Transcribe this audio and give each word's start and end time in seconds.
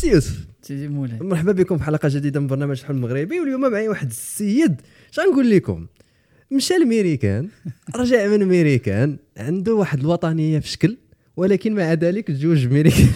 السي 0.00 0.12
يوسف 0.12 0.46
سيدي 0.62 0.88
مولاي. 0.88 1.18
مرحبا 1.20 1.52
بكم 1.52 1.78
في 1.78 1.84
حلقة 1.84 2.08
جديدة 2.08 2.40
من 2.40 2.46
برنامج 2.46 2.80
الحلم 2.80 2.96
المغربي 2.96 3.40
واليوم 3.40 3.60
معي 3.70 3.88
واحد 3.88 4.06
السيد. 4.10 4.80
شغنقول 5.10 5.50
لكم؟ 5.50 5.86
مشى 6.50 6.74
لميريكان 6.74 7.48
رجع 7.96 8.26
من 8.26 8.44
ميريكان 8.44 9.16
عنده 9.36 9.74
واحد 9.74 10.00
الوطنية 10.00 10.58
في 10.58 10.68
شكل 10.68 10.96
ولكن 11.36 11.74
مع 11.74 11.92
ذلك 11.92 12.26
تزوج 12.26 12.66
ميريكان. 12.66 13.08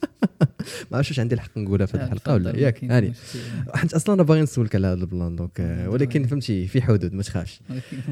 ما 0.90 0.96
عرفتش 0.96 1.10
واش 1.10 1.20
عندي 1.20 1.34
الحق 1.34 1.58
نقولها 1.58 1.86
في 1.86 1.96
هذه 1.96 2.04
الحلقة 2.04 2.34
ولا 2.34 2.56
ياك؟ 2.56 2.84
هاني. 2.84 3.12
حيت 3.74 3.94
أصلا 3.94 4.14
أنا 4.14 4.22
باغي 4.22 4.42
نسولك 4.42 4.74
على 4.74 4.86
هذا 4.86 5.00
ال 5.00 5.07
plan 5.07 5.36
donc 5.36 5.60
ولكن 5.92 6.26
فهمتي 6.26 6.66
في 6.66 6.82
حدود 6.82 7.14
ما 7.14 7.22
تخافش. 7.22 7.60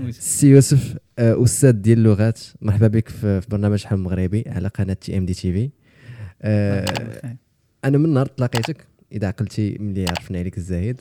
السي 0.08 0.48
يوسف 0.48 0.96
آه، 1.18 1.44
أستاذ 1.44 1.72
ديال 1.72 1.98
اللغات 1.98 2.40
مرحبا 2.62 2.86
بك 2.86 3.08
في 3.08 3.42
برنامج 3.50 3.80
الحلم 3.80 3.98
المغربي 3.98 4.44
على 4.46 4.68
قناة 4.68 4.94
تي 4.94 5.18
إم 5.18 5.26
دي 5.26 5.34
تي 5.34 5.52
في. 5.52 5.70
آه، 6.42 6.84
أنا 7.84 7.98
من 7.98 8.14
نهار 8.14 8.26
تلاقيتك 8.26 8.86
إذا 9.12 9.26
عقلتي 9.28 9.76
ملي 9.80 10.06
عرفنا 10.08 10.38
عليك 10.38 10.58
الزايد 10.58 11.00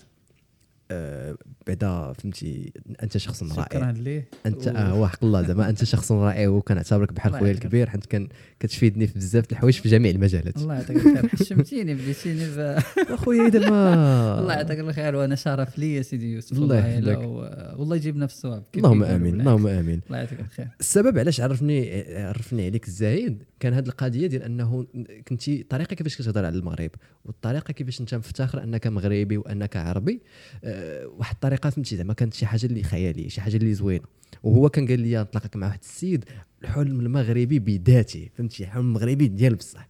آه، 0.91 1.35
بعدا 1.67 2.13
فهمتي 2.13 2.73
أنت 3.03 3.17
شخص 3.17 3.43
رائع. 3.43 3.63
شكرا 3.65 3.91
ليه؟ 3.91 4.27
أنت 4.45 4.67
آه 4.67 4.89
هو 4.89 5.07
حق 5.07 5.23
الله 5.23 5.41
زعما 5.41 5.69
أنت 5.69 5.83
شخص 5.83 6.11
رائع 6.11 6.47
وكنعتبرك 6.49 7.13
بحال 7.13 7.33
خويا 7.39 7.51
الكبير 7.51 7.89
حيت 7.89 8.05
كان 8.05 8.27
كتفيدني 8.59 9.07
في 9.07 9.19
بزاف 9.19 9.43
د 9.47 9.51
الحوايج 9.51 9.73
في 9.73 9.89
جميع 9.89 10.11
المجالات. 10.11 10.57
الله 10.57 10.73
يعطيك 10.75 10.95
الخير 10.97 11.27
حشمتيني 11.27 11.93
بديتيني 11.93 12.45
ب... 12.45 12.77
اخويا 12.97 13.69
ما 13.69 14.39
الله 14.39 14.53
يعطيك 14.53 14.79
الخير 14.79 15.15
وأنا 15.15 15.35
شرف 15.35 15.79
لي 15.79 15.95
يا 15.95 16.01
سيدي 16.01 16.33
يوسف 16.33 16.57
الله 16.57 16.87
يحفظك. 16.87 17.17
و- 17.17 17.79
والله 17.79 17.95
يجيبنا 17.95 18.27
في 18.27 18.33
الصواب 18.33 18.63
اللهم 18.77 19.03
آمين. 19.03 19.39
اللهم 19.41 19.67
آمين. 19.67 20.01
الله 20.07 20.17
يعطيك 20.17 20.39
الخير. 20.39 20.67
السبب 20.79 21.19
علاش 21.19 21.41
عرفني 21.41 22.03
عرفني 22.17 22.65
عليك 22.65 22.87
الزايد 22.87 23.43
كان 23.59 23.73
هذه 23.73 23.87
القضية 23.87 24.27
ديال 24.27 24.43
أنه 24.43 24.87
كنتي 25.27 25.61
الطريقة 25.61 25.93
كيفاش 25.93 26.21
كتهضر 26.21 26.45
على 26.45 26.57
المغرب 26.57 26.91
والطريقة 27.25 27.71
كيفاش 27.71 28.01
أنت 28.01 28.15
مفتخر 28.15 28.63
أنك 28.63 28.87
مغربي 28.87 29.37
وأنك 29.37 29.77
عربي 29.77 30.21
أه 30.63 31.07
واحد 31.07 31.33
الطريقة 31.33 31.69
فهمتي 31.69 31.95
زعما 31.95 32.13
كانت 32.13 32.33
شي 32.33 32.45
حاجة 32.45 32.65
اللي 32.65 32.83
خيالية 32.83 33.27
شي 33.27 33.41
حاجة 33.41 33.57
اللي 33.57 33.73
زوينة. 33.73 34.05
وهو 34.43 34.69
كان 34.69 34.87
قال 34.87 34.99
لي 34.99 35.21
نتلاقاك 35.21 35.55
مع 35.55 35.67
واحد 35.67 35.79
السيد 35.81 36.25
الحلم 36.63 36.99
المغربي 36.99 37.59
بذاته 37.59 38.29
فهمتي؟ 38.35 38.63
الحلم 38.63 38.85
المغربي 38.85 39.27
ديال 39.27 39.55
بصح. 39.55 39.89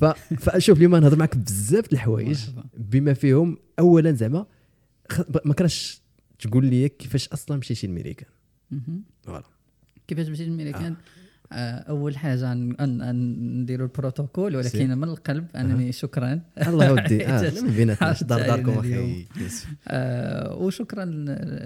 ف... 0.00 0.04
فشوف 0.40 0.78
اليوم 0.78 0.96
نهضر 0.96 1.18
معك 1.18 1.36
بزاف 1.36 1.92
الحوايج. 1.92 2.38
بما 2.76 3.14
فيهم 3.14 3.58
اولا 3.78 4.12
زعما 4.12 4.46
خ... 5.10 5.20
ما 5.44 5.54
كرهش 5.54 6.02
تقول 6.38 6.66
لي 6.66 6.88
كيفاش 6.88 7.28
أصلا 7.28 7.56
مشيتي 7.56 7.86
لميريكان. 7.86 8.28
مهم. 8.70 9.02
voilà. 9.22 9.44
كيفاش 10.08 10.28
مشيت 10.28 10.48
للميريكان 10.48 10.92
آه، 10.92 10.96
أول 11.88 12.16
حاجة 12.16 12.54
نديروا 12.54 13.86
البروتوكول. 13.86 14.56
ولكن 14.56 14.98
من 14.98 15.04
القلب 15.04 15.46
أنني 15.56 15.92
شكرا. 15.92 16.40
الله 16.66 16.92
ودي 16.92 17.26
من 17.62 17.70
بيناتنا 17.70 18.12
دار 18.22 18.40
داركم 18.46 18.78
أخي. 18.78 19.26
آه 19.88 20.56
وشكرا 20.56 21.04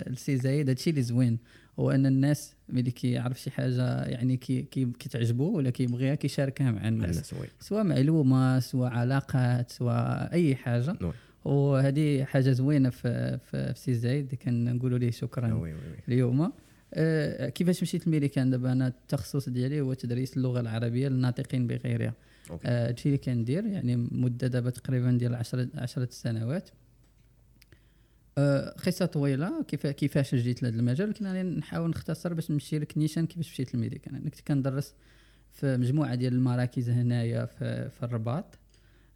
لسي 0.06 0.36
زايد. 0.36 0.69
هادشي 0.69 0.91
اللي 0.91 1.03
زوين 1.03 1.39
هو 1.78 1.91
أن 1.91 2.06
الناس 2.06 2.55
ملي 2.69 2.91
كيعرف 2.91 3.41
شي 3.41 3.50
حاجة 3.50 4.03
يعني 4.03 4.36
كي 4.36 4.62
كي 4.62 4.84
كتعجبو 4.98 5.56
ولا 5.56 5.70
كيبغيها 5.70 6.14
كيشاركها 6.14 6.70
مع 6.70 6.89
الناس. 6.89 7.34
سواء 7.61 7.84
معلومة 7.84 8.61
سواء 8.61 8.91
علاقات 8.91 9.70
سواء 9.70 10.33
أي 10.33 10.56
حاجة. 10.56 10.97
وهذه 11.44 12.25
حاجة 12.25 12.50
زوينة 12.50 12.91
في 12.91 13.39
في, 13.39 13.75
في 13.75 13.81
سي 13.81 13.94
زايد. 13.94 14.34
كنقولوا 14.34 14.98
ليه 14.98 15.11
شكرا. 15.11 15.72
اليوم. 16.09 16.41
آه، 16.41 16.53
كيفاش 17.48 17.83
مشيت 17.83 18.06
لميريكان 18.06 18.50
دابا 18.50 18.72
أنا 18.72 18.86
التخصص 18.89 19.48
ديالي 19.48 19.81
هو 19.81 19.94
تدريس 19.94 20.36
اللغة 20.36 20.61
العربية 20.61 21.09
للناطقين 21.09 21.66
بغيرها. 21.66 22.15
آه، 22.65 22.88
هادشي 22.88 23.09
اللي 23.09 23.19
كندير 23.19 23.66
يعني 23.66 23.97
مدة 23.97 24.47
دابا 24.47 24.71
تقريبا 24.71 25.10
ديال 25.10 25.34
10 25.34 25.69
10 25.75 26.09
سنوات. 26.10 26.71
آه، 28.38 28.71
قصة 28.87 29.06
طويلة 29.06 29.62
كيف 29.62 29.87
كيفاش 29.87 30.34
جيت 30.34 30.62
لهذا 30.62 30.76
المجال 30.76 31.06
ولكن 31.09 31.26
أنا 31.26 31.43
نحاول 31.43 31.91
نختصر 31.91 32.34
باش 32.34 32.50
نمشي 32.50 32.78
لك 32.78 32.99
نيشان 32.99 33.26
كيفاش 33.26 33.50
مشيت 33.53 33.75
للميريكان 33.75 34.15
أنا 34.15 34.25
كنت 34.25 34.41
كندرس 34.41 34.94
في 35.53 35.76
مجموعة 35.76 36.15
ديال 36.15 36.32
المراكز 36.32 36.91
هنايا 36.91 37.47
في, 37.47 37.88
في 37.91 38.03
الرباط. 38.03 38.44
آه، 38.44 38.59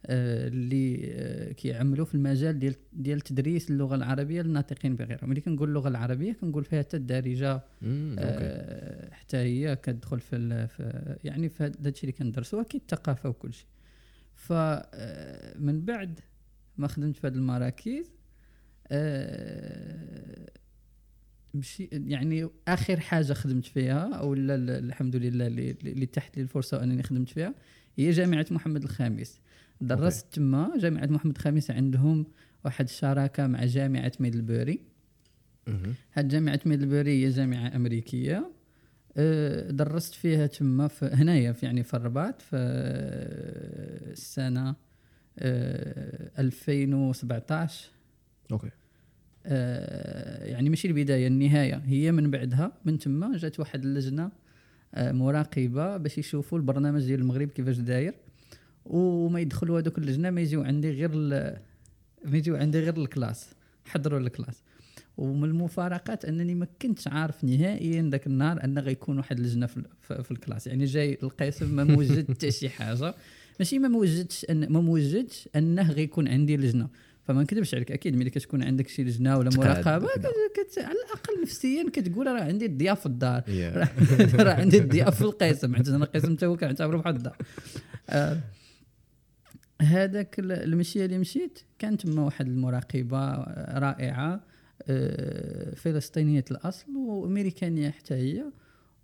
اللي 0.05 0.99
آه، 1.13 1.51
كيعملوا 1.51 2.05
في 2.05 2.15
المجال 2.15 2.59
ديال 2.59 2.75
ديال 2.93 3.21
تدريس 3.21 3.69
اللغة 3.69 3.95
العربية 3.95 4.41
للناطقين 4.41 4.95
بغيرها 4.95 5.25
ملي 5.25 5.41
كنقول 5.41 5.69
اللغة 5.69 5.87
العربية 5.87 6.33
كنقول 6.33 6.63
فيها 6.63 6.79
حتى 6.79 6.97
الدارجة 6.97 7.63
آه، 7.83 9.13
حتى 9.13 9.37
هي 9.37 9.75
كتدخل 9.75 10.19
في, 10.19 10.67
في 10.67 11.15
يعني 11.23 11.49
في 11.49 11.63
هذا 11.63 11.89
الشيء 11.89 12.03
اللي 12.03 12.11
كندرسو 12.11 12.61
أكيد 12.61 12.81
الثقافة 12.81 13.29
وكل 13.29 13.53
شيء. 13.53 13.67
فمن 14.35 15.81
بعد 15.85 16.19
ما 16.77 16.87
خدمت 16.87 17.17
في 17.17 17.27
هذه 17.27 17.33
المراكز 17.33 18.11
آه، 18.87 20.49
مشي 21.53 21.89
يعني 21.91 22.49
آخر 22.67 22.99
حاجة 22.99 23.33
خدمت 23.33 23.65
فيها 23.65 24.15
أو 24.15 24.33
الحمد 24.33 25.15
لله 25.15 25.47
اللي 25.47 26.05
تحت 26.05 26.37
لي 26.37 26.43
الفرصه 26.43 26.77
وانني 26.77 27.03
خدمت 27.03 27.29
فيها 27.29 27.53
هي 27.97 28.11
جامعة 28.11 28.45
محمد 28.51 28.83
الخامس. 28.83 29.39
درست 29.87 30.33
تما 30.33 30.73
جامعة 30.77 31.05
محمد 31.05 31.35
الخامس 31.35 31.71
عندهم 31.71 32.25
واحد 32.65 32.85
الشراكه 32.85 33.47
مع 33.47 33.65
جامعة 33.65 34.11
ميدلبوري. 34.19 34.79
هاد 36.13 36.27
جامعة 36.27 36.59
ميدلبوري 36.65 37.25
هي 37.25 37.29
جامعة 37.29 37.75
أمريكية. 37.75 38.51
أه، 39.17 39.71
درست 39.71 40.13
فيها 40.13 40.47
تما 40.47 40.87
في 40.87 41.05
هنايا 41.05 41.51
في 41.51 41.65
يعني 41.65 41.83
في 41.83 41.93
الرباط 41.93 42.41
في 42.41 42.55
أه، 42.55 44.11
السنة 44.11 44.75
أه، 45.39 46.31
2017 46.39 47.89
OK. 48.51 48.69
أه، 49.45 50.45
يعني 50.45 50.69
ماشي 50.69 50.87
البداية 50.87 51.27
النهاية. 51.27 51.75
هي 51.85 52.11
من 52.11 52.31
بعدها 52.31 52.71
من 52.85 52.99
تما 52.99 53.37
جات 53.37 53.59
واحد 53.59 53.83
اللجنة 53.85 54.31
أه، 54.95 55.11
مراقبة 55.11 55.97
باش 55.97 56.17
يشوفوا 56.17 56.57
البرنامج 56.57 57.05
ديال 57.05 57.19
المغرب 57.19 57.47
كيفاش 57.47 57.77
داير. 57.77 58.13
وما 58.85 59.39
يدخلوا 59.39 59.79
هذوك 59.79 59.97
اللجنة 59.97 60.29
ما 60.29 60.41
يجيو 60.41 60.63
عندي 60.63 60.91
غير 60.91 61.15
ما 62.25 62.37
يجيو 62.37 62.55
عندي 62.55 62.79
غير 62.79 62.97
ال 62.97 63.06
class 63.06 63.49
حضروا 63.85 64.19
ال 64.19 64.25
class. 64.25 64.63
ومن 65.17 65.49
المفارقات 65.49 66.25
أنني 66.25 66.55
ما 66.55 66.67
كنتش 66.81 67.07
عارف 67.07 67.43
نهائيا 67.43 68.09
ذاك 68.11 68.27
النهار 68.27 68.63
أن 68.63 68.79
غيكون 68.79 69.17
واحد 69.17 69.37
اللجنة 69.39 69.65
في, 69.65 69.83
في, 70.01 70.23
في 70.23 70.31
ال 70.31 70.36
class. 70.36 70.67
يعني 70.67 70.85
جاي 70.85 71.17
القسم 71.23 71.75
ما 71.75 71.83
موجد 71.83 72.31
حتى 72.31 72.51
شي 72.51 72.69
حاجة. 72.69 73.13
ماشي 73.59 73.79
ما 73.79 73.87
موجدش 73.87 74.45
ان 74.49 74.71
ما 74.71 74.81
موجدش 74.81 75.49
أنه 75.55 75.91
غيكون 75.91 76.27
عندي 76.27 76.57
لجنة. 76.57 76.87
فما 77.23 77.41
نكذبش 77.41 77.75
عليك 77.75 77.91
أكيد 77.91 78.15
ملي 78.15 78.29
كتكون 78.29 78.63
عندك 78.63 78.87
شي 78.87 79.03
لجنة 79.03 79.37
ولا 79.37 79.49
مراقبة. 79.57 80.07
كت- 80.07 80.77
على 80.79 80.95
الأقل 81.07 81.41
نفسيا 81.41 81.85
كتقول 81.93 82.27
راه 82.27 82.41
عندي 82.43 82.65
الضياف 82.65 82.99
في 82.99 83.05
الدار. 83.05 83.43
yeah. 83.49 83.89
راه 84.45 84.53
عندي 84.53 84.77
الضياف 84.77 85.15
في 85.15 85.21
القسم 85.21 85.75
حيت 85.75 85.87
أنا 85.87 86.05
القسم 86.05 86.35
حتى 86.35 86.45
هو 86.45 86.57
كنعتبره 86.57 86.97
بحال 86.97 87.15
الدار. 87.15 87.37
آه، 88.09 88.39
هذاك 89.83 90.39
ال- 90.39 90.51
المشيه 90.51 91.05
اللي 91.05 91.17
مشيت 91.17 91.59
كانت 91.79 92.01
تما 92.01 92.21
واحد 92.21 92.47
المراقبة 92.47 93.33
رائعة 93.79 94.41
آه، 94.87 95.75
فلسطينية 95.75 96.45
الأصل 96.51 96.95
وأمريكانية 96.95 97.89
حتى 97.89 98.13
هي 98.13 98.43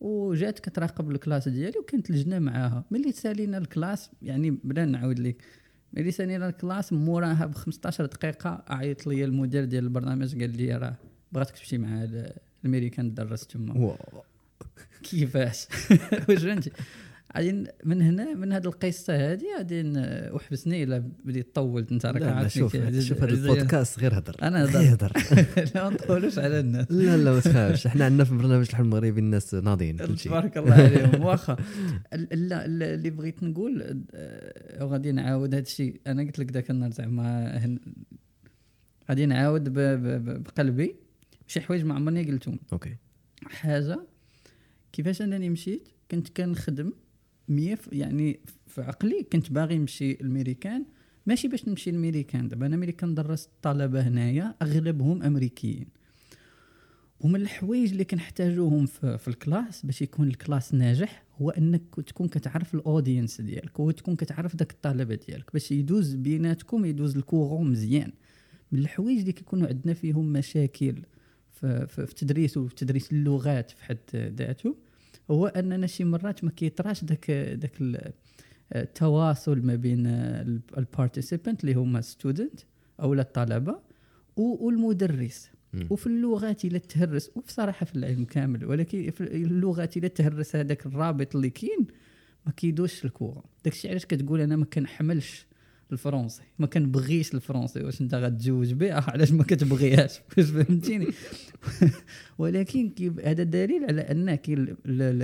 وجات 0.01 0.59
كتراقب 0.59 1.11
ال 1.11 1.17
class 1.17 1.47
ديالي 1.49 1.79
وكانت 1.79 2.11
لجنة 2.11 2.39
معاها. 2.39 2.83
ملي 2.91 3.11
سالينا 3.11 3.57
ال 3.57 3.66
class 3.66 4.09
يعني 4.21 4.51
بلا 4.63 4.85
نعاود 4.85 5.19
لك 5.19 5.41
ملي 5.93 6.11
سالينا 6.11 6.49
ال 6.49 6.57
class 6.57 6.93
موراها 6.93 7.45
ب 7.45 7.55
15 7.55 8.05
دقيقة 8.05 8.63
عيط 8.67 9.07
لي 9.07 9.23
المدير 9.25 9.65
ديال 9.65 9.83
البرنامج 9.83 10.39
قال 10.41 10.57
لي 10.57 10.77
راه 10.77 10.95
بغاتك 11.31 11.57
تمشي 11.57 11.77
مع 11.77 12.03
ال- 12.03 12.33
الأمريكان 12.63 13.13
درس 13.13 13.47
تما. 13.47 13.73
كيفاش؟ 15.03 15.67
واش 16.29 16.43
فهمتي؟ 16.43 16.71
غادي 17.37 17.65
من 17.85 18.01
هنا 18.01 18.33
من 18.33 18.53
هذه 18.53 18.65
القصة 18.65 19.31
هذه 19.31 19.45
غادي 19.57 19.83
وحبسني 20.33 20.83
إلا 20.83 21.03
بديت 21.25 21.55
طولت 21.55 21.91
أنت 21.91 22.05
راك 22.05 22.21
عارفني 22.21 22.49
شوف 22.49 22.77
شوف 22.99 23.23
هذا 23.23 23.33
البودكاست 23.33 23.99
غير 23.99 24.17
هضر 24.17 24.35
هضر. 24.41 24.79
غير 24.79 24.93
هضر 24.93 25.13
لا 25.75 25.83
ما 25.83 25.89
نطولوش 25.89 26.39
على 26.39 26.59
الناس. 26.59 26.91
لا 26.91 27.17
لا 27.17 27.31
ما 27.31 27.39
تخافش. 27.39 27.87
إحنا 27.87 28.05
عندنا 28.05 28.23
في 28.23 28.35
برنامج 28.35 28.67
الحلم 28.69 28.85
المغربي 28.85 29.19
الناس 29.19 29.55
فهمتي 29.55 29.93
تبارك 30.29 30.57
الله 30.57 30.73
عليهم. 30.73 31.21
واخا 31.25 31.55
لا 32.13 32.65
ال- 32.65 32.83
اللي 32.83 33.09
بغيت 33.09 33.43
نقول 33.43 34.03
آه، 34.13 34.85
وغادي 34.85 35.11
نعاود 35.11 35.53
هذا 35.55 35.63
الشيء. 35.63 36.01
أنا 36.07 36.23
قلت 36.23 36.39
لك 36.39 36.51
ذاك 36.51 36.71
النهار 36.71 36.91
زعما 36.91 37.59
غادي 39.09 39.25
نعاود 39.25 39.63
بقلبي 39.73 40.95
شي 41.47 41.61
حوايج 41.61 41.83
ما 41.85 41.93
عمرني 41.95 42.23
قلتهم. 42.31 42.59
OK. 42.73 42.95
حاجة 43.45 43.99
كيفاش 44.93 45.21
أنني 45.21 45.49
مشيت 45.49 45.87
كنت 46.11 46.37
كنخدم 46.37 46.93
مية 47.49 47.79
يعني 47.91 48.39
في 48.67 48.81
عقلي 48.81 49.23
كنت 49.33 49.51
باغي 49.51 49.77
نمشي 49.77 50.21
الميريكان 50.21 50.85
ماشي 51.25 51.47
باش 51.47 51.67
نمشي 51.67 51.89
الميريكان 51.89 52.47
دابا 52.47 52.65
أنا 52.65 52.75
ملي 52.75 52.91
كندرس 52.91 53.45
الطلبه 53.45 54.01
هنايا 54.01 54.55
أغلبهم 54.61 55.23
أمريكيين. 55.23 55.87
ومن 57.19 57.41
الحوايج 57.41 57.91
اللي 57.91 58.03
كنحتاجوهم 58.03 58.85
في, 58.85 59.17
في 59.17 59.27
ال 59.27 59.37
class 59.37 59.85
باش 59.85 60.01
يكون 60.01 60.27
ال 60.27 60.35
class 60.35 60.73
ناجح 60.73 61.23
هو 61.41 61.49
أنك 61.49 61.81
تكون 62.07 62.27
كتعرف 62.27 62.75
ال 62.75 62.83
audience 62.83 63.41
ديالك 63.41 63.79
وتكون 63.79 64.15
كتعرف 64.15 64.55
داك 64.55 64.71
الطلبة 64.71 65.15
ديالك 65.15 65.53
باش 65.53 65.71
يدوز 65.71 66.15
بيناتكم 66.15 66.85
يدوز 66.85 67.17
ال 67.17 67.24
courant 67.24 67.71
مزيان. 67.71 68.11
من 68.71 68.79
الحوايج 68.79 69.19
اللي 69.19 69.31
كيكونوا 69.31 69.67
عندنا 69.67 69.93
فيهم 69.93 70.25
مشاكل 70.25 70.95
في, 71.51 71.87
في, 71.87 72.05
في 72.05 72.15
تدريس 72.15 72.57
وفي 72.57 72.75
تدريس 72.75 73.11
اللغات 73.11 73.71
في 73.71 73.83
حد 73.83 73.99
ذاته. 74.15 74.75
هو 75.31 75.47
أننا 75.47 75.87
شي 75.87 76.03
مرات 76.03 76.43
ما 76.43 76.51
كيطراش 76.51 77.03
داك 77.03 77.31
داك 77.31 77.81
ال- 77.81 78.11
التواصل 78.75 79.59
ما 79.65 79.75
بين 79.75 80.07
ال 80.77 80.84
participants 80.84 81.61
اللي 81.61 81.73
هما 81.73 82.01
students 82.01 82.59
أو 82.99 83.13
الطلبة 83.13 83.79
والمدرس. 84.37 85.49
وفي 85.89 86.07
اللغات 86.07 86.65
إلا 86.65 86.77
تهرس 86.77 87.31
وبصراحة 87.35 87.85
في 87.85 87.95
العلم 87.95 88.25
كامل 88.25 88.65
ولكن 88.65 89.11
في 89.11 89.21
اللغات 89.21 89.97
إلا 89.97 90.07
تهرس 90.07 90.55
هذاك 90.55 90.85
الرابط 90.85 91.35
اللي 91.35 91.49
كاين 91.49 91.87
ما 92.45 92.51
كيدوزش 92.51 93.05
ال 93.05 93.10
courant 93.10 93.43
داكشي 93.65 93.89
علاش 93.89 94.05
كتقول 94.05 94.41
أنا 94.41 94.55
ما 94.55 94.65
كنحملش 94.65 95.45
الفرنسي 95.91 96.41
ما 96.59 96.67
كنبغيش 96.67 97.33
الفرنسي. 97.33 97.83
واش 97.83 98.01
انت 98.01 98.15
غتزوج 98.15 98.73
بها 98.73 99.11
علاش 99.11 99.31
ما 99.31 99.43
كتبغيهاش؟ 99.43 100.19
واش 100.37 100.45
فهمتيني؟ 100.45 101.07
ولكن 102.39 102.91
هذا 103.25 103.43
دليل 103.43 103.83
على 103.83 104.01
أن 104.01 104.35
كاين 104.35 104.75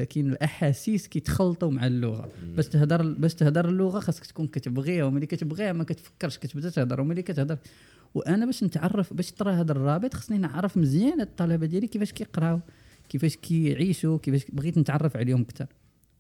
كاين 0.04 0.32
الأحاسيس 0.32 1.08
كيتخلطوا 1.08 1.72
مع 1.72 1.88
اللغة. 1.88 2.30
باش 2.56 2.68
تهضر 2.68 3.14
باش 3.14 3.34
تهضر 3.34 3.70
اللغة 3.70 4.00
خاصك 4.00 4.26
تكون 4.26 4.48
كتبغيها. 4.48 5.04
وملي 5.04 5.26
كتبغيها 5.26 5.74
ما 5.74 5.84
كتفكرش 5.84 6.38
كتبدا 6.38 6.70
تهضر 6.70 7.02
وملي 7.02 7.22
كتهضر 7.22 7.58
وأنا 8.16 8.46
باش 8.46 8.64
نتعرف 8.64 9.14
باش 9.14 9.32
ترى 9.32 9.54
هذا 9.54 9.72
الرابط 9.72 10.14
خصني 10.14 10.38
نعرف 10.38 10.78
مزيان 10.78 11.22
الطلبة 11.22 11.66
ديالي 11.66 11.88
كيفاش 11.88 12.12
كيقراو 12.12 12.60
كيفاش 13.10 13.36
كيعيشوا 13.36 14.18
كيفاش 14.18 14.46
بغيت 14.54 14.78
نتعرف 14.78 15.18
عليهم 15.18 15.42
أكثر. 15.42 15.68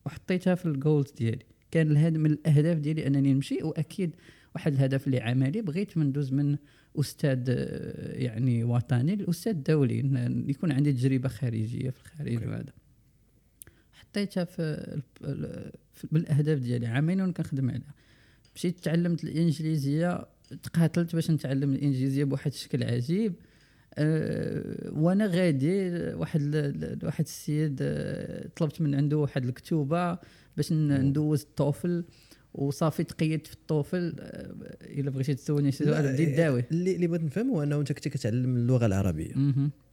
وحطيتها 0.05 0.55
في 0.55 0.65
الجولز 0.65 1.11
ديالي. 1.11 1.45
كان 1.71 1.91
الهدف 1.91 2.17
من 2.17 2.31
الأهداف 2.31 2.77
ديالي 2.77 3.07
أنني 3.07 3.33
نمشي 3.33 3.63
وأكيد 3.63 4.15
واحد 4.55 4.73
الهدف 4.73 5.07
اللي 5.07 5.19
عملي 5.19 5.61
بغيت 5.61 5.97
من 5.97 6.05
ندوز 6.05 6.33
من 6.33 6.57
أستاذ 6.99 7.45
آه، 7.49 8.13
يعني 8.13 8.63
وطني 8.63 9.15
لاستاذ 9.15 9.53
دولي 9.53 9.97
يكون 10.47 10.71
عندي 10.71 10.93
تجربة 10.93 11.29
خارجية 11.29 11.89
في 11.89 11.99
الخارج. 12.01 12.47
وهذا. 12.47 12.73
حطيتها 13.93 14.43
في, 14.43 15.01
في 15.93 16.07
بالأهداف 16.11 16.59
ديالي 16.59 16.87
عامين 16.87 17.21
وأنا 17.21 17.33
كنخدم 17.33 17.69
عليها. 17.69 17.93
مشيت 18.55 18.79
تعلمت 18.79 19.23
الإنجليزية 19.23 20.25
تقاتلت 20.63 21.15
باش 21.15 21.31
نتعلم 21.31 21.73
الإنجليزية 21.73 22.23
بواحد 22.23 22.51
الشكل 22.51 22.83
عجيب. 22.83 23.33
أه 23.97 24.91
وأنا 24.91 25.25
غادي 25.25 25.89
واحد 26.13 26.55
واحد 27.03 27.23
السيد 27.25 27.77
أه 27.81 28.47
طلبت 28.55 28.81
من 28.81 28.95
عنده 28.95 29.17
واحد 29.17 29.45
الكتوبة 29.45 30.17
باش 30.57 30.73
ندوز 30.73 31.41
ال 31.41 31.52
TOEFL 31.52 32.05
وصافي 32.53 33.03
تقيدت 33.03 33.47
في 33.47 33.53
ال 33.53 33.62
TOEFL. 33.62 34.15
أه 34.19 34.53
إلا 34.81 35.09
بغيتي 35.09 35.33
تسولني 35.33 35.71
شي 35.71 35.83
سؤال 35.83 36.05
لا، 36.05 36.11
بديت 36.11 36.37
داوي. 36.37 36.63
اللي 36.71 36.95
اللي 36.95 37.07
بغيت 37.07 37.23
نفهم 37.23 37.49
هو 37.49 37.63
أنه 37.63 37.79
أنت 37.79 37.91
كنت 37.91 38.07
كتعلم 38.07 38.55
اللغة 38.55 38.85
العربية. 38.85 39.33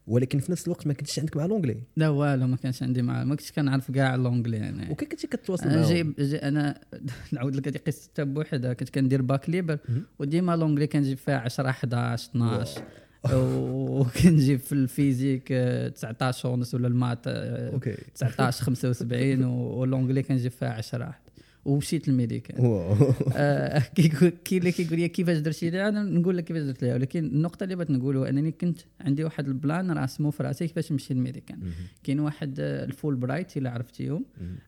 ولكن 0.06 0.38
في 0.38 0.52
نفس 0.52 0.64
الوقت 0.66 0.87
ما 0.87 0.93
كنتش 0.93 1.19
عندك 1.19 1.37
مع 1.37 1.46
l'anglais 1.46 1.76
لا 1.96 2.08
والو 2.08 2.46
ما 2.46 2.56
كانش 2.56 2.82
عندي 2.82 3.02
مع 3.02 3.25
ما 3.25 3.34
كنتش 3.34 3.52
كنعرف 3.52 3.90
كاع 3.90 4.14
ال 4.14 4.20
l'anglais 4.20 4.69
أنا. 4.69 4.90
وكيف 4.90 5.08
كنتي 5.08 5.26
كتواصل 5.26 5.66
معاهم؟ 5.66 5.88
جايب 5.88 6.14
جاي 6.19 6.38
أنا 6.48 6.81
نعاود 7.32 7.56
لك 7.56 7.69
هذه 7.69 7.76
قصة 7.87 8.08
حتى 8.12 8.25
بوحدها 8.25 8.72
كنت 8.72 8.88
كندير 8.88 9.22
bac 9.23 9.50
libre. 9.50 9.79
وديما 10.19 10.56
l'anglais 10.56 10.87
كنجيب 10.87 11.19
فيها 11.19 11.38
10 11.38 11.69
11 11.69 12.31
12 12.31 12.82
وكنجيب 13.32 14.58
في 14.60 14.72
ال 14.73 14.81
physique 14.81 15.49
آه، 15.52 15.88
19 15.88 16.48
ونص 16.48 16.74
ولا 16.74 16.88
ال 16.88 16.94
maths 16.94 17.19
آه، 17.26 17.72
OK. 17.73 17.96
19 18.14 18.64
75 18.64 19.44
و- 19.44 19.50
وال 19.50 19.64
l'anglais 19.64 20.23
كنجيب 20.22 20.50
فيها 20.50 20.69
10 20.69 21.06
واحد. 21.06 21.22
ومشيت 21.64 22.08
للميريكان 22.08 22.61
wow. 22.67 22.96
آه، 23.36 23.78
كيقول 23.78 24.28
كاين 24.44 24.60
اللي 24.60 24.72
كيقول 24.72 24.98
لي 24.98 25.08
كيفاش 25.08 25.38
درتي؟ 25.38 25.70
ليها 25.70 25.88
أنا 25.88 26.02
نقول 26.02 26.36
لك 26.36 26.44
كيفاش 26.44 26.62
درت 26.62 26.82
ليها. 26.82 26.94
ولكن 26.94 27.24
النقطة 27.24 27.64
اللي 27.64 27.76
بغيت 27.76 27.90
نقولها 27.90 28.28
أنني 28.28 28.52
كنت 28.52 28.78
عندي 29.00 29.24
واحد 29.24 29.48
ال 29.49 29.57
plan 29.57 29.90
راسمو 29.90 30.30
في 30.30 30.42
راسي 30.42 30.66
كيفاش 30.69 30.92
نمشي 30.92 31.14
للميريكان 31.14 31.58
مهم. 31.60 31.70
كاين 32.04 32.20
واحد 32.20 32.56
آه، 32.60 32.84
الفول 32.84 33.16
برايت 33.16 33.56
إلا 33.56 33.70
عرفتيهم. 33.70 34.24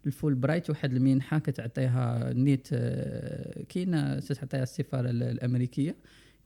الفول 0.06 0.34
برايت 0.34 0.70
واحد 0.70 0.92
المنحة 0.92 1.38
كتعطيها 1.38 2.32
نيت 2.32 2.68
آه، 2.72 3.62
كاينة 3.68 4.18
تعطيها 4.20 4.62
السفاره 4.62 5.10
ال- 5.10 5.22
الأمريكية. 5.22 5.96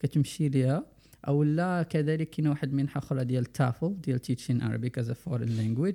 كتمشي 0.01 0.49
ليها. 0.49 0.85
أو 1.29 1.43
لا 1.43 1.83
كذلك 1.83 2.31
كاينة 2.31 2.51
واحد 2.51 2.69
المنحه 2.69 2.99
أخرى 2.99 3.25
ديال 3.25 3.45
TAFL 3.45 4.01
ديال 4.01 4.19
teaching 4.19 4.63
Arabic 4.63 4.99
as 4.99 5.11
foreign 5.11 5.49
language 5.49 5.95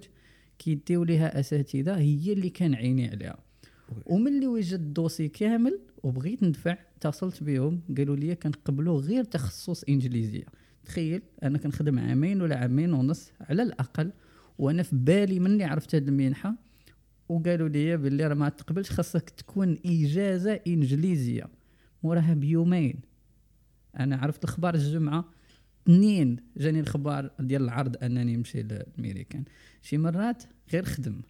كيديو 0.60 1.04
ليها 1.04 1.40
أساتذة 1.40 1.98
هي 1.98 2.34
اللي 2.34 2.50
كان 2.50 2.76
عيني 2.76 3.10
عليها 3.10 3.38
وملي 4.06 4.48
وجدت 4.48 4.74
ال 4.74 4.80
dossier 4.80 5.28
كامل 5.28 5.80
وبغيت 6.04 6.44
ندفع 6.44 6.78
اتصلت 6.98 7.44
بهم 7.44 7.82
قالوا 7.98 8.16
لي 8.16 8.36
كنقبلوا 8.36 9.02
غير 9.02 9.24
تخصص 9.24 9.84
إنجليزية. 9.84 10.46
تخيل 10.86 11.22
أنا 11.44 11.58
كنخدم 11.58 12.00
عامين 12.00 12.42
ولا 12.42 12.58
عامين 12.58 12.94
ونص 12.94 13.32
على 13.42 13.64
الأقل 13.64 14.12
وأنا 14.58 14.84
في 14.84 14.96
بالي 14.96 15.40
مني 15.40 15.64
عرفت 15.64 15.96
هذه 15.96 16.08
المنحة 16.08 16.56
وقالوا 17.30 17.70
لي 17.70 17.98
باللي 17.98 18.28
راه 18.28 18.34
ما 18.36 18.50
تقبلش 18.50 18.92
خاصك 18.92 19.30
تكون 19.30 19.78
إجازة 19.86 20.60
إنجليزية. 20.68 21.44
موراها 22.04 22.34
بيومين. 22.34 23.13
أنا 24.00 24.16
عرفت 24.18 24.44
الخبار 24.44 24.76
الجمعة 24.76 25.26
اثنين 25.84 26.38
جاني 26.58 26.80
الخبر 26.80 27.30
ديال 27.40 27.62
العرض 27.64 28.04
أنني 28.04 28.36
نمشي 28.36 28.64
للميريكان 28.64 29.44
شي 29.82 29.98
مرات 29.98 30.44
غير 30.74 30.86
خدم. 30.86 31.22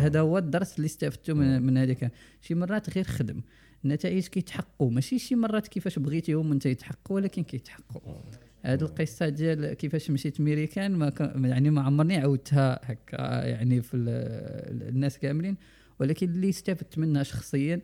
هذا 0.00 0.20
هو 0.20 0.38
الدرس 0.38 0.76
اللي 0.76 0.86
استفدته 0.86 1.34
من, 1.34 1.62
من 1.62 1.76
هذيك. 1.78 2.10
شي 2.40 2.54
مرات 2.54 2.90
غير 2.94 3.04
خدم. 3.04 3.40
النتائج 3.84 4.26
كيتحققوا. 4.26 4.90
ماشي 4.90 5.18
شي 5.18 5.34
مرات 5.34 5.68
كيفاش 5.68 5.98
بغيتيهم 5.98 6.52
انت 6.52 6.66
يتحققوا 6.66 7.16
ولكن 7.16 7.42
كيتحققوا. 7.42 8.14
هذه 8.62 8.82
القصة 8.82 9.28
ديال 9.28 9.72
كيفاش 9.72 10.10
مشيت 10.10 10.40
ميريكان 10.40 10.92
ما 10.96 11.10
كان- 11.10 11.44
يعني 11.44 11.70
ما 11.70 11.82
عمرني 11.82 12.16
عاودتها 12.16 12.80
هكا 12.92 13.44
يعني 13.46 13.82
في 13.82 13.96
ال- 13.96 14.88
الناس 14.88 15.18
كاملين. 15.18 15.56
ولكن 16.00 16.28
اللي 16.30 16.48
استفدت 16.48 16.98
منها 16.98 17.22
شخصيا 17.22 17.80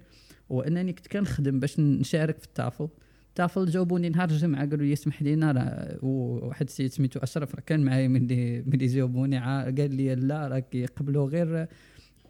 هو 0.53 0.61
أنني 0.63 0.93
كنت 0.93 1.07
كنخدم 1.07 1.61
باش 1.61 1.81
نشارك 1.81 2.39
في 2.39 2.45
التافل. 2.47 2.89
التافل 3.37 3.67
جاوبوني 3.67 4.09
نهار 4.09 4.31
الجمعة 4.31 4.71
قالوا 4.71 4.87
لي 4.87 4.93
اسمح 4.93 5.23
لينا 5.23 5.53
راه 5.53 5.99
واحد 6.05 6.67
السيد 6.67 6.93
سميتو 6.93 7.21
أشرف 7.21 7.55
راه 7.55 7.61
كان 7.61 7.85
معايا 7.85 8.09
ملي 8.09 8.63
ملي 8.63 8.87
جاوبوني 8.87 9.39
قال 9.39 9.95
لي 9.97 10.15
لا 10.15 10.49
راه 10.49 10.59
كيقبلوا 10.59 11.29
غير 11.29 11.67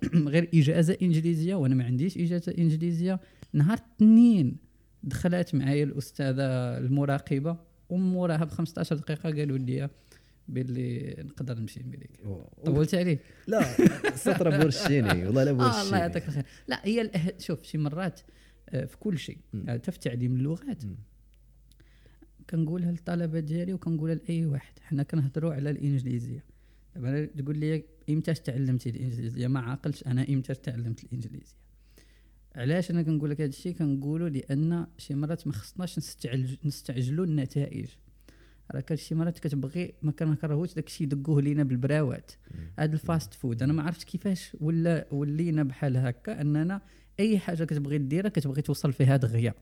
غير 0.35 0.49
إجازة 0.55 0.97
إنجليزية 1.03 1.55
وأنا 1.55 1.75
ما 1.75 1.85
عنديش 1.85 2.19
إجازة 2.19 2.55
إنجليزية 2.59 3.21
نهار 3.53 3.79
الاثنين 3.79 4.57
دخلت 5.03 5.55
معايا 5.55 5.85
الأستاذة 5.85 6.79
المراقبة 6.79 7.57
وموراها 7.89 8.45
ب 8.45 8.51
15 8.51 8.97
دقيقة 8.97 9.31
قالوا 9.31 9.59
لي 9.59 9.91
باللي 10.49 11.17
نقدر 11.19 11.59
نمشي 11.59 11.81
لميريكا 11.81 12.27
واو. 12.27 12.51
طولت 12.65 12.95
عليك 12.95 13.21
لا 13.47 13.63
سطر 14.15 14.61
بورشيني 14.61 15.27
والله 15.27 15.45
لا 15.45 15.51
آه 15.51 15.53
الله 15.53 15.73
بورشيني 15.73 15.99
يعطيك 15.99 16.29
الخير 16.29 16.45
لا 16.69 16.87
هي. 16.87 17.11
شوف 17.39 17.63
شي 17.63 17.79
مرات 17.79 18.21
في 18.71 18.97
كل 19.01 19.19
شيء. 19.19 19.39
حتى 19.69 19.93
في 19.93 19.99
تعليم 19.99 20.37
اللغات. 20.37 20.83
كنقولها 22.51 22.91
للطلبه 22.91 23.41
ديالي 23.41 23.73
وكنقولها 23.73 24.15
لأي 24.15 24.47
واحد. 24.47 24.79
حنا 24.81 25.03
كنهضروا 25.03 25.55
على 25.55 25.71
الإنجليزية. 25.71 26.45
دابا 26.95 27.25
تقول 27.25 27.59
لي 27.59 27.85
إمتى 28.11 28.35
تعلمتي 28.35 28.91
الإنجليزية؟ 28.91 29.47
ما 29.47 29.61
عاقلش 29.61 30.07
أنا 30.07 30.29
إمتى 30.29 30.55
تعلمت 30.55 31.05
الإنجليزية. 31.05 31.57
علاش 32.57 32.91
أنا 32.91 33.03
كنقول 33.03 33.31
لك 33.31 33.41
هذا 33.41 33.49
الشيء 33.49 33.73
كنقولوا 33.73 34.29
لأن 34.29 34.87
شي 34.99 35.15
مرات 35.15 35.47
ما 35.47 35.53
خصناش 35.53 35.99
نستعجل 35.99 36.59
نستعجلوا 36.65 37.25
النتائج. 37.25 37.89
راه 38.71 38.81
كان 38.81 38.97
شي 38.97 39.15
مرات 39.15 39.39
كتبغي 39.39 39.95
ما 40.03 40.13
كنكرهوش 40.13 40.75
داك 40.75 40.87
الشيء 40.87 41.07
يدقوه 41.07 41.43
لينا 41.43 41.63
بالبراوات. 41.63 42.33
هذا 42.79 42.93
ال 42.93 43.01
fast 43.01 43.35
food. 43.35 43.63
أنا 43.63 43.73
ما 43.73 43.83
عرفتش 43.83 44.05
كيفاش 44.05 44.57
ولا 44.61 45.07
ولينا 45.11 45.63
بحال 45.63 45.97
هكا 45.97 46.41
أننا 46.41 46.81
أي 47.21 47.39
حاجة 47.39 47.65
كتبغي 47.65 47.99
ديرها 47.99 48.29
كتبغي 48.29 48.63
توصل 48.63 48.93
فيها 48.93 49.17
دغيا. 49.17 49.55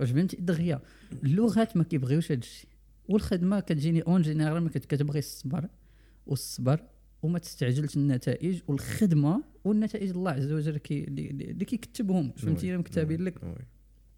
واش 0.00 0.10
فهمتي؟ 0.10 0.36
دغيا. 0.36 0.80
اللغات 1.24 1.76
ما 1.76 1.84
كيبغيوش 1.84 2.32
هذا 2.32 2.40
الشيء 2.40 2.68
والخدمة 3.08 3.60
كتجيني 3.60 4.00
en 4.02 4.22
général 4.22 4.62
ما 4.62 4.68
كت- 4.68 4.84
كتبغي 4.84 5.18
الصبر. 5.18 5.68
والصبر 6.26 6.80
وما 7.22 7.38
تستعجلش 7.38 7.96
النتائج 7.96 8.60
والخدمة 8.68 9.42
والنتائج 9.64 10.10
الله 10.10 10.30
عز 10.30 10.52
وجل 10.52 10.76
كي 10.78 11.04
اللي 11.04 11.64
كيكتبهم. 11.64 12.32
فهمتي. 12.36 12.76
مكتابين 12.76 13.20
oui. 13.20 13.26
لك. 13.26 13.34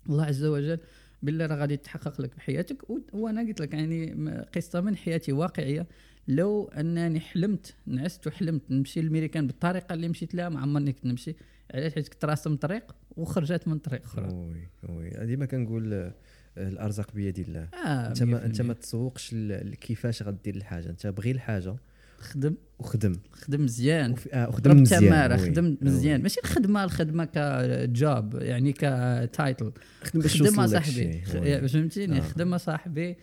الله 0.09 0.25
عز 0.25 0.45
وجل 0.45 0.79
بالله 1.23 1.47
راه 1.47 1.57
غادي 1.57 1.75
يتحقق 1.75 2.21
لك 2.21 2.37
بحياتك. 2.37 2.91
وأنا 3.13 3.41
قلت 3.41 3.61
لك 3.61 3.75
يعني 3.75 4.31
قصة 4.55 4.81
من 4.81 4.97
حياتي 4.97 5.33
واقعية. 5.33 5.87
لو 6.29 6.65
أنني 6.65 7.21
حلمت 7.21 7.75
نعست 7.87 8.27
وحلمت 8.27 8.71
نمشي 8.71 9.01
للميريكان 9.01 9.47
بالطريقة 9.47 9.95
اللي 9.95 10.09
مشيت 10.09 10.35
لها 10.35 10.49
ما 10.49 10.61
عمرني 10.61 10.93
كنت 10.93 11.07
نمشي. 11.07 11.35
علاش 11.75 11.95
حيت 11.95 12.09
كنت 12.09 12.25
راسم 12.25 12.57
طريق 12.57 12.95
وخرجت 13.17 13.69
من 13.69 13.79
طريق 13.79 14.03
أخرى. 14.05 14.29
oui 14.35 14.69
oui. 14.89 15.27
ديما 15.27 15.47
كنقول 15.47 15.95
آه، 15.95 16.13
الأرزاق 16.57 17.13
بيد 17.15 17.39
الله. 17.39 17.69
آه 17.87 18.09
أنت 18.09 18.23
ما 18.23 18.39
100%. 18.41 18.45
أنت 18.45 18.63
ما 18.63 18.73
تسوقش 18.75 19.35
كيفاش 19.81 20.23
غدير 20.23 20.57
الحاجة. 20.57 20.91
أنت 20.91 21.07
بغي 21.07 21.31
الحاجة 21.31 21.77
خدم. 22.19 22.55
وخدم. 22.79 23.13
خدم 23.33 23.65
مزيان. 23.65 24.13
وف- 24.13 24.29
آه، 24.33 24.49
وخدم 24.49 24.71
ضرب 24.71 24.81
مزيان. 24.81 25.01
تمارة 25.07 25.41
oui. 25.43 25.51
خدم. 25.51 25.77
مزيان. 25.83 26.23
ماشي 26.23 26.41
الخدمة 26.45 26.85
الخدمة 26.85 27.25
ك 27.25 27.52
job 27.52 28.35
يعني 28.35 28.73
كتايتل 28.73 29.73
خدم 30.03 30.21
باش 30.21 30.43
خدم 30.43 30.67
صاحبي. 30.67 31.21
فهمتيني؟ 31.69 32.17
آه. 32.19 32.21
خدم 32.21 32.59
صاحبي 32.59 33.17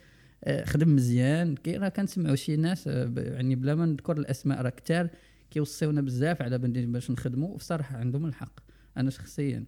آه، 0.43 0.65
خدم 0.65 0.95
مزيان. 0.95 1.55
كي 1.55 1.77
راه 1.77 1.89
كنسمعوا 1.89 2.35
شي 2.35 2.55
ناس 2.55 2.87
آه، 2.87 3.13
يعني 3.17 3.55
بلا 3.55 3.75
ما 3.75 3.85
نذكر 3.85 4.17
الأسماء 4.17 4.61
راه 4.61 4.69
كثار 4.69 5.09
كيوصيونا 5.51 6.01
بزاف 6.01 6.41
على 6.41 6.57
باش 6.91 7.11
نخدموا 7.11 7.49
وبصراحه 7.53 7.97
عندهم 7.97 8.25
الحق 8.25 8.59
أنا 8.97 9.09
شخصيا 9.09 9.65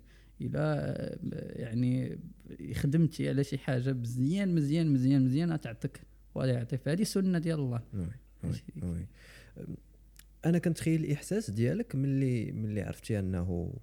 آه، 1.34 1.60
يعني 1.62 2.20
خدمتي 2.74 3.30
على 3.30 3.44
شي 3.44 3.58
حاجة 3.58 3.94
مزيان 3.94 4.56
مزيان 4.56 4.94
مزيان 4.94 5.26
مزيان 5.26 5.52
غتعطيك 5.52 6.02
ولا 6.36 6.52
يعطيك 6.54 6.88
هذه 6.88 7.04
سنة 7.04 7.40
ديال 7.40 7.60
الله 7.60 7.82
oui. 7.94 8.00
oui. 8.00 8.08
ماشي- 8.44 8.64
oui. 8.84 9.06
أنا 10.46 10.58
كنتخيل 10.58 11.04
الاحساس 11.06 11.50
ديالك 11.52 11.96
ملي 11.96 12.52
ملي 12.52 12.82
عرفتي 12.82 13.20
أنه 13.20 13.74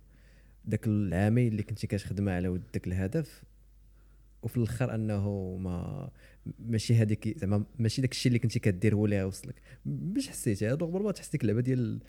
داك 0.64 0.86
العامين 0.86 1.48
اللي 1.48 1.62
كنتي 1.62 1.86
كتخدم 1.86 2.28
على 2.28 2.48
ود 2.48 2.62
داك 2.74 2.86
الهدف 2.86 3.42
وفي 4.42 4.56
الآخر 4.56 4.94
أنه 4.94 5.56
ما 5.60 6.10
ماشي 6.58 6.94
هذيك 6.94 7.38
زعما 7.38 7.64
ماشي 7.78 8.00
داك 8.00 8.12
الشيء 8.12 8.30
اللي 8.30 8.38
كنتي 8.38 8.58
كدير 8.58 8.94
هو 8.94 9.04
اللي 9.04 9.18
غيوصلك 9.18 9.54
باش 9.84 10.28
حسيتي 10.28 10.66
هذا 10.66 10.74
ربما 10.74 11.12
تحس 11.12 11.30
ديك 11.30 11.42
اللعبه 11.42 11.60
ديال 11.60 12.00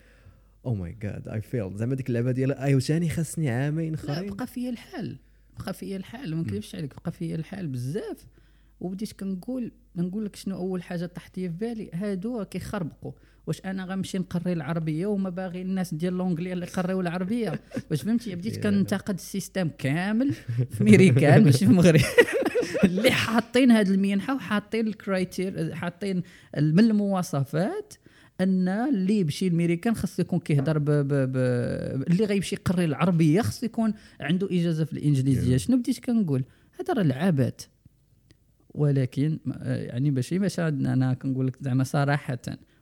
oh 0.66 0.74
my 0.74 0.96
God 1.02 1.28
I 1.28 1.40
fail 1.40 1.76
زعما 1.76 1.94
ديك 1.94 2.08
اللعبة 2.08 2.32
ديال 2.32 2.52
ايوا 2.52 2.80
ثاني 2.80 3.08
خاصني 3.08 3.50
عامين 3.50 3.94
اخرين 3.94 4.34
بقى 4.34 4.46
فيا 4.46 4.70
الحال 4.70 5.18
بقى 5.58 5.74
فيا 5.74 5.96
الحال 5.96 6.36
ما 6.36 6.42
نكذبش 6.42 6.74
عليك 6.74 6.94
بقى 7.02 7.12
فيا 7.12 7.36
الحال 7.36 7.66
بزاف. 7.66 8.26
وبديت 8.80 9.12
كنقول 9.12 9.72
نقول 9.96 10.24
لك 10.24 10.36
شنو 10.36 10.56
أول 10.56 10.82
حاجة 10.82 11.06
طاحت 11.06 11.38
لي 11.38 11.48
في 11.48 11.54
بالي؟ 11.54 11.90
هادو 11.94 12.44
كيخربقوا. 12.44 13.12
واش 13.46 13.60
أنا 13.64 13.84
غنمشي 13.84 14.18
نقري 14.18 14.52
العربية 14.52 15.06
وما 15.06 15.30
باغي 15.30 15.62
الناس 15.62 15.94
ديال 15.94 16.12
l'anglais 16.12 16.52
اللي 16.52 16.66
يقريو 16.66 17.00
العربية؟ 17.00 17.60
واش 17.90 18.02
فهمتي؟ 18.02 18.34
بديت 18.34 18.62
كنتقد 18.66 19.14
ال 19.14 19.22
system 19.22 19.68
كامل 19.78 20.32
في 20.70 20.84
ميريكان 20.84 21.44
ماشي 21.44 21.58
في 21.58 21.70
المغرب. 21.70 22.00
اللي 22.84 23.10
حاطين 23.10 23.70
هاد 23.70 23.88
المنحه 23.88 24.34
وحاطين 24.34 24.86
ال 24.86 24.96
criteria 24.96 25.74
حاطين 25.74 26.22
من 26.56 26.78
المواصفات 26.78 27.94
أن 28.40 28.68
اللي 28.68 29.20
يمشي 29.20 29.46
الميريكان 29.46 29.94
خاص 29.94 30.18
يكون 30.18 30.38
كيهضر 30.38 30.78
ب, 30.78 30.84
ب, 30.84 31.08
ب 31.08 31.36
اللي 32.10 32.24
غيمشي 32.24 32.54
يقري 32.56 32.84
العربية 32.84 33.40
خاص 33.42 33.62
يكون 33.62 33.94
عنده 34.20 34.48
إجازة 34.50 34.84
في 34.84 34.92
الإنجليزية. 34.92 35.56
شنو 35.56 35.76
بديت 35.76 35.98
كنقول؟ 35.98 36.44
هذا 36.80 36.94
راه 36.94 37.02
لعبات 37.02 37.62
ولكن 38.74 39.38
يعني 39.64 40.10
ماشي 40.10 40.38
باش 40.38 40.60
أنا 40.60 41.14
كنقول 41.14 41.46
لك 41.46 41.56
زعما 41.60 41.84
صراحة 41.84 42.38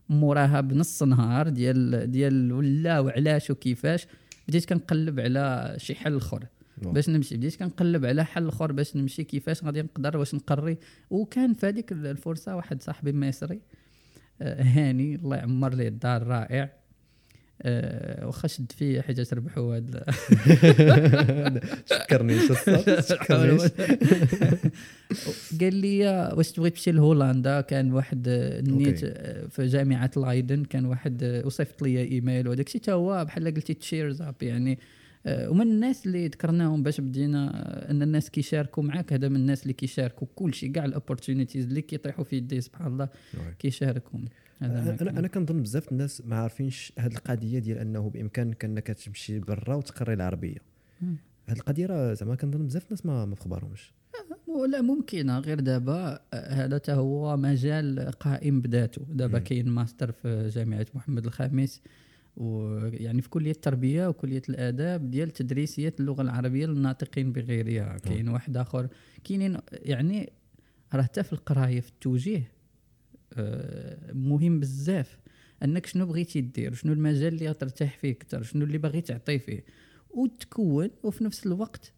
موراها 0.08 0.60
بنص 0.60 1.02
نهار 1.02 1.48
ديال 1.48 2.10
ديال 2.10 2.52
ولا 2.52 3.00
وعلاش 3.00 3.50
وكيفاش 3.50 4.06
بديت 4.48 4.64
كنقلب 4.64 5.20
على 5.20 5.74
شي 5.78 5.94
حل 5.94 6.16
آخر. 6.16 6.44
باش 6.82 7.08
نمشي. 7.08 7.36
بديت 7.36 7.56
كنقلب 7.56 8.04
على 8.04 8.24
حل 8.24 8.48
آخر 8.48 8.72
باش 8.72 8.96
نمشي 8.96 9.24
كيفاش 9.24 9.64
غادي 9.64 9.82
نقدر 9.82 10.16
واش 10.16 10.34
نقري. 10.34 10.78
وكان 11.10 11.54
في 11.54 11.66
هذيك 11.66 11.92
الفرصة 11.92 12.56
واحد 12.56 12.82
صاحبي 12.82 13.12
مصري 13.12 13.60
آه، 14.42 14.62
هاني 14.62 15.14
الله 15.14 15.36
يعمر 15.36 15.74
ليه 15.74 15.88
الدار 15.88 16.26
رائع. 16.26 16.84
آه، 17.62 18.26
واخا 18.26 18.48
شد 18.48 18.72
فيا 18.72 19.02
حاجة 19.02 19.22
تربحوا 19.22 19.76
هاد 19.76 20.02
شكرني 21.90 22.38
شكرني. 23.00 23.58
قال 25.60 25.74
لي 25.74 26.06
واش 26.36 26.52
تبغي 26.52 26.70
تمشي 26.70 26.92
لهولندا؟ 26.92 27.60
كان 27.60 27.92
واحد 27.92 28.28
آه، 28.28 28.60
نيت. 28.60 29.00
آه، 29.04 29.46
في 29.46 29.66
جامعة 29.66 30.10
لايدن 30.16 30.64
كان 30.64 30.84
واحد 30.86 31.42
وصيفط 31.44 31.82
لي 31.82 32.02
إيميل. 32.02 32.48
وداك 32.48 32.66
الشيء 32.66 32.80
تا 32.80 32.92
هو 32.92 33.24
بحال 33.24 33.54
قلتي 33.54 33.74
cheers 33.74 34.22
up 34.22 34.42
يعني. 34.42 34.72
آه، 34.72 35.03
ومن 35.26 35.62
الناس 35.62 36.06
اللي 36.06 36.26
ذكرناهم 36.28 36.82
باش 36.82 37.00
بدينا 37.00 37.50
آه، 37.54 37.90
ان 37.90 38.02
الناس 38.02 38.30
كيشاركوا 38.30 38.82
معاك 38.82 39.12
هذا 39.12 39.28
من 39.28 39.36
الناس 39.36 39.62
اللي 39.62 39.72
كيشاركوا 39.72 40.26
كل 40.34 40.54
شيء 40.54 40.72
كاع 40.72 40.84
ال 40.84 40.90
opportunities 40.90 41.66
اللي 41.66 41.82
كيطيحوا 41.82 42.24
في 42.24 42.36
يدي 42.36 42.60
سبحان 42.60 42.86
الله 42.86 43.08
كيشاركهم 43.58 44.24
ما 44.60 44.96
أنا. 45.00 45.18
أنا 45.18 45.28
كنظن 45.28 45.62
بزاف 45.62 45.92
الناس 45.92 46.22
ما 46.26 46.36
عارفينش 46.36 46.92
هذه 46.98 47.12
القضية 47.12 47.58
ديال 47.58 47.78
أنه 47.78 48.10
بإمكانك 48.10 48.64
أنك 48.64 48.86
تمشي 48.86 49.38
برا 49.38 49.74
وتقري 49.74 50.12
العربية. 50.12 50.58
هذه 51.46 51.56
القضية 51.56 51.86
راه 51.86 52.12
زعما 52.12 52.34
كنظن 52.34 52.66
بزاف 52.66 52.84
الناس 52.84 53.06
ما 53.06 53.24
ما 53.24 53.34
في 53.34 53.40
خبارهمش 53.40 53.92
لا 54.68 54.80
ممكنة 54.80 55.38
غير 55.38 55.60
دابا 55.60 56.20
آه، 56.34 56.54
هذا 56.54 56.78
تا 56.78 56.94
هو 56.94 57.36
مجال 57.36 58.10
قائم 58.20 58.60
بذاته 58.60 59.06
دابا. 59.08 59.38
كاين 59.38 59.68
ماستر 59.68 60.12
في 60.12 60.48
جامعة 60.48 60.86
محمد 60.94 61.26
الخامس 61.26 61.82
ويعني 62.36 63.22
في 63.22 63.28
كلية 63.28 63.50
التربية 63.50 64.08
وكلية 64.08 64.42
الآداب 64.48 65.10
ديال 65.10 65.30
تدريسية 65.30 65.94
اللغة 66.00 66.22
العربية 66.22 66.66
للناطقين 66.66 67.32
بغيرها. 67.32 67.98
كاين 67.98 68.28
واحد 68.28 68.56
آخر. 68.56 68.88
كاينين 69.24 69.58
يعني 69.72 70.32
راه 70.94 71.02
حتى 71.02 71.22
في 71.22 71.32
القراية 71.32 71.80
في 71.80 71.88
التوجيه 71.88 72.52
آه، 73.32 74.12
مهم 74.12 74.60
بزاف. 74.60 75.18
أنك 75.62 75.86
شنو 75.86 76.06
بغيتي 76.06 76.40
دير؟ 76.40 76.74
شنو 76.74 76.92
المجال 76.92 77.34
اللي 77.34 77.48
غترتاح 77.48 77.98
فيه 77.98 78.12
أكثر؟ 78.12 78.42
شنو 78.42 78.64
اللي 78.64 78.78
باغي 78.78 79.00
تعطي 79.00 79.38
فيه؟ 79.38 79.64
وتكون 80.10 80.90
وفي 81.02 81.24
نفس 81.24 81.46
الوقت 81.46 81.92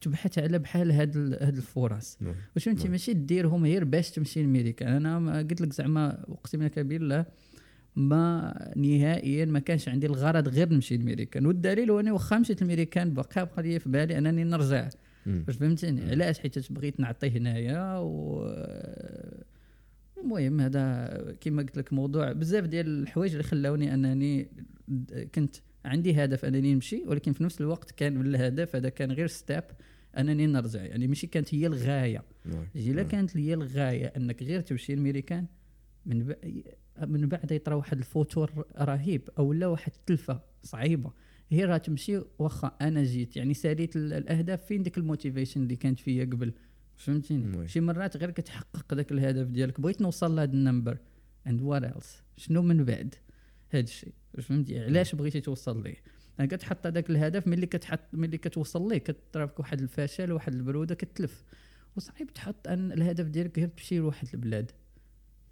تبحث 0.00 0.38
على 0.38 0.58
بحال 0.58 0.92
هاد 0.92 1.16
هاد 1.16 1.56
الفرص. 1.56 2.16
نعم. 2.20 2.34
واش 2.54 2.68
أنت 2.68 2.82
نعم. 2.82 2.90
ماشي 2.90 3.12
ديرهم 3.12 3.64
غير 3.64 3.84
باش 3.84 4.10
تمشي 4.10 4.42
لميريكان 4.42 5.06
أنا 5.06 5.38
قلت 5.38 5.60
لك 5.60 5.72
زعما 5.72 6.24
اقسم 6.28 6.62
لك 6.62 6.78
بالله 6.78 7.26
ما 7.98 8.54
نهائيا 8.76 9.44
ما 9.44 9.58
كانش 9.58 9.88
عندي 9.88 10.06
الغرض 10.06 10.48
غير 10.48 10.72
نمشي 10.72 10.96
لميريكان 10.96 11.46
والدليل 11.46 11.90
هو 11.90 12.00
أني 12.00 12.10
واخا 12.10 12.38
مشيت 12.38 12.62
لميريكان 12.62 13.14
بقى 13.14 13.28
بقى 13.36 13.62
لي 13.62 13.78
في 13.78 13.88
بالي 13.88 14.18
أنني 14.18 14.44
نرجع. 14.44 14.88
واش 15.26 15.56
فهمتني 15.56 16.10
علاش 16.10 16.38
حيت 16.38 16.72
بغيت 16.72 17.00
نعطي 17.00 17.30
هنايا 17.30 17.98
و 17.98 18.46
المهم 20.18 20.60
هذا 20.60 21.36
كما 21.40 21.62
قلت 21.62 21.78
لك 21.78 21.92
موضوع 21.92 22.32
بزاف 22.32 22.64
ديال 22.64 23.02
الحوايج 23.02 23.30
اللي 23.30 23.42
خلاوني 23.42 23.94
أنني 23.94 24.48
كنت 25.34 25.56
عندي 25.84 26.24
هدف 26.24 26.44
أنني 26.44 26.74
نمشي 26.74 27.02
ولكن 27.06 27.32
في 27.32 27.44
نفس 27.44 27.60
الوقت 27.60 27.90
كان 27.90 28.20
الهدف 28.20 28.76
هذا 28.76 28.88
كان 28.88 29.12
غير 29.12 29.26
step 29.26 29.64
أنني 30.18 30.46
نرجع 30.46 30.82
يعني 30.82 31.06
ماشي 31.06 31.26
كانت 31.26 31.54
هي 31.54 31.66
الغاية 31.66 32.22
نعم. 32.44 32.66
إلا 32.76 33.02
نعم. 33.02 33.08
كانت 33.08 33.36
هي 33.36 33.54
الغاية 33.54 34.06
أنك 34.06 34.42
غير 34.42 34.60
تمشي 34.60 34.94
لميريكان 34.94 35.46
من 36.06 36.24
ب... 36.24 36.34
من 37.06 37.28
بعد 37.28 37.52
يطرا 37.52 37.74
واحد 37.74 37.98
ال 37.98 38.07
future 38.07 38.64
رهيب 38.80 39.28
أو 39.38 39.52
لا 39.52 39.66
واحد 39.66 39.92
التلفة 39.96 40.40
صعيبة. 40.62 41.12
هي 41.50 41.64
راه 41.64 41.76
تمشي 41.76 42.20
واخا 42.38 42.76
أنا 42.80 43.02
جيت 43.02 43.36
يعني 43.36 43.54
ساليت 43.54 43.96
ال- 43.96 44.12
الأهداف 44.12 44.64
فين 44.66 44.82
ديك 44.82 44.98
ال 44.98 45.04
motivation 45.04 45.62
اللي 45.62 45.76
كانت 45.76 46.00
فيا 46.00 46.24
قبل؟ 46.24 46.52
فهمتيني. 46.96 47.68
شي 47.68 47.80
مرات 47.80 48.16
غير 48.16 48.30
كتحقق 48.30 48.94
ذاك 48.94 49.12
الهدف 49.12 49.46
ديالك 49.46 49.80
بغيت 49.80 50.00
نوصل 50.00 50.36
لهذا 50.36 50.52
ال 50.52 50.58
number. 50.58 50.98
And 51.46 51.62
what 51.62 51.84
else 51.84 52.22
شنو 52.36 52.62
من 52.62 52.84
بعد؟ 52.84 53.14
هذا 53.70 53.84
الشيء 53.84 54.12
فهمتي؟ 54.42 54.84
علاش 54.84 55.14
بغيتي 55.14 55.40
توصل 55.40 55.82
ليه؟ 55.82 55.96
يعني 56.38 56.50
كتحط 56.50 56.86
هذاك 56.86 57.10
الهدف 57.10 57.46
ملي 57.46 57.66
كتحط 57.66 58.00
ملي 58.12 58.38
كتوصل 58.38 58.88
ليه 58.88 58.98
كتضربك 58.98 59.58
واحد 59.60 59.80
الفشل 59.80 60.32
واحد 60.32 60.54
البرودة 60.54 60.94
كتلف. 60.94 61.44
وصعيب 61.96 62.32
تحط 62.32 62.68
أن 62.68 62.92
الهدف 62.92 63.26
ديالك 63.26 63.58
غير 63.58 63.68
تمشي 63.68 63.98
لواحد 63.98 64.28
البلاد. 64.34 64.70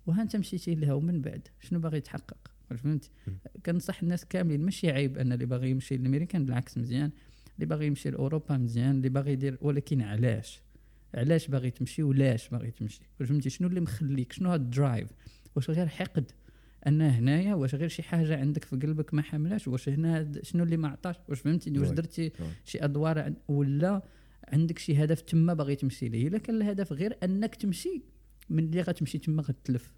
وها 0.07 0.23
أنت 0.23 0.37
مشيتي 0.37 0.75
لها 0.75 0.93
ومن 0.93 1.21
بعد 1.23 1.49
شنو 1.61 1.79
باغي 1.79 2.01
تحقق 2.01 2.51
واش 2.71 2.81
فهمتي 2.81 3.11
كنصح 3.67 4.03
الناس 4.03 4.25
كاملين 4.25 4.65
ماشي 4.65 4.91
عيب 4.91 5.19
أن 5.19 5.33
اللي 5.33 5.47
باغي 5.47 5.71
يمشي 5.71 5.97
للامريكان 5.97 6.45
بالعكس 6.47 6.79
مزيان. 6.79 7.11
اللي 7.55 7.67
باغي 7.67 7.87
يمشي 7.87 8.11
لأوروبا 8.11 8.57
مزيان 8.57 8.91
اللي 8.91 9.09
باغي 9.09 9.33
يدير 9.33 9.59
ولكن 9.61 10.03
علاش؟ 10.03 10.63
علاش 11.15 11.49
باغي 11.49 11.71
تمشي 11.71 12.03
ولاش 12.03 12.49
باغي 12.49 12.71
تمشي؟ 12.71 13.01
فهمتي؟ 13.21 13.51
شنو 13.51 13.69
اللي 13.69 13.81
مخليك؟ 13.81 14.33
شنو 14.33 14.51
هاد 14.51 14.61
ال 14.61 14.69
drive 14.69 15.09
واش 15.57 15.71
غير 15.71 15.87
حقد؟ 15.87 16.33
أن 16.87 17.03
هنايا 17.03 17.55
واش 17.55 17.75
غير 17.75 17.89
شي 17.89 18.03
حاجة 18.03 18.41
عندك 18.41 18.65
في 18.65 18.77
قلبك 18.77 19.15
ما 19.15 19.23
حملاش؟ 19.23 19.69
واش 19.69 19.89
هنا 19.89 20.33
شنو 20.43 20.65
اللي 20.65 20.77
ما 20.77 20.89
عطاش؟ 20.89 21.17
واش 21.29 21.41
فهمتي؟ 21.41 21.71
واش. 21.79 21.89
درتي. 21.91 22.33
شي 22.65 22.85
أدوار 22.85 23.33
ولا 23.49 24.03
عندك 24.49 24.79
شي 24.79 25.05
هدف 25.05 25.21
تما 25.21 25.55
باغي 25.55 25.75
تمشي 25.77 26.09
ليه؟ 26.09 26.29
إلا 26.29 26.39
كان 26.39 26.57
الهدف 26.57 26.93
غير 26.93 27.17
أنك 27.23 27.55
تمشي. 27.55 28.03
من 28.51 28.65
اللي 28.65 28.83
غتمشي 28.83 29.19
تما 29.19 29.43
غتلف. 29.43 29.95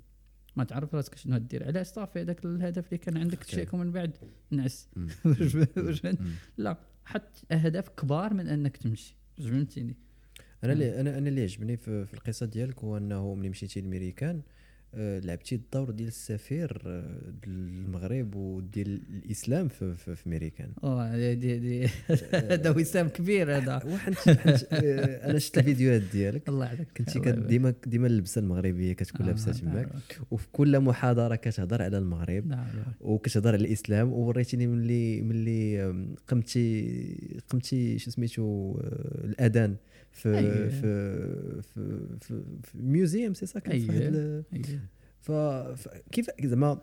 ما 0.57 0.65
تعرف 0.65 0.95
راسك 0.95 1.15
شنو 1.15 1.35
غدير. 1.35 1.65
علاش 1.65 1.87
صافي 1.87 2.21
هذاك 2.21 2.45
الهدف 2.45 2.87
اللي 2.87 2.99
كان 2.99 3.17
عندك 3.17 3.39
okay. 3.39 3.53
تشيكو 3.53 3.77
من 3.77 3.93
بعد. 3.93 4.17
نعس. 4.51 4.89
لا 6.59 6.79
حط 7.05 7.45
أهداف 7.53 7.89
كبار 7.89 8.35
من 8.35 8.49
أنك 8.49 8.77
تمشي. 8.77 9.17
فهمتيني؟ 9.39 9.97
أنا 10.65 10.73
اللي 10.73 11.01
أنا 11.01 11.19
أنا 11.19 11.29
اللي 11.29 11.43
عجبني 11.43 11.77
في, 11.77 12.07
في 12.07 12.15
القصة 12.15 12.47
ديالك 12.47 12.79
هو 12.85 12.97
أنه 12.97 13.35
ملي 13.35 13.49
مشيتي 13.49 13.81
للميريكان 13.81 14.43
لعبتي 14.97 15.55
الدور 15.55 15.91
ديال 15.91 16.09
السفير 16.09 16.83
آه، 16.87 17.21
المغرب 17.47 18.35
وديال 18.35 19.01
الإسلام 19.25 19.69
في, 19.69 19.95
في, 19.97 20.15
في 20.15 20.29
ميريكان 20.29 20.69
آه 20.85 21.35
دي 21.35 21.59
دي 21.59 21.89
هذا 22.33 22.71
وسام 22.71 23.09
كبير 23.09 23.57
هذا. 23.57 23.81
واحد 23.85 24.15
آه، 24.29 25.31
أنا 25.31 25.39
شفت 25.39 25.59
الفيديوهات 25.59 26.03
ديالك. 26.13 26.49
الله 26.49 26.67
يعطيك. 26.67 26.87
كنتي. 26.97 27.21
كت- 27.21 27.29
ديما 27.39 27.75
ديما 27.87 28.07
اللبسة 28.07 28.39
المغربية 28.39 28.93
كتكون 28.93 29.23
آه، 29.23 29.27
لابسة 29.27 29.53
تماك. 29.53 29.75
نعم. 29.93 30.01
وفي 30.31 30.47
كل 30.53 30.81
محاضرة 30.81 31.35
كتهضر 31.37 31.83
على 31.83 31.99
المغرب 31.99 32.47
نعم 32.47 32.67
وكتهضر 33.01 33.53
على 33.53 33.65
الإسلام. 33.67 34.13
ووريتيني 34.13 34.67
ملي 34.67 35.23
ملي 35.23 35.95
قمتي 36.29 37.41
قمتي 37.49 37.99
شو 37.99 38.11
سميتو 38.11 38.73
آه، 38.85 39.25
الأذان. 39.25 39.77
في 40.19 40.39
أيوة. 40.39 40.69
في 40.69 40.83
في 41.63 42.07
في, 42.21 42.43
في 42.65 42.79
museum 42.79 43.35
سي 43.35 43.47
سا 43.47 43.59
كان 43.61 43.79
في 43.81 43.93
أيوة. 43.93 44.03
واحد 44.03 44.15
ال- 44.15 44.45
أيوة. 44.55 44.81
ف 45.21 45.33
ف- 45.83 45.89
كيف 46.13 46.27
زعما 46.45 46.81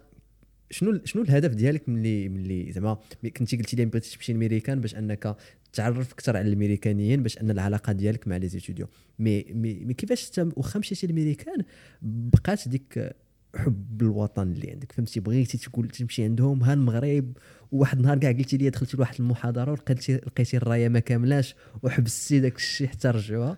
شنو 0.72 1.00
شنو 1.06 1.22
الهدف 1.24 1.54
ديالك 1.54 1.90
ملي 1.90 2.30
ملي 2.30 2.72
زعما 2.72 2.98
كنتي 3.38 3.58
قلتي 3.58 3.76
لي 3.76 3.86
بغيتي 3.86 4.16
تمشي 4.16 4.34
للميريكان 4.34 4.82
باش 4.82 4.96
أنك 4.96 5.36
تعرف 5.74 6.14
أكثر 6.14 6.38
على 6.38 6.50
الميريكانيين 6.50 7.24
باش 7.24 7.38
أن 7.38 7.52
العلاقة 7.52 7.94
ديالك 7.94 8.28
مع 8.28 8.38
les 8.38 8.48
étudiants 8.48 8.90
مي 9.20 9.44
مي, 9.50 9.74
مي 9.86 9.94
كيفاش 9.94 10.28
انت 10.40 10.58
واخا 10.58 10.80
مشيتي 10.80 11.08
للميريكان 11.08 11.58
بقات 12.02 12.68
ديك 12.68 13.16
حب 13.56 14.02
الوطن 14.02 14.52
اللي 14.52 14.72
عندك. 14.72 14.92
فهمتي؟ 14.92 15.20
بغيتي 15.20 15.58
تقول 15.58 15.90
تمشي 15.90 16.24
عندهم 16.24 16.64
ها 16.64 16.74
المغرب 16.74 17.38
وواحد 17.72 17.98
النهار 17.98 18.18
كاع 18.18 18.32
قلتي 18.32 18.58
لي 18.58 18.70
دخلتي 18.70 18.98
لواحد 18.98 19.16
المحاضرة 19.20 19.72
ولقيتي 19.72 20.16
لقيتي 20.16 20.58
الراية 20.58 20.88
ما 20.88 21.00
كاملاش 21.00 21.56
وحبستي 21.84 22.40
داك 22.40 22.56
الشيء 22.56 22.88
حتى 22.88 23.08
رجعوها. 23.08 23.58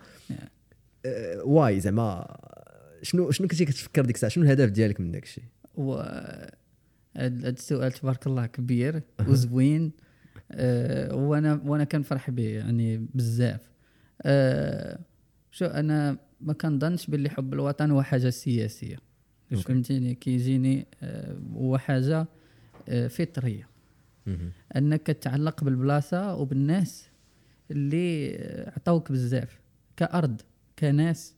أه، 1.06 1.44
oui 1.44 1.80
زعما 1.80 2.38
شنو 3.02 3.32
شنو 3.32 3.48
كنتي 3.48 3.66
كتفكر 3.66 4.06
ديك 4.06 4.16
الساعة؟ 4.16 4.32
شنو 4.32 4.44
الهدف 4.44 4.70
ديالك 4.70 5.02
من 5.02 5.12
داك 5.12 5.24
الشيء 5.24 5.44
و 5.76 5.94
هاد 7.16 7.46
السؤال 7.46 7.92
تبارك 7.92 8.28
الله 8.28 8.46
كبير 8.46 9.02
وزوين. 9.28 9.92
آه 10.52 11.16
وأنا 11.16 11.62
وأنا 11.66 11.84
كنفرح 11.84 12.30
به 12.30 12.44
يعني 12.44 13.08
بزاف. 13.14 13.62
آه 14.22 15.00
شو 15.52 15.66
أنا 15.66 16.18
ما 16.42 16.54
كنظنش 16.54 17.08
باللي 17.08 17.30
حب 17.30 17.54
الوطن 17.54 17.92
هو 17.92 18.02
حاجة 18.02 18.30
سياسية. 18.30 19.07
فهمتيني؟ 19.56 20.16
كيجيني 20.16 20.86
آه 21.04 21.38
هو 21.54 21.78
حاجة 21.78 22.28
آه 22.90 23.08
فطرية. 23.08 23.68
أنك 24.76 25.02
تتعلق 25.08 25.64
بالبلاصة 25.64 26.36
وبالناس 26.36 27.10
اللي 27.72 28.36
آه، 28.36 28.70
عطاوك 28.70 29.12
بزاف. 29.12 29.60
كأرض 29.98 30.42
كناس 30.80 31.34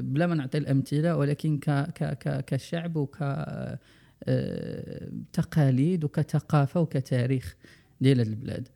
بلا 0.00 0.26
ما 0.26 0.34
نعطي 0.34 0.58
الأمثلة 0.58 1.16
ولكن 1.16 1.58
ك 1.58 1.70
ك 1.70 2.04
ك 2.04 2.44
كشعب 2.44 2.96
وك 2.96 3.16
تقاليد 5.32 6.04
وكثقافة 6.04 6.80
وكتاريخ 6.80 7.56
ديال 8.00 8.20
البلاد. 8.20 8.68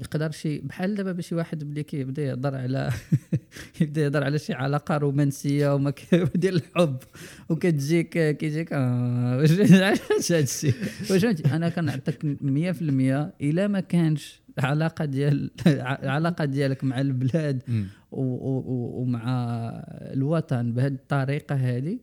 يقدر 0.00 0.30
شي 0.30 0.58
بحال 0.58 0.94
دابا 0.94 1.12
باش 1.12 1.32
واحد 1.32 1.64
بلي 1.64 1.82
كيبدا 1.82 2.22
يهضر 2.22 2.54
على 2.54 2.90
يبدا 3.80 4.02
يهضر 4.02 4.24
على 4.24 4.38
شي 4.38 4.52
علاقة 4.52 4.96
رومانسية 4.96 5.74
وما 5.74 5.92
ديال 6.34 6.54
الحب. 6.54 6.96
وكتجيك 7.48 8.36
كيجيك 8.36 8.72
آه، 8.72 9.36
واش 9.38 9.50
هذا 9.50 10.38
الشيء 10.38 10.74
واش 11.10 11.24
أنا 11.24 11.68
كنعطيك 11.68 12.22
100% 12.22 12.26
إلا 13.42 13.68
ما 13.68 13.80
كانش 13.80 14.40
علاقة 14.58 15.04
ديال 15.04 15.50
العلاقه 15.66 16.44
ديالك 16.44 16.84
مع 16.84 17.00
البلاد 17.00 17.62
ومع 18.12 19.24
الوطن 19.90 20.72
بهذه 20.72 20.92
الطريقة 20.92 21.54
هذه 21.54 21.98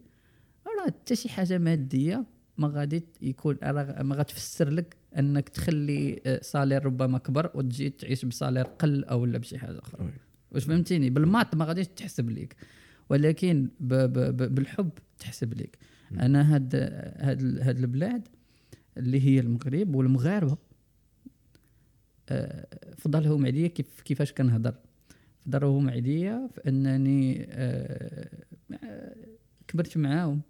راه 0.67 0.85
حتى 0.85 1.15
شي 1.15 1.29
حاجة 1.29 1.57
مادية 1.57 2.25
ما 2.57 2.67
غادي 2.67 3.03
يكون 3.21 3.57
ما 4.01 4.15
غتفسر 4.15 4.69
لك 4.69 4.95
أنك 5.17 5.49
تخلي 5.49 6.21
آه، 6.25 6.39
صالير 6.43 6.85
ربما 6.85 7.17
كبر 7.17 7.51
وتجي 7.55 7.89
تعيش 7.89 8.25
بصالير 8.25 8.63
قل 8.63 9.03
أو 9.03 9.25
لا 9.25 9.37
بشي 9.37 9.57
حاجة 9.57 9.79
أخرى. 9.79 10.09
واش 10.51 10.63
فهمتيني؟ 10.63 11.09
بالماط 11.09 11.55
ما 11.55 11.65
غاديش 11.65 11.87
تحسب 11.87 12.29
ليك 12.29 12.55
ولكن 13.09 13.69
ب 13.79 13.93
ب 13.93 14.13
ب 14.37 14.55
بالحب 14.55 14.89
تحسب 15.19 15.53
ليك. 15.53 15.77
أنا 16.11 16.55
هاد 16.55 16.75
هاد 17.17 17.59
هاد 17.61 17.77
البلاد 17.77 18.27
اللي 18.97 19.21
هي 19.21 19.39
المغرب 19.39 19.95
والمغاربة 19.95 20.57
آه، 22.29 22.67
فضلهم 22.97 23.45
عليا 23.45 23.67
كيف 23.67 24.01
كيفاش 24.01 24.33
كنهضر. 24.33 24.75
فضلهم 25.39 25.89
عليا 25.89 26.49
في 26.53 26.69
أنني 26.69 27.47
آه، 27.49 28.29
آه، 28.83 29.15
كبرت 29.67 29.97
معاهم. 29.97 30.41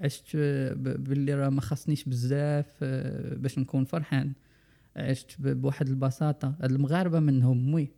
عشت 0.00 0.36
باللي 0.76 1.34
راه 1.34 1.48
ما 1.48 1.60
خصنيش 1.60 2.04
بزاف 2.04 2.72
آه، 2.82 3.34
باش 3.34 3.58
نكون 3.58 3.84
فرحان. 3.84 4.32
عشت 4.96 5.36
بواحد 5.40 5.88
البساطة. 5.88 6.54
هاد 6.60 6.70
المغاربة 6.72 7.20
منهم 7.20 7.70
موي 7.70 7.88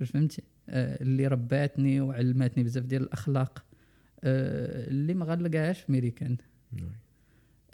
واش 0.00 0.10
فهمتي؟ 0.10 0.42
آه، 0.68 1.02
اللي 1.02 1.26
رباتني 1.26 2.00
وعلماتني 2.00 2.64
بزاف 2.64 2.84
ديال 2.84 3.02
الأخلاق. 3.02 3.64
آه، 4.24 4.88
اللي 4.90 5.14
ما 5.14 5.24
غنلقاهاش 5.24 5.80
في 5.80 5.92
ميريكان. 5.92 6.36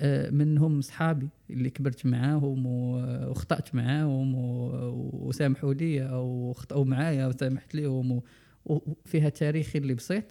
آه، 0.00 0.30
منهم 0.30 0.80
صحابي 0.80 1.28
اللي 1.50 1.70
كبرت 1.70 2.06
معاهم 2.06 2.66
و- 2.66 3.30
وخطأت 3.30 3.74
معاهم 3.74 4.34
وسامحوا 5.14 5.74
لي 5.74 6.08
أو 6.08 6.52
خطأوا 6.52 6.84
معايا 6.84 7.26
وسامحت 7.26 7.74
ليهم 7.74 8.22
وفيها 8.66 9.28
تاريخي 9.28 9.78
اللي 9.78 9.94
بسيط. 9.94 10.24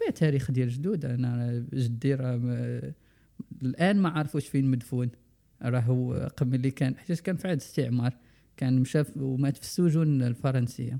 وفيها 0.00 0.10
تاريخ 0.10 0.50
ديال 0.50 0.68
جدود. 0.68 1.04
أنا 1.04 1.64
جدي 1.74 2.14
راه 2.14 2.40
الآن 3.62 3.98
ما 3.98 4.08
عرفوش 4.08 4.48
فين 4.48 4.70
مدفون. 4.70 5.10
راه 5.62 5.80
هو 5.80 6.30
قبل 6.36 6.54
اللي 6.54 6.70
كان 6.70 6.96
حيت 6.96 7.20
كان 7.20 7.36
في 7.36 7.48
عهد 7.48 7.56
الاستعمار 7.56 8.16
كان 8.56 8.80
مشى 8.80 9.02
ومات 9.16 9.56
في 9.56 9.62
السجون 9.62 10.22
الفرنسية. 10.22 10.98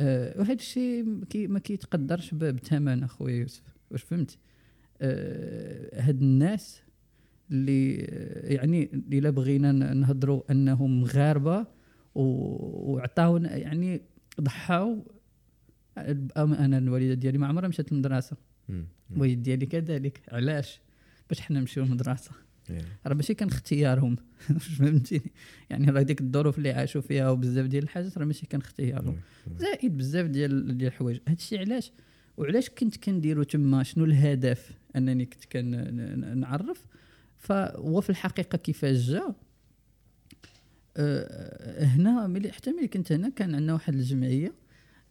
آه 0.00 0.38
وهذا 0.40 0.52
الشيء 0.52 1.24
كي 1.30 1.46
ما 1.46 1.58
كيتقدرش 1.58 2.34
بثمن 2.34 3.02
أخويا 3.02 3.34
يوسف. 3.36 3.62
واش 3.90 4.02
فهمت؟ 4.02 4.38
آه 5.00 6.00
هاد 6.02 6.22
الناس 6.22 6.82
اللي 7.50 7.94
يعني 8.54 8.90
إلا 9.12 9.30
بغينا 9.30 9.72
ن- 9.72 9.96
نهضروا 9.96 10.42
أنهم 10.52 11.00
مغاربه 11.00 11.66
وعطاونا 12.14 13.56
يعني 13.56 14.00
ضحاو 14.40 15.04
أنا 16.36 16.78
الوالده 16.78 17.14
ديالي 17.14 17.38
ما 17.38 17.46
عمرها 17.46 17.68
مشات 17.68 17.92
للمدرسة. 17.92 18.36
الوالد 19.10 19.42
ديالي 19.42 19.66
كذلك. 19.66 20.20
علاش؟ 20.28 20.80
باش 21.28 21.40
حنا 21.40 21.60
نمشيو 21.60 21.84
للمدرسة. 21.84 22.30
إيه. 22.70 22.82
راه 23.06 23.14
ماشي 23.14 23.34
كان 23.34 23.48
اختيارهم. 23.48 24.16
فهمتيني؟ 24.78 25.32
يعني 25.70 25.90
راه 25.90 26.02
ديك 26.02 26.20
الظروف 26.20 26.58
اللي 26.58 26.70
عاشوا 26.70 27.00
فيها 27.00 27.30
وبزاف 27.30 27.66
ديال 27.66 27.82
الحاجات 27.82 28.18
راه 28.18 28.24
ماشي 28.24 28.46
كان 28.46 28.60
اختيارهم. 28.60 29.08
وي. 29.08 29.52
وي. 29.52 29.58
زائد 29.58 29.96
بزاف 29.96 30.26
ديال 30.26 30.78
ديال 30.78 30.92
الحوايج. 30.92 31.18
هادشي 31.28 31.58
علاش؟ 31.58 31.92
وعلاش 32.36 32.70
كنت 32.70 32.96
كنديرو 32.96 33.42
تما؟ 33.42 33.82
شنو 33.82 34.04
الهدف 34.04 34.72
أنني 34.96 35.26
كنت 35.26 35.44
كنعرف 35.44 36.86
فهو 37.38 38.00
في 38.00 38.10
الحقيقة 38.10 38.58
كيفاش 38.58 38.96
جا؟ 38.96 39.34
آه، 40.96 41.84
هنا 41.84 42.26
ملي 42.26 42.52
حتى 42.52 42.72
ملي 42.72 42.88
كنت 42.88 43.12
هنا 43.12 43.28
كان 43.28 43.54
عندنا 43.54 43.72
واحد 43.72 43.94
الجمعية. 43.94 44.52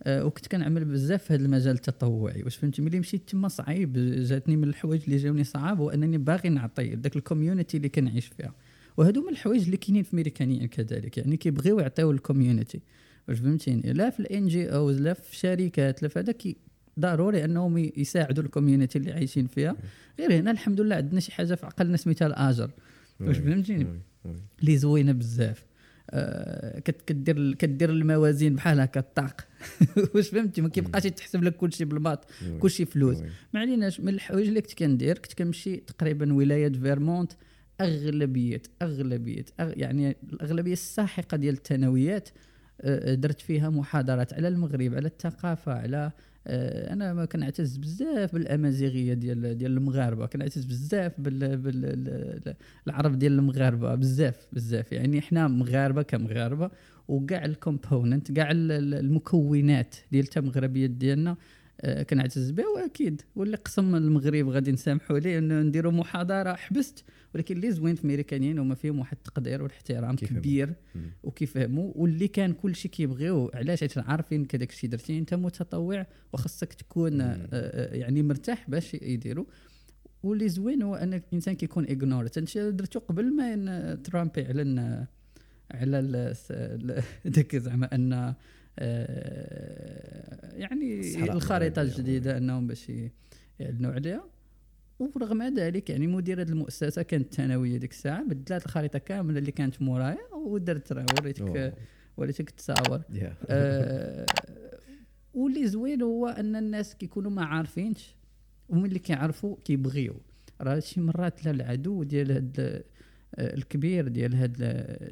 وكنت 0.07 0.47
كنعمل 0.47 0.85
بزاف 0.85 1.23
في 1.23 1.33
هذا 1.33 1.45
المجال 1.45 1.75
التطوعي. 1.75 2.43
واش 2.43 2.55
فهمتي؟ 2.55 2.81
ملي 2.81 2.99
مشيت 2.99 3.29
تما 3.29 3.47
صعيب 3.47 3.93
جاتني 4.23 4.55
من 4.55 4.63
الحوايج 4.63 5.03
اللي 5.03 5.17
جاوني 5.17 5.43
صعاب 5.43 5.79
هو 5.79 5.89
انني 5.89 6.17
باغي 6.17 6.49
نعطي 6.49 6.95
داك 6.95 7.15
ال 7.15 7.22
community 7.22 7.77
اللي 7.77 7.89
كنعيش 7.89 8.25
فيها. 8.25 8.53
وهادو 8.97 9.21
من 9.21 9.29
الحوايج 9.29 9.63
اللي 9.63 9.77
كاينين 9.77 10.03
في 10.03 10.15
ميريكانيين 10.15 10.67
كذلك 10.67 11.17
يعني 11.17 11.37
كيبغيو 11.37 11.79
يعطيو 11.79 12.11
ال 12.11 12.18
community 12.18 12.81
واش 13.27 13.39
فهمتيني 13.39 13.93
لا 13.93 14.09
في 14.09 14.19
ال 14.19 14.47
NGOs 14.47 15.01
لا 15.01 15.13
في 15.13 15.35
شركات 15.35 16.03
لا 16.03 16.09
في 16.09 16.19
هذا 16.19 16.33
ضروري 16.99 17.45
أنهم 17.45 17.77
يساعدوا 17.77 18.43
ال 18.43 18.49
community 18.49 18.97
اللي 18.97 19.11
عايشين 19.11 19.47
فيها. 19.47 19.75
غير 20.19 20.33
هنا 20.33 20.51
الحمد 20.51 20.81
لله 20.81 20.95
عندنا 20.95 21.19
شي 21.19 21.31
حاجة 21.31 21.55
في 21.55 21.65
عقلنا 21.65 21.97
سميتها 21.97 22.27
الأجر. 22.27 22.71
واش. 23.19 23.37
فهمتيني. 23.37 23.87
اللي 24.61 24.77
زوينة 24.77 25.11
بزاف. 25.11 25.59
آه 25.59 25.72
كدير 27.07 27.53
كدير 27.53 27.89
الموازين 27.89 28.55
بحال 28.55 28.79
هكا 28.79 28.99
الطاق 28.99 29.41
واش 30.15 30.29
فهمتي 30.29 30.61
ما 30.61 30.69
كيبقاش 30.69 31.05
يتحسب 31.05 31.43
لك 31.43 31.55
كلشي 31.55 31.85
بالباط. 31.85 32.25
كلشي 32.59 32.85
فلوس. 32.85 33.17
ما 33.53 33.59
عليناش 33.59 33.99
من 33.99 34.09
الحوايج 34.09 34.47
اللي 34.47 34.61
كنت 34.61 34.73
كندير 34.73 35.17
كنت 35.17 35.33
كنمشي 35.33 35.75
تقريبا 35.75 36.33
ولاية 36.33 36.71
فيرمونت 36.71 37.31
أغلبية 37.81 38.61
أغلبية 38.81 39.45
أغ 39.59 39.71
يعني 39.75 40.17
الأغلبية 40.33 40.73
الساحقة 40.73 41.37
ديال 41.37 41.55
الثانويات 41.55 42.29
آه، 42.81 43.13
درت 43.13 43.41
فيها 43.41 43.69
محاضرات 43.69 44.33
على 44.33 44.47
المغرب 44.47 44.93
على 44.93 45.07
الثقافة 45.07 45.73
على 45.73 45.97
آه، 45.97 46.13
أنا 46.47 47.13
ما 47.13 47.25
كنعتز 47.25 47.77
بزاف 47.77 48.33
بالأمازيغية 48.33 49.13
ديال 49.13 49.57
ديال 49.57 49.77
المغاربة 49.77 50.25
كنعتز 50.25 50.65
بزاف 50.65 51.21
بال 51.21 51.57
بال 51.57 52.55
العرب 52.87 53.19
ديال 53.19 53.31
المغاربة 53.39 53.95
بزاف 53.95 54.47
بزاف. 54.53 54.91
يعني 54.91 55.19
إحنا 55.19 55.47
مغاربة 55.47 56.01
كمغاربة 56.01 56.69
وكاع 57.07 57.45
ال 57.45 57.54
component 57.54 58.31
كاع 58.31 58.51
ال- 58.51 58.71
ال- 58.71 58.93
المكونات 58.93 59.95
ديال 60.11 60.23
التمغربيه 60.23 60.85
ديالنا 60.85 61.31
آه، 61.31 61.35
كنعتز 62.09 62.51
به 62.51 62.63
وأكيد 62.67 63.21
واللي 63.35 63.57
قسم 63.57 63.95
المغرب 63.95 64.49
غادي 64.49 64.71
نسامحوا 64.71 65.19
ليه 65.19 65.37
إنه 65.37 65.61
نديروا 65.61 65.91
محاضرة 65.91 66.53
حبست 66.53 67.03
ولكن 67.35 67.55
اللي 67.55 67.71
زوين 67.71 67.95
في 67.95 68.03
الميريكانيين 68.03 68.59
هما 68.59 68.75
فيهم 68.75 68.99
واحد 68.99 69.17
التقدير 69.17 69.63
والاحترام. 69.63 70.15
كبير. 70.15 70.73
وكيفهموا 71.23 71.91
واللي 71.95 72.27
كان 72.27 72.53
كل 72.53 72.75
شيء 72.75 72.91
كيبغيو 72.91 73.51
علاش 73.53 73.79
حيت 73.79 73.97
عارفين 73.97 74.45
كداك 74.45 74.69
الشيء 74.69 74.89
درتي 74.89 75.19
أنت 75.19 75.33
متطوع 75.33 76.07
وخاصك 76.33 76.73
تكون 76.73 77.21
آه،. 77.21 77.47
آه، 77.53 77.95
يعني 77.95 78.23
مرتاح 78.23 78.69
باش 78.69 78.93
يديروا 78.93 79.45
واللي 80.23 80.49
زوين 80.49 80.81
هو 80.81 80.95
أن 80.95 81.13
الإنسان 81.13 81.55
كيكون 81.55 81.85
اغنور 81.85 82.29
أنت 82.37 82.57
درتو 82.57 82.99
قبل 82.99 83.35
ما 83.35 83.95
ترامب 83.95 84.37
يعلن 84.37 84.79
آه، 84.79 85.07
على 85.71 86.35
داك 87.25 87.55
زعما 87.65 87.95
أن 87.95 88.13
آه، 88.13 88.35
يعني 90.57 90.99
الصحراء 90.99 91.35
الخريطة 91.35 91.81
المغربية. 91.81 91.99
الجديدة 91.99 92.37
أنهم 92.37 92.67
باش 92.67 92.91
يعلنوا 93.59 93.91
عليها 93.91 94.23
ورغم 94.99 95.43
ذلك 95.43 95.89
يعني 95.89 96.07
مدير 96.07 96.41
هذه 96.41 96.49
المؤسسة 96.49 97.01
كانت 97.01 97.33
ثانوية 97.33 97.77
ديك 97.77 97.91
الساعة 97.91 98.23
بدلات 98.23 98.65
الخريطة 98.65 98.99
كاملة 98.99 99.39
اللي 99.39 99.51
كانت 99.51 99.81
مورايا 99.81 100.33
ودرت 100.45 100.93
راه 100.93 101.05
وريتك. 101.19 101.73
وريتك 102.17 102.49
التصاور 102.49 103.01
يا. 103.13 103.35
آه، 103.45 104.25
واللي 105.33 105.67
زوين 105.67 106.01
هو 106.01 106.27
أن 106.27 106.55
الناس 106.55 106.95
كيكونوا 106.95 107.31
ما 107.31 107.45
عارفينش 107.45 108.15
وملي 108.69 108.99
كيعرفوا 108.99 109.55
كيبغيو 109.65 110.15
راه 110.61 110.79
شي 110.79 111.01
مرات 111.01 111.45
لا 111.45 111.51
العدو 111.51 112.03
ديال 112.03 112.31
هاد 112.31 112.55
آه، 112.59 112.83
الكبير 113.39 114.07
ديال 114.07 114.35
هاد 114.35 114.53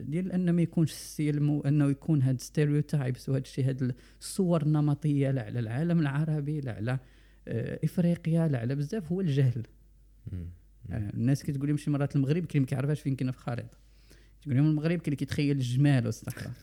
ديال 0.09 0.31
انه 0.31 0.51
ما 0.51 0.61
يكونش 0.61 0.91
السلم 0.91 1.49
وانه 1.49 1.89
يكون 1.89 2.21
هاد 2.21 2.41
stereotypes 2.41 3.29
وهاد 3.29 3.41
الشيء 3.41 3.69
هاد 3.69 3.95
الصور 4.21 4.61
النمطية 4.61 5.31
لا 5.31 5.41
على 5.41 5.59
العالم 5.59 5.99
العربي 5.99 6.61
لا 6.61 6.73
على 6.73 6.99
آه، 7.47 7.79
إفريقيا 7.83 8.47
لا 8.47 8.59
على 8.59 8.75
بزاف 8.75 9.11
هو 9.11 9.21
الجهل. 9.21 9.63
آه، 10.91 11.09
الناس 11.13 11.43
كتقول 11.43 11.67
لهم 11.67 11.77
شي 11.77 11.91
مرات 11.91 12.15
المغرب 12.15 12.45
كاين 12.45 12.61
ما 12.61 12.67
كيعرفهاش 12.67 13.01
فين 13.01 13.15
كاينة 13.15 13.31
في 13.31 13.37
الخريطة. 13.37 13.77
تقول 14.41 14.55
لهم 14.55 14.65
المغرب 14.65 14.89
كاين 14.89 15.01
اللي 15.05 15.15
كيتخيل 15.15 15.57
الجمال 15.57 16.05
والصحراء 16.05 16.53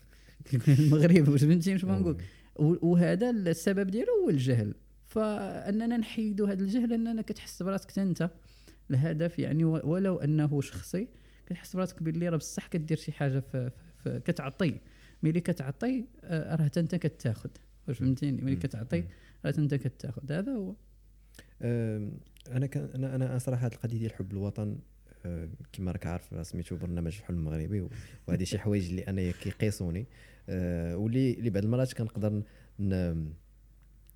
المغرب 0.79 1.29
واش 1.29 1.43
فهمتي 1.43 1.73
واش 1.73 1.85
بغا 1.85 1.99
نقول 1.99 2.17
وهذا 2.81 3.29
السبب 3.29 3.87
ديالو 3.87 4.23
هو 4.23 4.29
الجهل. 4.29 4.73
فأننا 5.05 5.97
نحيدوا 5.97 6.47
هذا 6.47 6.63
الجهل 6.63 6.93
أننا 6.93 7.21
كتحس 7.21 7.63
براسك 7.63 7.99
أنت 7.99 8.29
الهدف 8.91 9.39
يعني 9.39 9.63
ولو 9.63 10.15
أنه 10.17 10.61
شخصي 10.61 11.07
كتحس 11.49 11.75
براسك 11.75 12.03
باللي 12.03 12.29
راه 12.29 12.37
بصح 12.37 12.67
كدير 12.67 12.97
شي 12.97 13.11
حاجة 13.11 13.39
في, 13.39 13.71
في, 13.97 14.19
كتعطي. 14.19 14.79
ملي 15.23 15.39
كتعطي 15.39 16.05
آه، 16.23 16.55
راه 16.55 16.65
حتى 16.65 16.79
انت 16.79 16.95
كتاخذ 16.95 17.49
واش 17.87 17.97
فهمتيني؟ 17.97 18.41
ملي. 18.41 18.55
كتعطي 18.55 19.03
راه 19.45 19.53
انت 19.57 19.75
كتاخذ 19.75 20.31
هذا 20.31 20.51
هو. 20.51 20.75
أنا 22.51 22.65
كان 22.65 22.89
أنا 22.95 23.15
أنا 23.15 23.37
صراحة 23.37 23.65
هاد 23.65 23.73
القضية 23.73 23.97
ديال 23.97 24.13
حب 24.13 24.31
الوطن 24.31 24.77
كما 25.73 25.91
راك 25.91 26.05
عارف 26.05 26.47
سميتو 26.47 26.75
برنامج 26.75 27.17
الحلم 27.17 27.37
المغربي 27.37 27.87
وهذه 28.27 28.43
شي 28.43 28.59
حوايج 28.59 28.89
اللي 28.89 29.01
أنا 29.01 29.31
كيقيسوني. 29.31 30.05
أه، 30.49 30.97
واللي 30.97 31.33
اللي 31.33 31.49
بعض 31.49 31.63
المرات 31.63 31.93
كنقدر 31.93 32.43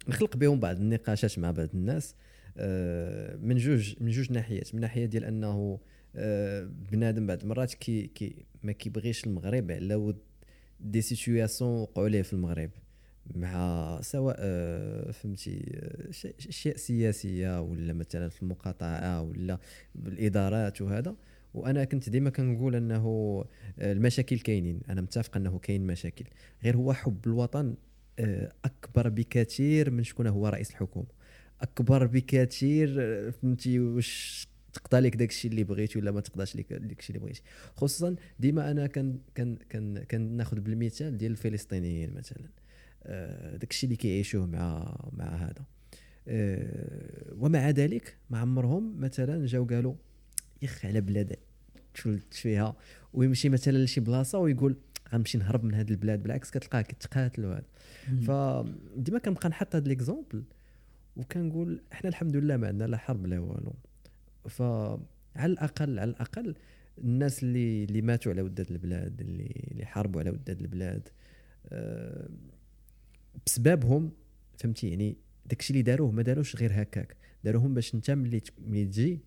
نخلق 0.08 0.38
بهم 0.38 0.60
بعض 0.60 0.76
النقاشات 0.76 1.40
مع 1.40 1.52
بعض 1.52 1.70
الناس 1.74 2.16
أه، 2.58 3.36
من 3.36 3.58
جوج 3.58 3.96
من 4.00 4.12
جوج 4.12 4.32
ناحيات. 4.32 4.76
من 4.76 4.82
ناحية 4.82 5.06
ديال 5.06 5.26
أنه 5.26 5.80
بنادم 6.92 7.28
بعض 7.28 7.42
المرات 7.42 7.74
كي 7.74 8.08
كي 8.08 8.46
ما 8.64 8.72
كيبغيش 8.72 9.28
المغرب 9.28 9.72
على 9.72 9.96
ود 9.96 10.18
des 10.80 11.02
situations 11.02 11.72
وقعوا 11.72 12.10
ليه 12.10 12.22
في 12.22 12.34
المغرب. 12.34 12.70
مع 13.36 14.00
سواء 14.02 14.36
آه، 14.40 15.12
فهمتي 15.12 15.72
آه، 15.76 16.34
اشياء 16.50 16.78
سياسية 16.78 17.62
ولا 17.62 17.94
مثلا 17.94 18.30
في 18.30 18.44
المقاطعة 18.44 19.22
ولا 19.22 19.60
بالادارات 19.96 20.82
وهذا. 20.82 21.16
وأنا 21.54 21.84
كنت 21.84 22.10
ديما 22.10 22.30
كنقول 22.30 22.76
أنه 22.76 23.06
آه، 23.80 23.92
المشاكل 23.92 24.40
كاينين. 24.40 24.82
أنا 24.90 25.02
متفق 25.02 25.38
أنه 25.38 25.60
كاين 25.60 25.88
مشاكل. 25.88 26.26
غير 26.64 26.78
هو 26.78 26.94
حب 26.94 27.28
الوطن 27.28 27.76
آه، 28.20 28.52
أكبر 28.66 29.10
بكثير 29.10 29.92
من 29.92 30.04
شكون 30.04 30.28
هو 30.28 30.48
رئيس 30.48 30.72
الحكومة. 30.72 31.08
أكبر 31.62 32.06
بكثير 32.06 32.96
آه، 33.00 33.30
فهمتي 33.30 33.80
واش 33.80 34.48
تقضى 34.74 35.00
لك 35.00 35.16
داك 35.16 35.30
الشيء 35.30 35.52
اللي 35.52 35.64
بغيتي 35.64 36.00
ولا 36.00 36.12
ما 36.12 36.22
تقضاش 36.22 36.56
لك 36.56 36.74
داك 36.74 37.00
الشيء 37.00 37.16
اللي 37.16 37.26
بغيتي. 37.26 37.42
خصوصا 37.76 38.16
ديما 38.40 38.72
أنا 38.72 38.88
كان 38.88 39.20
كان 39.36 39.56
كان 39.70 39.98
كان 39.98 40.22
ناخذ 40.38 40.60
بالمثال 40.60 41.18
ديال 41.18 41.32
الفلسطينيين 41.32 42.14
مثلا. 42.14 42.50
آه، 43.04 43.58
داك 43.58 43.72
الشيء 43.72 43.88
اللي 43.88 43.96
كيعيشوه 43.96 44.46
مع 44.46 44.96
مع 45.12 45.36
هذا. 45.36 45.66
آه، 46.28 47.34
ومع 47.38 47.70
ذلك 47.70 48.18
ما 48.30 48.38
عمرهم 48.40 49.00
مثلا 49.00 49.46
جاو 49.46 49.66
قالوا 49.66 49.96
يخ 50.62 50.86
على 50.86 51.02
بلاد 51.02 51.36
تشلت 51.94 52.34
فيها. 52.34 52.76
ويمشي 53.14 53.50
مثلا 53.50 53.78
لشي 53.78 54.02
بلاصة 54.02 54.40
ويقول 54.40 54.78
غنمشي 55.14 55.38
نهرب 55.38 55.64
من 55.64 55.74
هذه 55.74 55.92
البلاد. 55.92 56.24
بالعكس 56.24 56.52
كتلقاه 56.52 56.82
كيتقاتل 56.82 57.46
وهذا 57.46 57.66
فديما 58.04 59.20
كنبقى 59.20 59.50
نحط 59.50 59.76
هذا 59.76 59.88
l'exemple 59.88 60.44
وكنقول 61.16 61.82
إحنا 61.94 62.10
الحمد 62.10 62.36
لله 62.36 62.58
ما 62.58 62.68
عندنا 62.68 62.88
لا 62.88 62.98
حرب 62.98 63.28
لا 63.28 63.40
والو. 63.40 63.76
فعلى 64.50 65.46
الأقل 65.46 66.00
على 66.00 66.10
الأقل 66.10 66.56
الناس 66.98 67.44
اللي 67.44 67.84
اللي 67.84 68.02
ماتوا 68.02 68.32
على 68.32 68.42
ود 68.42 68.57
هاد 68.57 68.72
البلاد 68.72 69.22
اللي 69.22 69.70
اللي 69.72 69.86
حاربوا 69.86 70.22
على 70.22 70.30
ود 70.30 70.46
هاد 70.46 70.62
البلاد 70.62 71.10
آه، 71.70 72.30
بسببهم 73.46 74.12
فهمتي؟ 74.58 74.90
يعني 74.90 75.18
داكشي 75.46 75.72
اللي 75.72 75.82
داروه 75.82 76.12
ما 76.12 76.22
داروش 76.22 76.56
غير 76.56 76.82
هكاك. 76.82 77.16
داروهم 77.44 77.74
باش 77.74 77.96
انت 77.96 78.12
ملي 78.12 78.42
ملي 78.68 78.86
تجي 78.86 79.20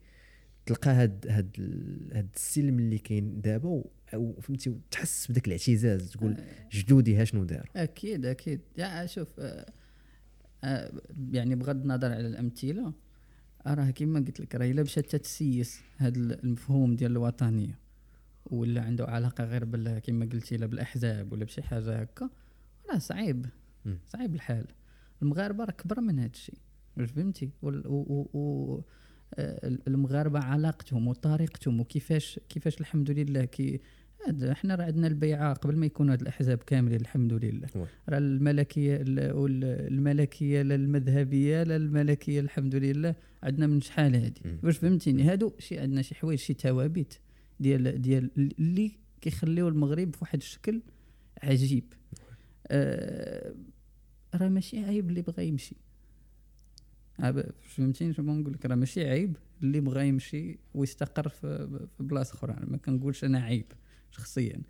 تلقى 0.67 0.91
هاد 0.91 1.27
هاد 1.29 1.57
هاد 2.13 2.29
السلم 2.37 2.79
اللي 2.79 2.99
كاين 2.99 3.41
دابا 3.41 3.85
أو 4.15 4.41
فهمتي؟ 4.41 4.71
وتحس 4.71 5.31
بداك 5.31 5.47
الاعتزاز 5.47 6.11
تقول 6.11 6.37
جدودي 6.73 7.17
ها 7.17 7.25
شنو 7.25 7.45
داروا؟ 7.45 7.65
أكيد 7.77 8.27
أكيد. 8.27 8.61
يا 8.79 9.07
شوف 9.07 9.41
آه، 9.41 9.67
آه، 10.65 10.93
يعني 11.33 11.55
بغض 11.55 11.83
النظر 11.83 12.13
على 12.13 12.27
الأمثلة 12.27 12.93
راه 13.75 13.91
كما 13.91 14.21
قلت 14.21 14.41
لك 14.41 14.55
راه 14.55 14.71
إلا 14.71 14.83
مشات 14.83 15.17
تسيس 15.17 15.81
هذا 15.97 16.19
المفهوم 16.19 16.97
ديال 16.97 17.13
الوطنية 17.13 17.79
ولا 18.47 18.83
عنده 18.83 19.05
علاقة 19.05 19.45
غير 19.45 19.65
بال 19.65 19.99
كما 19.99 20.27
قلتي 20.33 20.57
لا 20.57 20.67
بالأحزاب 20.67 21.33
ولا 21.33 21.45
بشي 21.45 21.63
حاجة 21.63 22.01
هكا 22.01 22.31
راه 22.91 22.99
صعيب. 22.99 23.47
صعيب 24.07 24.35
الحال. 24.35 24.67
المغاربة 25.23 25.65
راه 25.65 25.73
كبر 25.73 26.01
من 26.01 26.19
هذا 26.19 26.31
الشيء. 26.35 26.59
واش 26.97 27.11
فهمتي؟ 27.11 27.51
و, 27.63 28.81
آه، 29.35 29.79
المغاربة 29.89 30.41
علاقتهم 30.41 31.09
وطريقتهم 31.09 31.81
وكيفاش 31.81 32.41
كيفاش 32.49 32.81
الحمد 32.81 33.11
لله 33.11 33.45
كي 33.45 33.81
إحنا 34.53 34.75
راه 34.75 34.85
عندنا 34.85 35.07
البيعة 35.07 35.55
قبل 35.55 35.77
ما 35.77 35.87
يكونوا 35.87 36.13
هاد 36.13 36.21
الأحزاب 36.21 36.59
كاملين 36.59 37.01
الحمد 37.01 37.33
لله. 37.33 37.69
راه 38.09 38.19
الملكية 38.19 38.99
الملكية 39.07 40.63
لا 40.63 40.75
المذهبية 40.75 41.63
لا 41.63 41.77
الملكية 41.77 42.41
الحمد 42.41 42.75
لله. 42.75 43.15
عندنا 43.43 43.67
من 43.67 43.81
شحال 43.81 44.15
هادي. 44.15 44.41
واش 44.63 44.79
فهمتيني؟ 44.79 45.23
هادو 45.23 45.53
شي 45.59 45.79
عندنا 45.79 46.03
شي 46.03 46.15
حوايج 46.15 46.39
شي 46.39 46.55
توابيت 46.55 47.15
ديال 47.61 48.03
ديال 48.03 48.31
اللي 48.59 48.93
كيخليو 49.21 49.69
المغرب 49.69 50.11
بواحد 50.11 50.39
الشكل 50.39 50.83
عجيب. 51.43 51.85
آه 52.69 53.55
راه 54.35 54.49
ماشي 54.49 54.85
عيب 54.85 55.09
اللي 55.11 55.23
بغى 55.23 55.49
يمشي. 55.49 55.77
عاب- 57.19 57.51
فهمتيني 57.63 58.13
شنو 58.13 58.35
نقول 58.35 58.53
لك 58.53 58.67
راه 58.67 58.75
ماشي 58.75 59.09
عيب 59.09 59.37
اللي 59.63 59.81
بغى 59.81 60.09
يمشي 60.09 60.59
ويستقر 60.75 61.29
في 61.29 61.87
بلاصة 62.01 62.35
أخرى. 62.35 62.57
ما 62.67 62.77
كنقولش 62.77 63.25
أنا 63.25 63.39
عيب. 63.39 63.65
شخصيا. 64.17 64.61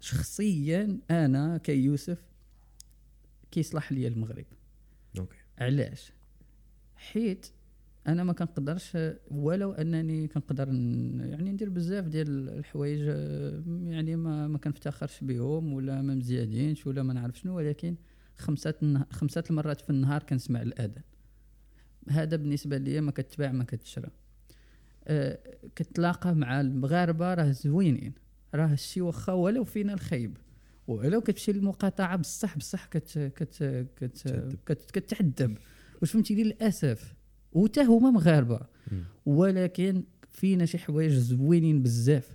شخصيا 0.00 0.98
أنا 1.10 1.58
كيوسف 1.58 2.22
كيصلح 3.50 3.92
لي 3.92 4.06
المغرب. 4.06 4.44
أوكي. 5.18 5.36
علاش؟ 5.58 6.12
حيت 6.96 7.46
أنا 8.06 8.24
ما 8.24 8.32
كنقدرش 8.32 8.98
ولو 9.30 9.72
أنني 9.72 10.28
كنقدر 10.28 10.68
يعني 10.68 11.50
ندير 11.52 11.68
بزاف 11.68 12.04
ديال 12.04 12.48
الحوايج 12.48 13.00
يعني 13.86 14.16
ما 14.16 14.48
ما 14.48 14.58
كنفتخرش 14.58 15.20
بهم 15.24 15.72
ولا 15.72 16.02
ما 16.02 16.14
مزيانينش 16.14 16.86
ولا 16.86 17.02
ما 17.02 17.12
نعرف 17.12 17.38
شنو 17.38 17.56
ولكن 17.56 17.96
خمسة 18.36 18.74
النه- 18.82 19.06
خمسة 19.10 19.44
المرات 19.50 19.80
في 19.80 19.90
النهار 19.90 20.22
كنسمع 20.22 20.62
الآذان. 20.62 21.02
هذا 22.08 22.36
بالنسبة 22.36 22.78
لي 22.78 23.00
ما 23.00 23.10
كتباع 23.10 23.52
ما 23.52 23.64
كتشرى. 23.64 24.10
كتلاقى 25.76 26.34
مع 26.34 26.60
المغاربة 26.60 27.34
راه 27.34 27.50
زوينين 27.50 28.12
راه 28.54 28.72
الشي 28.72 29.00
واخا 29.00 29.32
ولو 29.32 29.64
فينا 29.64 29.94
الخيب 29.94 30.36
ولو 30.86 31.20
كتمشي 31.20 31.52
للمقاطعة 31.52 32.16
بصح 32.16 32.58
بصح 32.58 32.86
كت 32.86 33.18
كت 33.18 33.86
كت 33.96 34.16
تعذب. 34.16 34.56
كت 34.66 34.90
كتعذب 34.90 35.58
واش 36.00 36.12
فهمتي 36.12 36.34
للأسف 36.44 37.14
وتا 37.52 37.82
هما 37.82 38.10
مغاربة. 38.10 38.60
ولكن 39.26 40.02
فينا 40.30 40.66
شي 40.66 40.78
حوايج 40.78 41.12
زوينين 41.12 41.82
بزاف 41.82 42.30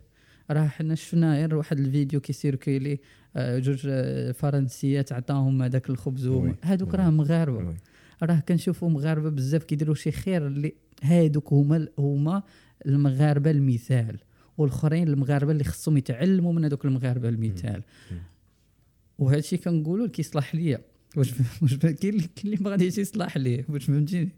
راه 0.52 0.68
حنا 0.68 0.96
شفنا 0.96 1.36
غير 1.36 1.56
واحد 1.56 1.80
الفيديو 1.80 2.20
كيسيركيلي 2.20 3.00
آه، 3.36 3.60
جوج 3.60 3.88
آه، 3.90 4.32
فرنسيات 4.32 5.12
عطاهم 5.14 5.62
هذاك 5.64 5.90
الخبز. 5.90 6.28
هذوك. 6.62 6.96
راه 6.96 7.10
مغاربة. 7.10 7.76
راه 8.24 8.40
كنشوفوا 8.40 8.90
مغاربة 8.90 9.30
بزاف 9.30 9.64
كيديروا 9.64 9.96
شي 9.96 10.12
خير 10.12 10.48
اللي 10.48 10.74
هادوك 11.04 11.54
هما 11.54 11.88
هما 12.00 12.44
المغاربة 12.86 13.52
المثال 13.52 14.18
والآخرين 14.58 15.08
المغاربة 15.08 15.52
اللي 15.52 15.64
خصهم 15.64 15.98
يتعلموا 15.98 16.54
من 16.54 16.66
هذوك 16.66 16.86
المغاربة 16.86 17.30
المثال. 17.30 17.84
وهذا 19.20 19.40
الشيء 19.40 19.60
كنقولوا 19.60 20.08
كيصلح 20.08 20.56
ليا. 20.56 20.80
واش 21.18 21.34
واش 21.62 21.76
كاين 21.76 22.14
اللي 22.14 22.28
كاين 22.36 22.46
اللي 22.46 22.58
ما 22.62 22.70
غاديش 22.70 22.98
يصلح 22.98 23.38
ليه؟ 23.38 23.66
واش 23.70 23.84
فهمتيني؟ 23.86 24.30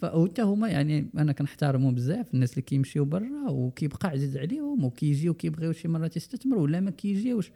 فحتى 0.00 0.42
هما 0.42 0.68
يعني 0.68 1.06
أنا 1.18 1.32
كنحترمهم 1.32 1.94
بزاف 1.94 2.26
الناس 2.34 2.50
اللي 2.52 2.62
كيمشيو 2.62 3.04
برا 3.04 3.50
وكيبقى 3.50 4.08
عزيز 4.08 4.36
عليهم 4.36 4.84
وكيجيو 4.84 5.34
كيبغيو 5.34 5.72
شي 5.72 5.88
مرات 5.88 6.16
يستثمروا 6.16 6.62
ولا 6.62 6.80
ما 6.80 6.90
كيجيوش. 6.90 7.50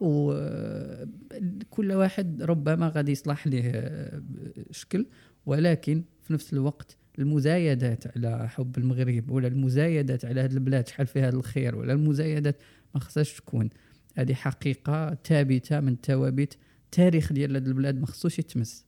وكل 0.00 1.92
واحد 1.92 2.42
ربما 2.42 2.88
غادي 2.88 3.12
يصلح 3.12 3.46
ليه 3.46 3.70
آه، 3.74 4.22
شكل. 4.70 5.06
ولكن 5.46 6.04
في 6.22 6.32
نفس 6.32 6.52
الوقت 6.52 6.96
المزايدات 7.18 8.16
على 8.16 8.48
حب 8.48 8.78
المغرب 8.78 9.30
ولا 9.30 9.48
المزايدات 9.48 10.24
على 10.24 10.40
هذه 10.40 10.52
البلاد 10.52 10.88
شحال 10.88 11.06
فيها 11.06 11.28
الخير 11.28 11.76
ولا 11.76 11.92
المزايدات 11.92 12.62
ما 12.94 13.00
خصهاش 13.00 13.34
تكون. 13.36 13.70
هذه 14.14 14.34
حقيقة 14.34 15.18
ثابتة 15.24 15.80
من 15.80 15.96
ثوابت 16.02 16.56
التاريخ 16.84 17.32
ديال 17.32 17.56
هذه 17.56 17.66
البلاد 17.66 18.00
ما 18.00 18.06
خصوش 18.06 18.38
يتمس. 18.38 18.85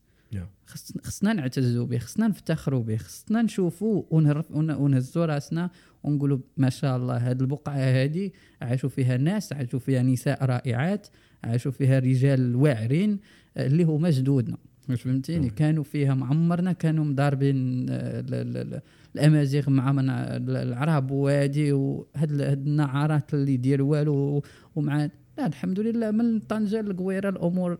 خصنا 1.04 1.32
نعتزوا 1.32 1.86
به 1.86 1.98
خصنا 1.98 2.26
نفتخروا 2.28 2.82
به 2.82 2.96
خصنا 2.96 3.42
نشوفوا 3.42 4.02
ونهزوا 4.50 5.26
راسنا 5.26 5.70
ونقولوا 6.04 6.38
ما 6.56 6.70
شاء 6.70 6.96
الله 6.96 7.16
هذه 7.16 7.40
البقعة 7.40 7.74
هذه 7.76 8.30
عاشوا 8.62 8.88
فيها 8.88 9.16
ناس 9.16 9.52
عاشوا 9.52 9.78
فيها 9.78 10.02
نساء 10.02 10.44
رائعات 10.44 11.06
عاشوا 11.44 11.72
فيها 11.72 11.98
رجال 11.98 12.56
واعرين 12.56 13.18
آه، 13.56 13.66
اللي 13.66 13.84
هما 13.84 14.10
جدودنا. 14.10 14.56
فهمتيني. 14.96 15.50
كانوا 15.50 15.84
فيها 15.84 16.14
معمرنا 16.14 16.72
كانوا 16.72 17.04
مضاربين 17.04 17.86
آه، 17.90 18.20
ال- 18.20 18.34
ال- 18.34 18.56
ال- 18.56 18.80
الأمازيغ 19.14 19.70
مع 19.70 19.92
من 19.92 20.10
العرب 20.10 21.10
وهادي 21.10 21.72
وهاد 21.72 22.30
ال- 22.32 22.42
هاد 22.42 22.66
النعارات 22.66 23.34
اللي 23.34 23.56
ديال 23.56 23.80
والو 23.80 24.42
ومع 24.76 25.08
لا 25.38 25.46
الحمد 25.46 25.80
لله 25.80 26.10
من 26.10 26.40
طنجة 26.40 26.80
للقويره 26.80 27.28
الأمور 27.28 27.78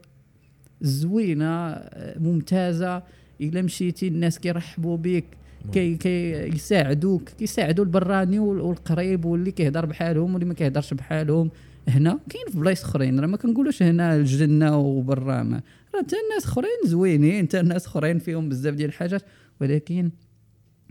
زوينة 0.81 1.81
ممتازة. 2.17 3.03
إلا 3.41 3.63
مشيتي 3.63 4.09
الناس 4.09 4.39
كيرحبوا 4.39 4.97
بك 4.97 5.25
كي 5.73 5.97
كي 5.97 6.31
يساعدوك 6.33 7.29
كيساعدوا 7.29 7.85
البراني 7.85 8.39
وال- 8.39 8.61
والقريب 8.61 9.25
واللي 9.25 9.51
كيهضر 9.51 9.87
بحالهم 9.87 10.33
واللي 10.35 10.47
ما 10.47 10.55
كيهضرش 10.55 10.95
بحالهم. 10.95 11.51
هنا 11.89 12.21
كاين 12.31 12.45
في 12.53 12.59
بلايص 12.59 12.85
أخرين 12.85 13.21
راه 13.21 13.27
ما 13.27 13.37
كنقولوش 13.37 13.83
هنا 13.83 14.17
الجنة 14.17 14.79
وبرا 14.79 15.43
ما 15.43 15.61
راه 15.95 16.03
حتى 16.03 16.17
الناس 16.29 16.45
أخرين 16.45 16.69
زوينين 16.87 17.47
حتى 17.47 17.61
الناس 17.61 17.87
أخرين 17.87 18.19
فيهم 18.19 18.49
بزاف 18.49 18.75
ديال 18.75 18.89
الحاجات. 18.89 19.23
ولكن 19.61 20.11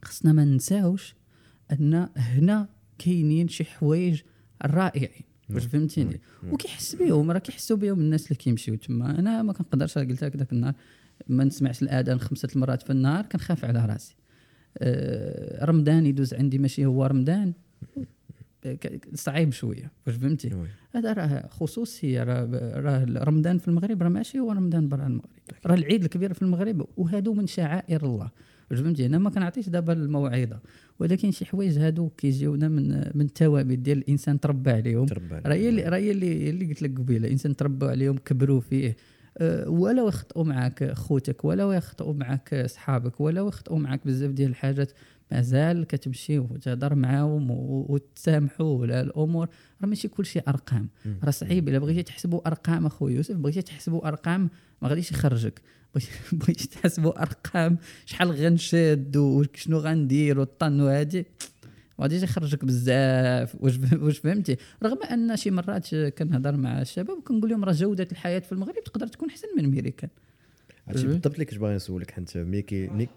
خصنا 0.06 0.34
ما 0.34 0.46
ننساوش 0.46 1.16
أن 1.72 2.10
هنا 2.18 2.68
كاينين 2.98 3.48
شي 3.48 3.64
حوايج 3.66 4.22
رائعين. 4.66 5.24
واش 5.50 5.66
فهمتيني؟ 5.66 6.22
وكيحس 6.52 6.96
بهم 6.96 7.32
راه 7.32 7.40
كيحسوا 7.40 7.78
بهم 7.78 8.00
الناس 8.00 8.24
اللي 8.24 8.36
كيمشيو 8.36 8.76
تما. 8.76 9.20
أنا 9.20 9.44
ما 9.44 9.54
كنقدرش 9.54 9.98
قلت 9.98 10.24
لك 10.24 10.36
ذاك 10.36 10.52
النهار 10.54 10.74
ما 11.28 11.44
نسمعش 11.44 11.82
الآذان 11.82 12.20
خمسة 12.20 12.50
المرات 12.56 12.82
في 12.82 12.90
النهار 12.90 13.26
كنخاف 13.26 13.66
على 13.66 13.86
راسي. 13.86 14.16
آه، 14.78 15.66
رمضان 15.66 16.06
يدوز 16.06 16.34
عندي 16.34 16.58
ماشي 16.58 16.86
هو 16.86 17.06
رمضان. 17.06 17.54
صعيب 19.14 19.52
شوية. 19.54 19.92
واش 20.08 20.16
فهمتي. 20.16 20.50
هذا 20.96 21.14
راه 21.14 21.48
خصوصية 21.48 22.24
راه 22.24 22.46
راه 22.80 23.06
رمضان 23.24 23.58
في 23.58 23.68
المغرب 23.68 24.04
راه 24.04 24.10
ماشي 24.10 24.40
هو 24.40 24.52
رمضان 24.52 24.90
برا 24.90 25.08
المغرب. 25.08 25.30
راه 25.66 25.76
العيد 25.76 26.04
الكبير 26.04 26.34
في 26.34 26.42
المغرب 26.42 26.88
وهادو 26.98 27.34
من 27.34 27.48
شعائر 27.48 28.06
الله. 28.06 28.30
فهمتي 28.70 29.06
أنا 29.06 29.18
ما 29.18 29.30
كنعطيش 29.30 29.70
دابا 29.70 29.94
الموعظة. 29.94 30.60
ولكن 31.00 31.32
شي 31.32 31.46
حوايج 31.46 31.78
هادو 31.80 32.10
كيجيونا 32.10 32.68
من 32.68 33.12
من 33.16 33.26
الثوابت 33.26 33.78
ديال 33.78 33.98
الإنسان 33.98 34.40
تربى 34.40 34.72
عليهم. 34.72 35.06
تربى. 35.06 35.36
راه 35.46 35.54
هي 35.98 36.12
اللي 36.12 36.50
اللي 36.50 36.66
قلت 36.66 36.82
لك 36.82 36.98
قبيلة 36.98 37.28
الإنسان 37.28 37.56
تربوا 37.56 37.88
عليهم 37.90 38.18
كبروا 38.18 38.62
فيه. 38.62 38.96
ولو 39.68 40.08
يخطئوا 40.08 40.44
معك 40.44 40.92
خوتك 40.94 41.46
ولو 41.46 41.72
يخطئوا 41.72 42.14
معك 42.14 42.66
صحابك 42.70 43.22
ولو 43.22 43.48
يخطئوا 43.48 43.80
معك 43.80 44.02
بزاف 44.06 44.32
ديال 44.32 44.50
الحاجات 44.50 44.92
مازال 45.32 45.84
كتمشي 45.88 46.40
وتهضر 46.40 46.96
معاهم 46.96 47.52
وتسامحوا 47.52 48.78
ولا 48.80 49.02
الأمور. 49.02 49.48
راه 49.82 49.88
ماشي 49.88 50.08
كل 50.08 50.26
شيء 50.26 50.44
ارقام. 50.48 50.90
راه 51.24 51.32
صعيب. 51.32 51.70
إلا 51.70 51.80
بغيتي 51.80 52.04
تحسبوا 52.04 52.48
أرقام 52.48 52.86
اخويا 52.86 53.16
يوسف 53.16 53.36
بغيتي 53.36 53.62
تحسبوا 53.62 54.08
أرقام 54.08 54.50
ما 54.82 54.88
غاديش 54.90 55.12
يخرجك. 55.12 55.62
بغيتي- 55.94 56.10
بغيتي 56.36 56.68
تحسبوا 56.68 57.22
أرقام 57.22 57.78
شحال 58.06 58.32
غنشد 58.32 59.18
وشنو 59.18 59.78
غندير 59.78 60.40
والطن 60.40 60.82
وهادي. 60.82 61.26
ما 62.00 62.04
غاديش 62.04 62.24
يخرجك 62.24 62.66
بزاف. 62.66 63.56
واش 63.60 63.80
واش 64.04 64.18
فهمتي؟ 64.18 64.58
رغم 64.84 65.04
أن 65.04 65.36
شي 65.36 65.52
مرات 65.52 65.96
كنهضر 65.96 66.58
مع 66.58 66.82
الشباب 66.82 67.18
وكنقول 67.18 67.50
لهم 67.50 67.66
راه 67.66 67.72
جودة 67.72 68.08
الحياة 68.12 68.40
في 68.40 68.52
المغرب 68.52 68.84
تقدر 68.84 69.08
تكون 69.08 69.30
أحسن 69.30 69.48
من 69.58 69.70
ميريكان 69.70 70.10
عرفتي. 70.88 71.08
بالضبط 71.08 71.34
اللي 71.34 71.46
كنت 71.46 71.60
باغي 71.60 71.76
نسولك 71.76 72.12
حيت 72.12 72.38
ملي 72.38 72.62
كي 72.62 72.88
ملي 72.88 73.08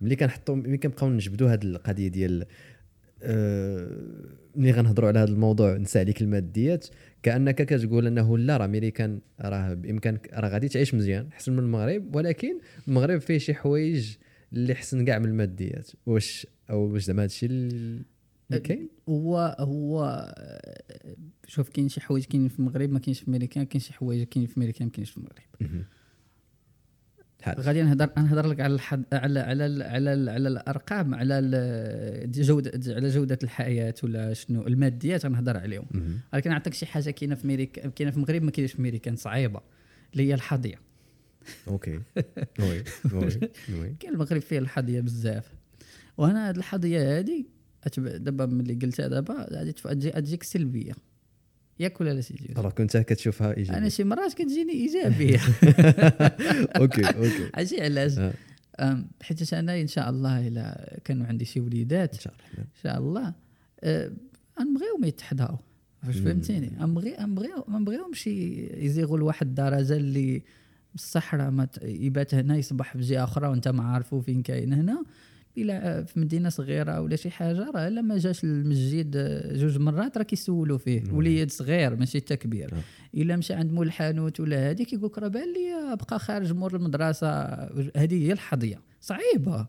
ملي 0.00 0.16
كنحطوا 0.16 0.54
ملي 0.54 0.78
كنبقاو 0.78 1.10
نجبدوا 1.10 1.52
هذه 1.52 1.64
القضية 1.64 2.08
ديال 2.08 2.46
آه، 3.22 3.90
ملي 4.56 4.70
غنهضروا 4.70 5.08
على 5.08 5.18
هذا 5.18 5.30
الموضوع 5.30 5.76
نسى 5.76 5.98
عليك 5.98 6.22
الماديات 6.22 6.86
كأنك 7.22 7.54
كتقول 7.54 8.06
أنه 8.06 8.38
لا 8.38 8.56
راه 8.56 8.64
أمريكان 8.64 9.20
راه 9.40 9.74
بامكانك 9.74 10.30
راه 10.32 10.48
غادي 10.48 10.68
تعيش 10.68 10.94
مزيان 10.94 11.28
أحسن 11.32 11.52
من 11.52 11.58
المغرب 11.58 12.16
ولكن 12.16 12.58
المغرب 12.88 13.20
فيه 13.20 13.38
شي 13.38 13.54
حوايج 13.54 14.16
اللي 14.52 14.74
حسن 14.74 15.04
كاع 15.04 15.18
من 15.18 15.28
الماديات 15.28 15.90
واش 16.06 16.46
أو 16.70 16.92
واش 16.92 17.02
زعما 17.02 17.22
هادشي 17.22 17.48
كاين 18.58 18.88
هو 19.08 19.56
هو 19.60 20.04
آه، 20.38 21.14
شوف 21.46 21.68
كاين 21.68 21.88
شي 21.88 22.00
حوايج 22.00 22.24
كاينين 22.24 22.48
في 22.48 22.58
المغرب 22.58 22.90
ما 22.90 22.98
كاينش 22.98 23.20
في 23.20 23.30
ميريكان 23.30 23.64
كاين 23.64 23.80
شي 23.80 23.92
حوايج 23.92 24.22
كاينين 24.22 24.48
في 24.48 24.60
ميريكان 24.60 24.86
ما 24.86 24.92
كاينش 24.92 25.10
في 25.10 25.16
المغرب. 25.16 25.84
غادي 27.60 27.82
نهضر 27.82 28.10
نهضر 28.16 28.46
لك 28.46 28.60
على 28.60 28.74
الحد 28.74 29.04
على 29.12 29.40
على 29.40 29.66
ال- 29.66 29.82
على 29.82 30.12
ال- 30.12 30.28
على 30.28 30.48
الأرقام 30.48 31.14
على 31.14 31.40
جوده 32.34 32.94
على 32.94 33.08
جودة 33.08 33.38
الحياة 33.42 33.94
ولا 34.02 34.32
شنو 34.34 34.66
الماديات 34.66 35.26
غنهضر 35.26 35.56
عليهم. 35.56 35.86
ولكن 36.32 36.50
نعطيك 36.50 36.74
شي 36.74 36.86
حاجة 36.86 37.10
كاينة 37.10 37.34
في 37.34 37.46
ميريكا 37.46 37.88
كاينة 37.88 38.10
في 38.10 38.16
المغرب 38.16 38.42
ما 38.42 38.50
كاينش 38.50 38.72
في 38.72 38.82
ميريكان 38.82 39.16
صعيبة 39.16 39.60
اللي 40.12 40.28
هي 40.28 40.34
الحظية. 40.34 40.80
okay. 41.68 42.00
oui 42.60 42.84
oui 43.14 43.40
oui. 43.74 43.94
كاين 44.00 44.12
المغرب 44.12 44.40
فيه 44.40 44.58
الحظية 44.58 45.00
بزاف. 45.00 45.52
وأنا 46.18 46.48
هاد 46.48 46.56
الحظية 46.56 47.18
هادي 47.18 47.46
أتب- 47.88 48.00
دابا 48.00 48.46
ملي 48.46 48.74
قلتها 48.74 49.08
دابا 49.08 49.46
غادي 49.52 49.72
تجيك 50.10 50.42
سلبيه 50.42 50.92
ياك 51.80 52.00
ولا 52.00 52.10
لا 52.14 52.20
سيدي 52.20 52.54
راه 52.56 52.70
كنت 52.70 52.96
كتشوفها 52.96 53.46
أنا 53.46 53.56
ايجابي 53.56 53.90
شي 53.90 54.04
مرات 54.04 54.34
كتجيني 54.34 54.72
إيجابية. 54.72 55.38
okay 56.80 57.06
okay. 57.06 57.50
عرفتي 57.54 57.82
علاش؟ 57.82 58.18
آه. 58.18 59.04
حيت 59.22 59.52
أنا 59.52 59.80
إن 59.80 59.86
شاء 59.86 60.10
الله 60.10 60.48
إلا 60.48 60.98
كانوا 61.04 61.26
عندي 61.26 61.44
شي 61.44 61.60
وليدات 61.60 62.14
إن 62.14 62.20
شاء 62.20 62.34
الله. 62.34 62.58
إن 62.58 62.66
شاء 62.82 62.98
الله 62.98 63.34
أه، 63.80 64.12
غنبغيهم 64.60 65.04
يتحداو. 65.04 65.56
واش 66.06 66.16
مم. 66.16 66.24
فهمتيني؟ 66.24 66.72
غنبغي 66.80 67.14
غنبغيو 67.20 67.64
ما 67.68 67.78
نبغيهمش 67.78 68.26
يزيغوا 68.26 69.18
لواحد 69.18 69.46
الدرجة 69.46 69.96
اللي 69.96 70.42
بصح 70.94 71.34
راه 71.34 71.50
ما 71.50 71.68
يبات 71.82 72.34
هنا 72.34 72.56
يصبح 72.56 72.92
في 72.92 73.00
جهة 73.00 73.24
أخرى 73.24 73.48
وأنت 73.48 73.68
ما 73.68 73.82
عارفو 73.82 74.20
فين 74.20 74.42
كاين 74.42 74.72
هنا. 74.72 75.04
الا 75.58 76.02
في 76.04 76.20
مدينة 76.20 76.48
صغيرة 76.48 77.00
ولا 77.00 77.16
شي 77.16 77.30
حاجة 77.30 77.70
راه 77.70 77.88
إلا 77.88 78.02
ما 78.02 78.18
جاش 78.18 78.44
المسجد 78.44 79.16
جوج 79.58 79.78
مرات 79.78 80.18
راه 80.18 80.22
كيسولوا 80.24 80.78
فيه. 80.78 81.02
وليد 81.12 81.50
صغير 81.50 81.96
ماشي 81.96 82.20
حتى 82.20 82.36
كبير 82.36 82.74
آه. 82.74 82.82
إلا 83.14 83.36
مشى 83.36 83.54
عند 83.54 83.72
مول 83.72 83.86
الحانوت 83.86 84.40
ولا 84.40 84.70
هذيك 84.70 84.92
يقول 84.92 85.06
لك 85.10 85.18
راه 85.18 85.28
بان 85.28 85.52
لي 85.52 85.96
بقى 85.96 86.18
خارج 86.18 86.52
مور 86.52 86.76
المدرسة 86.76 87.28
هذه 87.96 88.26
هي 88.26 88.32
الحظيه 88.32 88.80
صعيبة 89.00 89.66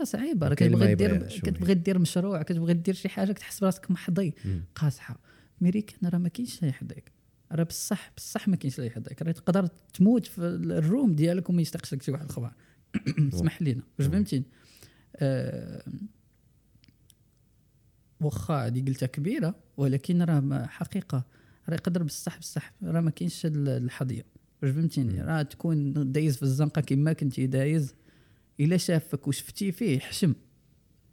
راه 0.00 0.04
صعيبة 0.04 0.48
راه 0.48 0.54
كتبغي 0.54 0.94
دير 0.94 1.16
كتبغي 1.26 1.74
دير 1.74 1.98
مشروع 1.98 2.42
كتبغي 2.42 2.74
دير 2.74 2.94
شي 2.94 3.08
حاجة 3.08 3.32
كتحس 3.32 3.60
براسك 3.60 3.90
محظي. 3.90 4.34
قاصحة. 4.74 5.18
ميريكان 5.60 6.10
راه 6.10 6.18
ما 6.18 6.28
كاينش 6.28 6.62
يحظيك 6.62 7.12
راه 7.52 7.62
بصح 7.62 8.12
بصح 8.16 8.48
ما 8.48 8.56
كاينش 8.56 8.76
اللي 8.78 8.86
يحظيك 8.86 9.22
راه 9.22 9.32
تقدر 9.32 9.66
تموت 9.94 10.26
في 10.26 10.38
ال 10.38 10.53
room 10.53 11.12
ديالك 11.14 11.50
وما 11.50 11.62
يستقش 11.62 11.94
لك 11.94 12.02
شي 12.02 12.10
واحد 12.12 12.24
الاخبار 12.24 12.52
اسمح 13.34 13.62
لينا. 13.62 13.82
واش 13.98 14.06
فهمتيني؟ 14.08 14.44
آه 15.16 15.82
واخا 18.20 18.66
هذه 18.66 18.84
قلتها 18.84 19.06
كبيرة 19.06 19.54
ولكن 19.76 20.22
راه 20.22 20.66
حقيقة 20.66 21.24
راه 21.68 21.74
يقدر 21.74 22.02
بصح 22.02 22.38
بصح 22.38 22.72
راه 22.82 23.00
ما 23.00 23.10
كاينش 23.10 23.46
الحظيه 23.46 24.24
واش 24.62 24.70
فهمتيني؟ 24.72 25.22
راه 25.22 25.42
تكون 25.42 26.12
دايز 26.12 26.36
في 26.36 26.42
الزنقة 26.42 26.80
كما 26.80 27.12
كنتي 27.12 27.46
دايز 27.46 27.94
إلا 28.60 28.76
شافك 28.76 29.28
وشفتي 29.28 29.72
فيه 29.72 29.98
حشم 29.98 30.34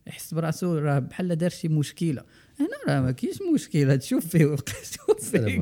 يحس 0.08 0.34
براسو 0.34 0.78
راه 0.78 1.00
بحال 1.00 1.36
دار 1.36 1.50
شي 1.50 1.68
مشكلة. 1.68 2.24
هنا 2.62 2.96
راه 2.96 3.02
ما 3.02 3.12
كاينش 3.12 3.38
مشكلة. 3.54 3.96
تشوف 3.96 4.28
فيه 4.28 4.46
وبقى 4.46 4.64
تشوف 4.82 5.30
فيه 5.32 5.58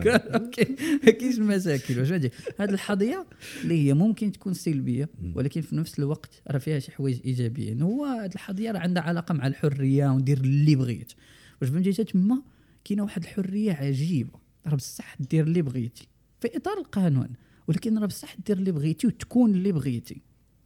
ما 1.03 1.11
كاينش 1.11 1.39
مشاكل. 1.39 1.99
واش 1.99 2.11
غادي 2.11 2.31
هذه 2.59 2.69
الحظيه 2.69 3.25
اللي 3.63 3.87
هي 3.87 3.93
ممكن 3.93 4.31
تكون 4.31 4.53
سلبية 4.53 5.09
ولكن 5.35 5.61
في 5.61 5.75
نفس 5.75 5.99
الوقت 5.99 6.41
راه 6.47 6.57
فيها 6.57 6.79
شي 6.79 6.91
حوايج 6.91 7.19
إيجابيين. 7.25 7.81
هو 7.81 8.05
هذه 8.05 8.33
الحظيه 8.35 8.71
راه 8.71 8.79
عندها 8.79 9.03
علاقة 9.03 9.33
مع 9.33 9.47
الحرية 9.47 10.07
وندير 10.07 10.37
اللي 10.37 10.75
بغيت. 10.75 11.13
واش 11.61 11.69
فهمتي 11.69 12.03
تما؟ 12.03 12.41
كاينة 12.85 13.03
واحد 13.03 13.23
الحرية 13.23 13.73
عجيبة. 13.73 14.39
راه 14.67 14.75
بصح 14.75 15.15
دير 15.19 15.43
اللي 15.43 15.61
بغيتي. 15.61 16.07
في 16.41 16.57
إطار 16.57 16.77
القانون. 16.77 17.29
ولكن 17.67 17.97
راه 17.97 18.05
بصح 18.05 18.35
دير 18.47 18.57
اللي 18.57 18.71
بغيتي 18.71 19.07
وتكون 19.07 19.51
اللي 19.51 19.71
بغيتي. 19.71 20.21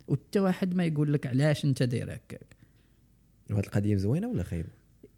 وحتى 0.07 0.39
واحد 0.39 0.75
ما 0.75 0.85
يقول 0.85 1.13
لك 1.13 1.27
علاش 1.27 1.65
أنت 1.65 1.83
داير 1.83 2.13
هكاك. 2.13 2.55
وهاد 3.49 3.63
القضية 3.65 3.95
مزوينة 3.95 4.27
ولا 4.27 4.43
خايبة؟ 4.43 4.69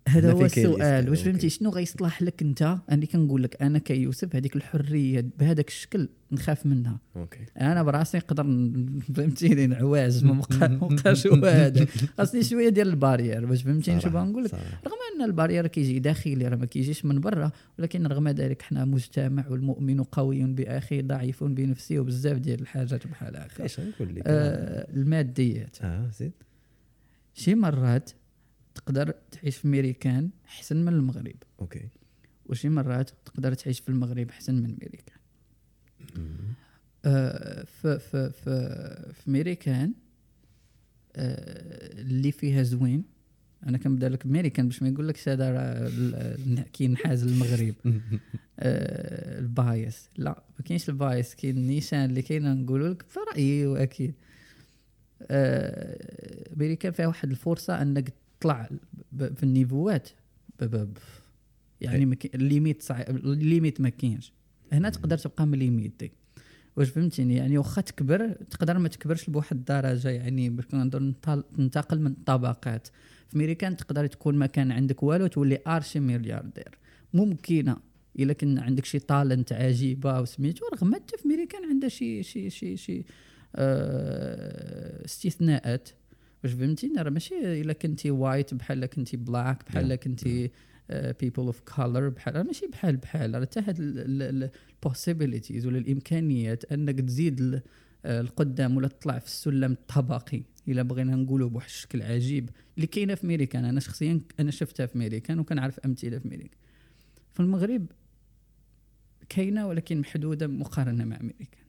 هذا 0.08 0.32
هو 0.32 0.46
السؤال. 0.46 1.10
واش 1.10 1.20
okay. 1.19 1.32
فهمتي 1.32 1.50
شنو 1.50 1.70
غيصلح 1.70 2.22
لك 2.22 2.41
انت؟ 2.41 2.78
أنا 2.91 3.06
كنقول 3.06 3.44
لك 3.44 3.62
أنا 3.62 3.80
كيوسف 3.80 4.36
هذيك 4.36 4.56
الحرية 4.56 5.26
بهذاك 5.39 5.68
الشكل 5.68 6.10
نخاف 6.32 6.65
منها. 6.65 7.00
okay. 7.15 7.39
أنا 7.62 7.84
براسي 7.84 8.18
نقدر 8.18 8.44
فهمتيني 9.15 9.68
نعواج 9.67 10.23
ما 10.24 10.41
بقاش 10.60 11.28
هو 11.28 11.46
هذا 11.46 11.86
خاصني 12.18 12.44
شوية 12.44 12.70
ديال 12.70 12.88
ال 12.88 12.94
barrière 12.94 13.45
باش 13.46 13.63
فهمتيني 13.63 14.02
صراحة، 14.02 14.13
بغا 14.13 14.26
نقول 14.26 14.44
لك. 14.44 14.54
رغم 14.54 14.98
أن 15.15 15.26
ال 15.25 15.30
barrière 15.30 15.67
كيجي 15.68 16.00
داخلي 16.00 16.48
راه 16.48 16.56
ما 16.56 16.65
كيجيش 16.65 17.06
من 17.06 17.20
برا 17.20 17.52
ولكن 17.80 18.08
رغم 18.08 18.28
ذلك 18.28 18.62
حنا 18.62 18.86
مجتمع 18.86 19.48
والمؤمن 19.48 20.04
قوي 20.04 20.44
باخيه 20.44 21.02
ضعيف 21.02 21.44
بنفسه 21.44 22.00
وبزاف 22.00 22.38
ديال 22.38 22.62
الحاجات 22.62 23.08
بحال 23.08 23.38
هكا. 23.38 23.68
آه 24.28 24.88
الماديات. 24.94 25.78
آه 25.82 26.10
زيد 26.20 26.32
شي 27.34 27.56
مرات 27.56 28.12
تقدر 28.75 29.15
تعيش 29.31 29.57
في 29.57 29.67
ميريكان 29.67 30.29
أحسن 30.45 30.77
من 30.77 30.93
المغرب. 30.93 31.35
okay. 31.62 31.89
وشي 32.45 32.69
مرات 32.69 33.09
تقدر 33.25 33.53
تعيش 33.53 33.79
في 33.79 33.89
المغرب 33.89 34.29
أحسن 34.29 34.55
من 34.55 34.77
ميريكان 34.81 35.17
آه 37.05 37.63
في 37.63 37.99
في 37.99 38.31
في 38.31 39.13
في 39.13 39.31
ميريكان 39.31 39.93
آه 41.15 42.01
اللي 42.01 42.31
فيها 42.31 42.63
زوين 42.63 43.03
أنا 43.65 43.77
كنبدأ 43.77 44.09
لك 44.09 44.27
بميريكان 44.27 44.67
باش 44.67 44.81
ما 44.81 44.89
يقول 44.89 45.07
لك 45.07 45.29
هذا 45.29 45.51
راه 45.51 46.63
كينحاز 46.73 47.23
المغرب. 47.23 47.75
آه 48.59 49.39
ال 49.39 49.51
bias. 49.51 50.10
لا 50.17 50.43
ما 50.59 50.65
كاينش 50.65 50.89
البايس 50.89 51.35
كاين 51.35 51.57
النيشان 51.57 52.05
اللي 52.05 52.21
كاين 52.21 52.63
نقول 52.63 52.91
لك 52.91 53.05
في 53.09 53.19
رايي 53.31 53.65
وأكيد. 53.67 54.13
آه 55.21 56.55
ميريكان 56.55 56.91
فيها 56.91 57.07
واحد 57.07 57.29
الفرصة 57.29 57.81
أنك 57.81 58.13
تطلع 58.39 58.69
ب- 59.12 59.34
في 59.36 59.43
ال 59.43 59.51
niveau 59.51 59.95
ات. 59.95 60.10
يعني 61.82 62.06
كاين- 62.15 62.36
ال 62.36 62.42
limite 62.42 62.82
صعيب 62.82 63.10
ال 63.15 63.25
limite 63.25 63.82
ما 63.82 63.89
كاينش. 63.89 64.34
هنا 64.71 64.89
تقدر 64.89 65.17
تبقى 65.17 65.48
من 65.48 65.54
واش 66.78 66.89
فهمتيني؟ 66.89 67.36
يعني 67.36 67.58
واخا 67.58 67.82
تكبر 67.82 68.32
تقدر 68.32 68.78
ما 68.78 68.88
تكبرش 68.88 69.30
بواحد 69.30 69.58
الدرجة 69.58 70.10
يعني 70.10 70.50
باش 70.50 70.65
ننتقل- 70.74 71.43
ننتقل 71.58 72.00
من 72.00 72.12
الطبقات 72.12 72.88
في 73.30 73.38
ميريكان 73.38 73.78
تقدر 73.78 74.08
تكون 74.08 74.36
ما 74.36 74.45
كان 74.45 74.71
عندك 74.71 75.04
والو 75.04 75.28
تولي 75.28 75.60
archi 75.67 75.99
ملياردير. 76.00 76.78
ممكنة. 77.13 77.78
إلا 78.19 78.34
كان 78.34 78.60
عندك 78.60 78.86
شي 78.86 79.00
talent 78.99 79.54
عجيبة 79.54 80.21
وسميتو 80.21 80.65
رغم 80.74 80.95
حتى 80.95 81.17
في 81.17 81.28
ميريكان 81.28 81.65
عندها 81.69 81.89
شي 81.89 82.24
شي 82.24 82.50
شي 82.50 82.78
شي 82.78 83.06
آه 83.56 85.06
استثناءات. 85.06 85.89
واش 86.45 86.53
فهمتيني 86.53 87.01
راه 87.01 87.10
ماشي 87.10 87.62
إلا 87.62 87.73
كنتي 87.73 88.12
white 88.12 88.54
بحال 88.53 88.86
كنتي 88.86 89.17
black 89.17 89.63
بحال. 89.65 89.95
كنتي 89.95 90.51
people 90.89 91.43
of 91.43 91.60
color 91.60 92.10
بحال. 92.10 92.43
ماشي 92.47 92.67
بحال 92.67 92.97
بحال. 92.97 93.36
راه 93.36 93.41
حتى 93.41 93.60
هاد 93.60 93.75
ال 93.80 93.93
possibilities 93.93 95.67
ولا 95.67 95.77
الإمكانيات 95.77 96.71
أنك 96.71 96.99
تزيد 97.01 97.62
آه، 98.05 98.21
القدام 98.21 98.77
ولا 98.77 98.88
تطلع 98.88 99.19
في 99.19 99.25
السلم 99.25 99.71
الطبقي. 99.71 100.43
إلا 100.67 100.81
بغينا 100.81 101.15
نقولوا 101.15 101.49
بواحد 101.49 101.67
الشكل 101.67 102.01
عجيب 102.01 102.49
اللي 102.75 102.88
كاينة 102.88 103.15
في 103.15 103.27
ميريكان 103.27 103.65
أنا 103.65 103.79
شخصيا 103.79 104.21
أنا 104.39 104.51
شفتها 104.51 104.86
في 104.86 104.97
ميريكان 104.97 105.39
وكنعرف 105.39 105.79
أمثلة 105.79 106.19
في 106.19 106.27
ميريكان 106.27 106.60
في 107.34 107.39
المغرب 107.39 107.86
كاينة 109.29 109.67
ولكن 109.67 109.99
محدودة 109.99 110.47
مقارنة 110.47 111.05
مع 111.05 111.19
ميريكان 111.21 111.65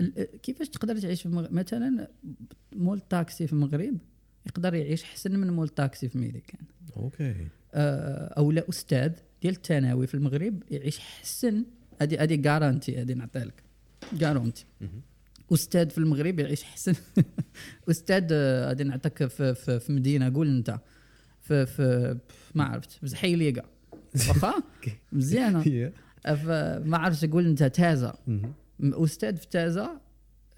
ال- 0.00 0.40
كيفاش 0.42 0.68
تقدر 0.68 0.98
تعيش 0.98 1.20
في 1.22 1.26
المغرب 1.26 1.52
مثلا 1.52 2.08
مول 2.76 3.00
تاكسي 3.00 3.46
في 3.46 3.52
المغرب 3.52 3.96
يقدر 4.46 4.74
يعيش 4.74 5.02
أحسن 5.04 5.36
من 5.38 5.50
مول 5.50 5.68
تاكسي 5.68 6.08
في 6.08 6.18
ميريكان 6.18 6.60
أوكي. 6.96 7.34
آه، 7.74 8.34
أو 8.38 8.52
لا 8.52 8.68
أستاذ 8.68 9.12
ديال 9.42 9.54
الثانوي 9.54 10.06
في 10.06 10.14
المغرب 10.14 10.62
يعيش 10.70 10.98
أحسن. 10.98 11.64
هذه 12.02 12.22
هذه 12.22 12.34
garantie 12.34 13.00
هذه 13.00 13.12
نعطيها 13.12 13.44
لك. 13.44 13.62
garantie 14.12 14.64
مهم. 14.80 15.02
أستاذ 15.52 15.90
في 15.90 15.98
المغرب 15.98 16.38
يعيش 16.40 16.62
أحسن. 16.62 16.94
أستاذ 17.90 18.32
غادي 18.66 18.84
نعطيك 18.84 19.26
في, 19.26 19.54
في, 19.54 19.80
في 19.80 19.92
مدينة 19.92 20.34
قول 20.34 20.56
أنت. 20.56 20.78
في 21.40 21.66
في 21.66 22.18
ما 22.54 22.64
عرفت. 22.64 22.90
في 22.90 23.06
زحيليقه 23.08 23.62
واخا؟ 24.28 24.54
مزيانة. 25.12 25.62
ف- 26.24 26.48
ما 26.86 26.98
عرفتش 26.98 27.24
قول 27.24 27.46
أنت 27.46 27.62
تازة. 27.62 28.14
أستاذ 28.82 29.36
في 29.36 29.46
تازا 29.48 30.00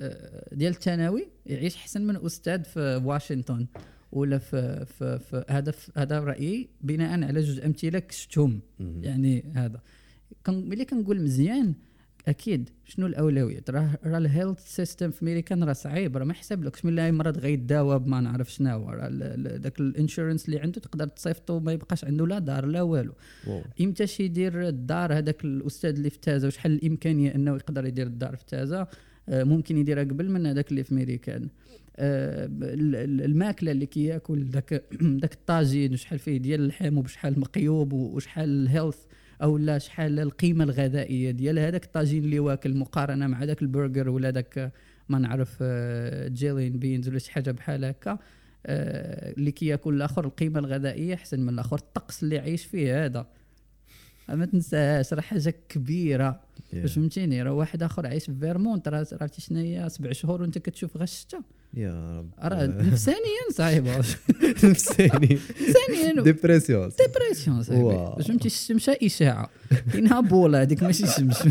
آه، 0.00 0.54
ديال 0.54 0.72
الثانوي 0.72 1.28
يعيش 1.46 1.76
أحسن 1.76 2.02
من 2.06 2.26
أستاذ 2.26 2.64
في 2.64 3.00
واشنطن 3.04 3.66
ولا 4.12 4.38
في 4.38 4.87
في, 4.87 5.18
في 5.18 5.44
هذا 5.48 5.74
هذا 5.96 6.20
رأيي 6.20 6.68
بناء 6.80 7.24
على 7.24 7.40
جوج 7.40 7.61
أمثلة 7.61 8.02
مهم. 8.80 9.04
يعني 9.04 9.52
هذا 9.54 9.80
ملي 10.48 10.85
كنقول 10.85 11.22
مزيان 11.22 11.74
أكيد. 12.28 12.70
شنو 12.85 13.06
الاولويات 13.06 13.70
راه 13.70 13.98
راه 14.04 14.18
ال 14.18 14.24
health 14.24 14.59
system 14.74 15.11
في 15.11 15.22
امريكان 15.22 15.64
راه 15.64 15.72
صعيب. 15.72 16.16
راه 16.16 16.24
ما 16.24 16.32
يحسبلكش 16.32 16.85
من 16.85 16.94
لا 16.94 17.11
مرض 17.11 17.38
غيداوى 17.38 17.98
بما 17.98 18.20
نعرف 18.20 18.52
شنو 18.52 18.90
راه 18.90 19.08
داك 19.56 19.80
ال 19.81 19.87
insurance 19.87 20.46
اللي 20.46 20.58
عنده 20.61 20.80
تقدر 20.80 21.06
تصيفطو 21.06 21.61
ما 21.61 21.72
يبقاش 21.72 22.04
عنده 22.04 22.26
لا 22.26 22.38
دار 22.38 22.66
لا 22.66 22.82
والو. 22.82 23.12
واو. 23.46 23.62
امتاش 23.80 24.20
يدير 24.20 24.68
الدار؟ 24.68 25.12
هذاك 25.18 25.44
الأستاذ 25.44 25.94
اللي 25.96 26.11
في 26.11 26.18
تازا 26.18 26.46
وشحال 26.48 26.72
الإمكانية 26.72 27.35
إنه 27.35 27.54
يقدر 27.54 27.87
يدير 27.87 28.06
الدار 28.06 28.37
في 28.37 28.44
تازا 28.46 28.87
آه، 29.28 29.44
ممكن 29.44 29.78
يديرها 29.78 30.04
قبل 30.04 30.30
من 30.30 30.46
هذاك 30.46 30.70
اللي 30.70 30.85
في 30.85 30.94
ميريكان 30.94 31.48
آه، 31.96 32.44
ال- 32.46 32.94
ال- 32.96 33.24
الماكلة 33.24 33.72
اللي 33.72 33.87
كياكل 33.87 34.44
داك 34.50 34.85
داك 35.22 35.32
الطاجين 35.32 35.92
وشحال 35.92 36.18
فيه 36.18 36.37
ديال 36.37 36.61
اللحم 36.61 36.98
وبشحال 36.98 37.40
مقيوب 37.40 37.92
وشحال 37.92 38.48
ال 38.48 38.55
health 38.55 38.96
أو 39.42 39.59
لا 39.59 39.78
شحال 39.78 40.20
القيمة 40.20 40.64
الغذائية 40.64 41.31
ديال 41.31 41.59
هذاك 41.59 41.85
الطاجين 41.85 42.24
اللي 42.24 42.38
واكل 42.38 42.76
مقارنة 42.76 43.26
مع 43.26 43.44
داك 43.44 43.62
البرجر 43.62 44.09
ولا 44.09 44.31
داك 44.31 44.72
ما 45.09 45.18
نعرف 45.18 45.59
آه، 45.62 46.28
jelly 46.28 46.78
beans 46.78 47.09
ولا 47.09 47.18
شي 47.18 47.33
حاجة 47.33 47.50
بحال 47.50 47.85
هكا 47.85 48.18
آه، 48.66 49.33
اللي 49.33 49.52
كياكل 49.52 49.94
الآخر 49.94 50.24
القيمة 50.24 50.59
الغذائية 50.59 51.14
أحسن 51.14 51.40
من 51.40 51.48
الآخر 51.48 51.76
الطقس 51.76 52.22
اللي 52.22 52.38
عايش 52.38 52.64
فيه 52.64 53.05
هذا. 53.05 53.26
ما 54.33 54.47
تنساهاش 54.47 55.12
راه 55.12 55.21
حاجة 55.21 55.55
كبيرة. 55.68 56.40
Yeah. 56.73 56.87
فهمتيني 56.87 57.42
راه 57.42 57.53
واحد 57.53 57.83
آخر 57.83 58.07
عايش 58.07 58.25
في 58.25 58.35
فيرمونت 58.40 58.88
راه 58.88 59.07
عرفتي 59.12 59.40
شنو 59.40 59.59
هي؟ 59.59 59.88
سبع 59.88 60.12
شهور 60.12 60.42
وانت 60.42 60.59
كتشوف 60.59 60.97
غير 60.97 61.03
الشتا. 61.03 61.42
يا 61.75 62.18
رب. 62.18 62.31
راه 62.42 62.66
نفسانيا 62.66 63.51
صعيبه 63.51 63.99
نفساني 64.64 65.38
ثانيا 65.47 66.23
dépression 66.22 66.90
dépression. 66.98 67.62
باش 68.16 68.27
فهمتي 68.27 68.47
الشمس 68.47 68.88
إشاعة. 68.88 69.51
كاينها 69.92 70.21
بولة 70.21 70.62
هذيك 70.62 70.83
ماشي 70.83 71.07
شمس. 71.07 71.42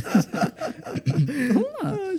والله 1.55 2.17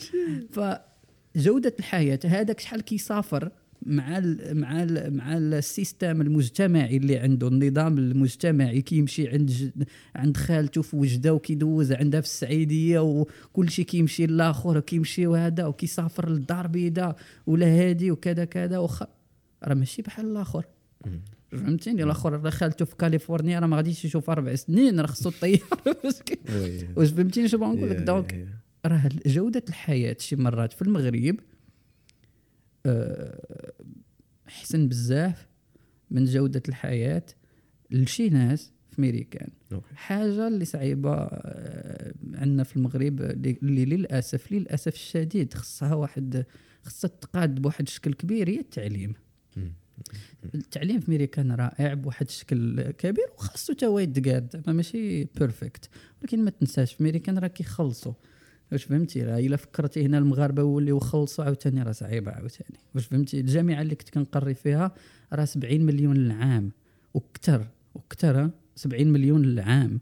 فجودة 1.35 1.75
الحياة 1.79 2.21
هذاك 2.25 2.61
شحال 2.61 2.81
كيسافر 2.81 3.51
مع 3.87 4.19
ال 4.19 4.61
مع 4.61 4.83
ال 4.83 5.17
مع 5.17 5.37
ال 5.37 5.49
system 5.49 6.21
المجتمعي 6.21 6.97
اللي 6.97 7.19
عنده 7.19 7.49
النظام 7.49 7.99
المجتمعي 7.99 8.83
كيمشي 8.83 9.29
عند 9.29 9.73
عند 10.17 10.37
خالته 10.37 10.83
في 10.83 10.97
وجده 10.97 11.35
وكيدوز 11.35 11.93
عندها 11.93 12.21
في 12.21 12.27
السعيدية 12.27 13.01
وكل 13.01 13.71
شيء 13.71 13.85
كيمشي 13.85 14.27
للاخر 14.27 14.79
وكيمشي 14.79 15.27
وهذا 15.27 15.67
وكيسافر 15.67 16.29
للدار 16.29 16.65
البيضاء 16.65 17.17
ولا 17.47 17.67
هادي 17.67 18.11
وكذا 18.11 18.45
كذا 18.45 18.79
وخ 18.79 19.03
راه 19.65 19.75
ماشي 19.75 20.03
بحال 20.03 20.27
الآخر. 20.27 20.65
فهمتيني؟ 21.53 22.03
الآخر 22.03 22.33
راه 22.33 22.51
خالته 22.51 22.85
في 22.85 22.97
كاليفورنيا 22.97 23.59
راه 23.59 23.67
ما 23.67 23.77
غاديش 23.77 24.05
يشوف 24.05 24.31
أربع 24.31 24.55
سنين 24.55 25.01
راه 25.01 25.07
خصو 25.07 25.29
الطياره. 25.29 25.63
واش 26.97 27.11
فهمتيني 27.11 27.49
شنو 27.49 27.61
بغا 27.61 27.73
نقول 27.73 27.91
لك 27.91 27.97
donc 27.97 28.49
راه 28.87 29.09
جودة 29.27 29.63
الحياة 29.69 30.17
شي 30.19 30.37
مرات 30.37 30.73
في 30.73 30.83
المغرب 30.83 31.37
آه، 32.87 33.73
أحسن 34.49 34.89
بزاف 34.89 35.49
من 36.11 36.25
جودة 36.25 36.63
الحياة 36.69 37.25
لشي 37.91 38.29
ناس 38.29 38.73
في 38.91 39.01
ميريكان 39.01 39.49
أوكي. 39.73 39.95
حاجة 39.95 40.49
اللي 40.49 40.65
صعيبة 40.65 41.15
آه، 41.15 42.13
عندنا 42.35 42.65
في 42.65 42.77
المغرب 42.77 43.21
اللي 43.21 43.85
للأسف 43.85 44.53
للأسف 44.53 44.95
الشديد 44.95 45.55
خصها 45.55 45.95
واحد 45.95 46.45
خصها 46.83 47.09
تقاد 47.09 47.55
بواحد 47.55 47.87
الشكل 47.87 48.15
كبير 48.15 48.49
هي 48.49 48.61
التعليم. 48.61 49.15
التعليم 50.55 51.01
في 51.01 51.11
ميريكان 51.11 51.53
رائع 51.53 51.95
بواحد 51.95 52.27
الشكل 52.27 52.91
كبير 52.91 53.27
وخاصو 53.39 53.73
تا 53.73 53.87
زعما 54.55 54.73
ماشي 54.73 55.25
perfect 55.25 55.89
ولكن 56.21 56.45
ما 56.45 56.51
تنساش 56.51 56.93
في 56.93 57.03
ميريكان 57.03 57.39
راه 57.39 57.49
كيخلصوا 57.49 58.13
واش 58.73 58.85
فهمتي؟ 58.85 59.23
راه 59.23 59.39
إلا 59.39 59.57
فكرتي 59.57 60.07
هنا 60.07 60.19
المغاربة 60.19 60.63
ولاو 60.63 60.97
يخلصوا 60.97 61.45
عاوتاني 61.45 61.83
راه 61.83 61.93
صعيبة 61.93 62.33
عاوتاني. 62.33 62.79
واش 62.95 63.07
فهمتي؟ 63.07 63.41
الجامعة 63.41 63.83
اللي 63.83 63.95
كنت 63.95 64.11
كنقري 64.11 64.55
فيها 64.55 64.93
راه 65.33 65.45
70 65.45 65.81
مليون 65.81 66.17
للعام. 66.17 66.71
وكثر 67.15 67.67
وكثر 67.95 68.51
70 68.77 69.07
مليون 69.07 69.43
للعام 69.43 70.01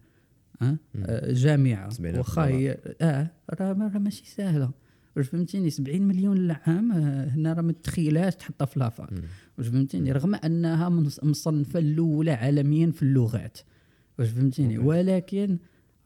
ها؟ 0.60 0.76
آه 0.96 1.32
جامعة. 1.32 1.90
70 1.90 2.14
ألف 2.14 2.18
واخا 2.18 2.44
هي 2.44 2.78
آه 3.00 3.30
راه 3.60 3.72
ماشي 3.74 4.26
سهله 4.26 4.70
واش 5.16 5.28
فهمتيني؟ 5.28 5.70
70 5.70 6.02
مليون 6.02 6.36
للعام 6.36 6.92
هنا 6.92 7.52
راه 7.52 7.62
ما 7.62 7.72
تخيلهاش 7.72 8.36
تحطها 8.36 8.66
في 8.66 8.80
la 8.80 8.90
fac. 8.90 9.10
واش 9.58 9.66
فهمتيني؟ 9.66 10.12
رغم 10.12 10.34
أنها 10.34 10.88
مصنفة 11.22 11.78
الأولى 11.78 12.30
عالميا 12.30 12.90
في 12.90 13.02
اللغات. 13.02 13.58
واش 14.18 14.28
فهمتيني؟ 14.28 14.78
ولكن 14.78 15.58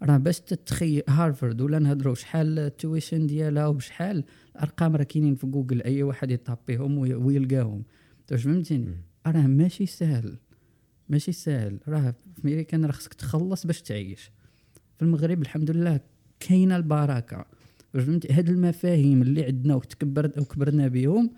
راه 0.05 0.17
باش 0.17 0.41
تتخيل 0.41 1.03
هارفرد 1.09 1.61
ولا 1.61 1.79
نهضروا 1.79 2.15
شحال 2.15 2.59
ال 2.59 2.67
tuition 2.67 3.27
ديالها 3.27 3.67
وبشحال 3.67 4.25
الأرقام 4.57 4.97
راه 4.97 5.03
كاينين 5.05 5.35
في 5.35 5.47
جوجل 5.47 5.83
أي 5.83 6.03
واحد 6.03 6.31
يطابيهم 6.31 6.99
وي- 6.99 7.15
ويلقاهم. 7.15 7.83
واش 8.33 8.43
فهمتيني 8.43 8.97
راه 9.27 9.47
ماشي 9.47 9.87
سهل 9.87 10.37
ماشي 11.09 11.33
سهل. 11.33 11.79
راه 11.89 12.11
في 12.11 12.41
ميريكان 12.45 12.85
راه 12.85 12.93
خصك 12.93 13.15
تخلص 13.15 13.67
باش 13.67 13.83
تعيش. 13.83 14.31
في 14.99 15.03
المغرب 15.05 15.43
الحمد 15.43 15.71
لله 15.71 16.01
كاينة 16.41 16.77
البركة. 16.77 17.45
واش 17.95 18.03
فهمتي 18.05 18.33
هاد 18.33 18.49
المفاهيم 18.49 19.23
اللي 19.23 19.45
عندنا 19.45 19.75
وتكبرت 19.75 20.39
وكبرنا 20.39 20.89
بهم 20.89 21.31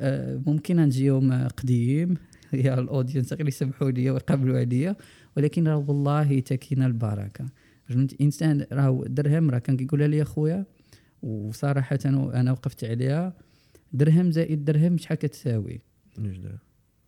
آه، 0.00 0.42
ممكن 0.46 0.76
نجيهم 0.76 1.32
قديم. 1.48 2.14
يا 2.52 2.78
ال 2.78 2.84
audience 2.84 3.32
غير 3.32 3.48
يسمحوا 3.48 3.90
لي 3.90 4.10
ويقبلوا 4.10 4.58
عليا. 4.58 4.96
ولكن 5.36 5.68
راه 5.68 5.76
والله 5.88 6.40
تا 6.40 6.54
كاينة 6.54 6.86
البركة. 6.86 7.46
فهمت 7.88 8.20
إنسان 8.20 8.66
راه 8.72 9.04
درهم 9.06 9.50
راه 9.50 9.58
كان 9.58 9.76
كيقولها 9.76 10.06
لي 10.08 10.24
خويا 10.24 10.64
وصراحة 11.22 11.98
أنا 12.04 12.52
وقفت 12.52 12.84
عليها. 12.84 13.34
درهم 13.92 14.30
زائد 14.30 14.64
درهم 14.64 14.98
شحال 14.98 15.18
كتساوي؟ 15.18 15.80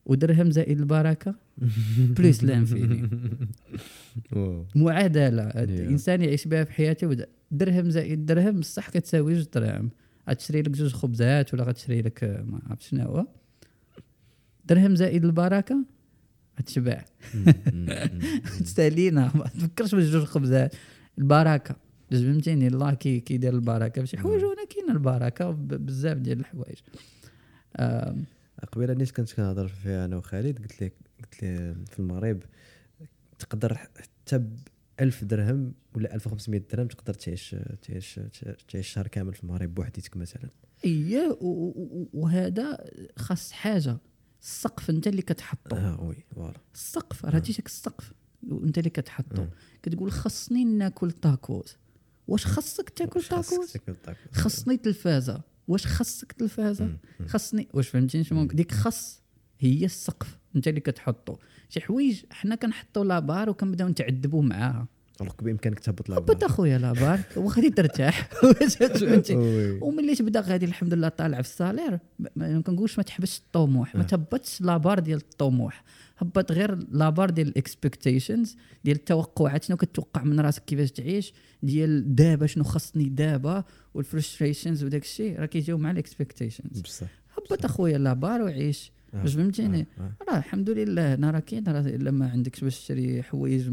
ودرهم 0.06 0.50
زائد 0.50 0.78
البركة؟ 0.80 1.34
plus 2.16 2.44
l'infini. 2.44 3.08
معادلة. 4.74 5.42
الإنسان 5.42 6.22
يعيش 6.22 6.48
بها 6.48 6.64
في 6.64 6.72
حياته 6.72 7.26
درهم 7.50 7.90
زائد 7.90 8.26
درهم 8.26 8.60
بصح 8.60 8.90
كتساوي 8.90 9.34
جوج 9.34 9.46
دراهم 9.54 9.90
غتشري 10.30 10.62
لك 10.62 10.70
جوج 10.70 10.92
خبزات 10.92 11.54
ولا 11.54 11.64
غتشري 11.64 12.02
لك 12.02 12.24
ما 12.24 12.60
عرفت 12.66 12.82
شنو 12.82 13.02
هو. 13.04 13.26
درهم 14.66 14.96
زائد 14.96 15.24
البركة؟ 15.24 15.84
غتشبع 16.60 17.04
تستاهلينا 18.64 19.30
ما 19.36 19.44
تفكرش 19.44 19.94
بجوج 19.94 20.24
خبزات. 20.24 20.74
البركة. 21.18 21.76
باش 22.10 22.20
فهمتيني؟ 22.20 22.66
الله 22.66 22.94
كي 22.94 23.20
كيدير 23.20 23.54
البركة. 23.54 24.02
بشي 24.02 24.18
حوايج 24.18 24.44
وأنا 24.44 24.64
كاين 24.64 24.90
البركة 24.90 25.50
بزاف 25.50 26.16
ديال 26.18 26.40
الحوايج. 26.40 26.78
قبيله 28.72 28.94
نيت 28.94 29.10
كنت 29.10 29.32
كنهضر 29.32 29.68
فيها 29.68 30.04
أنا 30.04 30.16
وخالد. 30.16 30.58
قلت 30.58 30.82
لك 30.82 30.92
قلت 31.18 31.42
لي 31.42 31.74
في 31.90 31.98
المغرب 31.98 32.42
تقدر 33.38 33.74
حتى 33.74 34.38
ب 34.38 34.58
1000 35.00 35.24
درهم 35.24 35.72
ولا 35.96 36.14
1500 36.14 36.62
درهم 36.72 36.86
تقدر 36.86 37.14
تعيش 37.14 37.56
تعيش 37.82 38.20
تعيش 38.68 38.88
شهر 38.88 39.06
كامل 39.06 39.34
في 39.34 39.42
المغرب 39.44 39.74
بوحديتك 39.74 40.16
مثلا. 40.16 40.48
اييه 40.84 41.38
وهذا 42.12 42.78
خاص 43.16 43.52
حاجة. 43.52 43.96
السقف 44.42 44.90
انت 44.90 45.06
اللي 45.06 45.22
كتحطو. 45.22 45.76
آه 45.76 46.00
oui 46.00 46.24
voilà. 46.34 46.60
السقف 46.74 47.24
راه 47.24 47.38
تيجيك 47.38 47.66
السقف 47.66 48.12
وانت 48.48 48.78
اللي 48.78 48.90
كتحطو. 48.90 49.42
آه. 49.42 49.50
كتقول 49.82 50.12
خصني 50.12 50.64
ناكل 50.64 51.12
تاكوز 51.12 51.76
واش 52.28 52.46
خصك 52.46 52.90
تاكل 52.90 53.22
تاكوز 53.22 53.76
خصني 54.32 54.76
تلفازة. 54.76 55.40
واش 55.68 55.86
خصك 55.86 56.32
تلفازة. 56.32 56.96
خصني 57.26 57.68
واش 57.74 57.88
فهمتيني 57.88 58.24
شنو 58.24 58.46
ديك 58.46 58.72
خص 58.72 59.22
هي 59.58 59.84
السقف 59.84 60.38
انت 60.56 60.68
اللي 60.68 60.80
كتحطو. 60.80 61.36
شي 61.68 61.80
حوايج 61.80 62.22
حنا 62.30 62.54
كنحطو 62.54 63.02
la 63.04 63.17
barre 63.17 63.50
وكنبداو 63.50 63.88
نتعذبوا 63.88 64.42
معاها. 64.42 64.88
alors 65.20 65.34
بامكانك 65.42 65.78
تهبط 65.80 66.10
هبط 66.10 66.44
أخويا 66.44 66.78
la 66.78 66.90
barre 66.90 67.20
وغادي 67.36 67.70
ترتاح. 67.70 68.28
وملي 69.82 70.14
تبدا 70.14 70.40
غادي 70.40 70.64
الحمد 70.66 70.94
لله 70.94 71.08
طالع 71.08 71.42
في 71.42 71.48
ال 71.48 71.55
salaire 71.55 71.98
ما- 72.18 72.30
ما 72.36 72.60
كنقولش 72.62 72.96
ما 72.98 73.02
تحبسش 73.04 73.38
الطموح. 73.38 73.94
ما 73.94 74.00
آه. 74.02 74.04
تهبطش 74.06 74.60
la 74.60 74.71
barre 74.71 74.98
ديال 74.98 75.18
الطموح. 75.18 75.84
هبط 76.18 76.52
غير 76.52 76.78
la 76.92 77.03
barre 77.03 77.30
ديال 77.30 77.48
ال 77.48 77.57
expectations 77.57 78.56
ديال 78.84 78.96
التوقعات 78.96 79.64
شنو 79.64 79.76
كتوقع 79.76 80.22
من 80.22 80.40
راسك 80.40 80.64
كيفاش 80.64 80.90
تعيش 80.92 81.32
ديال 81.62 82.14
دابا 82.14 82.46
شنو 82.46 82.64
خصني 82.64 83.04
دابا 83.08 83.64
وال 83.94 84.07
frustrations 84.07 84.84
وداك 84.84 85.02
الشيء 85.02 85.38
راه 85.40 85.46
كيجيو 85.46 85.78
مع 85.78 85.90
ال 85.90 85.97
expectations 85.97 86.80
بصح. 86.80 87.06
هبط 87.38 87.64
أخويا 87.64 87.98
la 87.98 88.11
barre 88.11 88.42
وعيش. 88.42 88.92
آه. 89.14 89.22
واش 89.22 89.34
فهمتيني؟ 89.34 89.86
آه. 89.98 90.02
آه. 90.02 90.12
راه 90.28 90.38
الحمد 90.38 90.70
لله 90.70 91.14
أنا 91.14 91.30
راه 91.30 91.40
كاين 91.40 91.68
راه 91.68 91.80
الا 91.80 92.10
ما 92.10 92.30
عندكش 92.30 92.64
باش 92.64 92.80
تشري 92.80 93.22
حوايج 93.22 93.70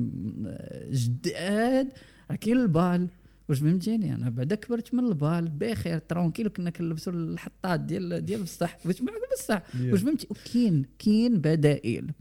جداد 0.92 1.90
راه 2.32 2.36
كاين 2.36 2.58
البال. 2.58 3.10
واش 3.50 3.60
فهمتيني؟ 3.60 4.16
أنا 4.16 4.30
بعدا 4.30 4.56
كبرت 4.56 4.94
من 4.94 5.06
البال 5.06 5.50
بخير 5.50 5.98
tranquille 6.00 6.48
كنا 6.48 6.70
كنلبسوا 6.70 7.14
الحطات 7.14 7.80
ديال 7.80 8.26
ديال 8.26 8.44
بصح 8.44 8.78
واش 8.86 9.02
بصح 9.34 9.62
واش 9.82 10.02
فهمتي؟ 10.02 10.28
وكاين 10.30 10.86
كاين 11.00 11.38
بدائل. 11.38 12.12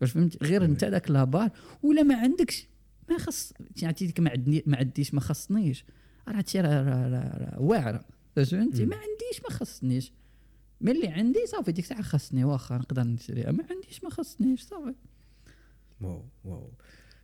واش 0.00 0.10
فهمتي؟ 0.10 0.38
غير 0.42 0.64
انت 0.64 0.84
داك 0.84 1.10
لابار 1.10 1.50
ولا 1.82 2.02
ما 2.02 2.14
عندكش. 2.16 2.68
ما 3.10 3.18
خص 3.18 3.52
عطيتك 3.82 4.20
ما 4.20 4.30
عندي 4.30 4.64
ما 4.66 4.76
عنديش 4.76 5.14
ما 5.14 5.20
خصنيش. 5.20 5.84
راه 6.28 6.38
هادشي 6.38 6.60
راه 6.60 7.56
واعرة. 7.60 8.04
واش 8.36 8.50
فهمتي؟ 8.50 8.86
ما 8.86 8.96
عنديش 8.96 9.42
ما 9.44 9.50
خصنيش. 9.50 10.12
ملي 10.80 11.08
عندي 11.08 11.46
صافي 11.46 11.72
ديك 11.72 11.84
الساعة 11.84 12.02
خصني 12.02 12.44
واخا 12.44 12.76
نقدر 12.76 13.02
نشريها 13.02 13.52
ما 13.52 13.64
عنديش 13.70 14.04
ما 14.04 14.10
خصنيش 14.10 14.62
صافي. 14.62 14.94
واو 16.00 16.24
واو. 16.44 16.70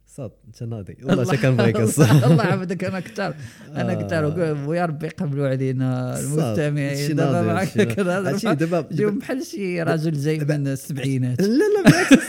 صاد 0.07 0.31
انت 0.47 0.63
ناضي. 0.63 0.97
والله 1.05 1.25
حتى 1.27 1.37
كنبغيك 1.37 1.77
الله 1.77 2.45
يعبدك 2.45 2.85
أنا 2.85 3.01
كثر 3.01 3.35
أنا 3.81 3.95
كثر 3.95 4.25
ويا 4.69 4.87
ربي 4.87 5.07
يقبلوا 5.07 5.49
علينا. 5.49 6.21
المستمعين. 6.21 7.17
دابا 7.17 7.43
معك 7.43 7.77
معاك 7.77 8.59
دابا 8.59 8.89
جو 8.91 9.11
بحال 9.11 9.47
شي 9.47 9.83
راجل 9.83 10.13
جاي 10.13 10.39
من 10.39 10.67
السبعينات. 10.69 11.41
لا 11.41 11.47
لا 11.49 11.83
بالعكس. 11.85 12.27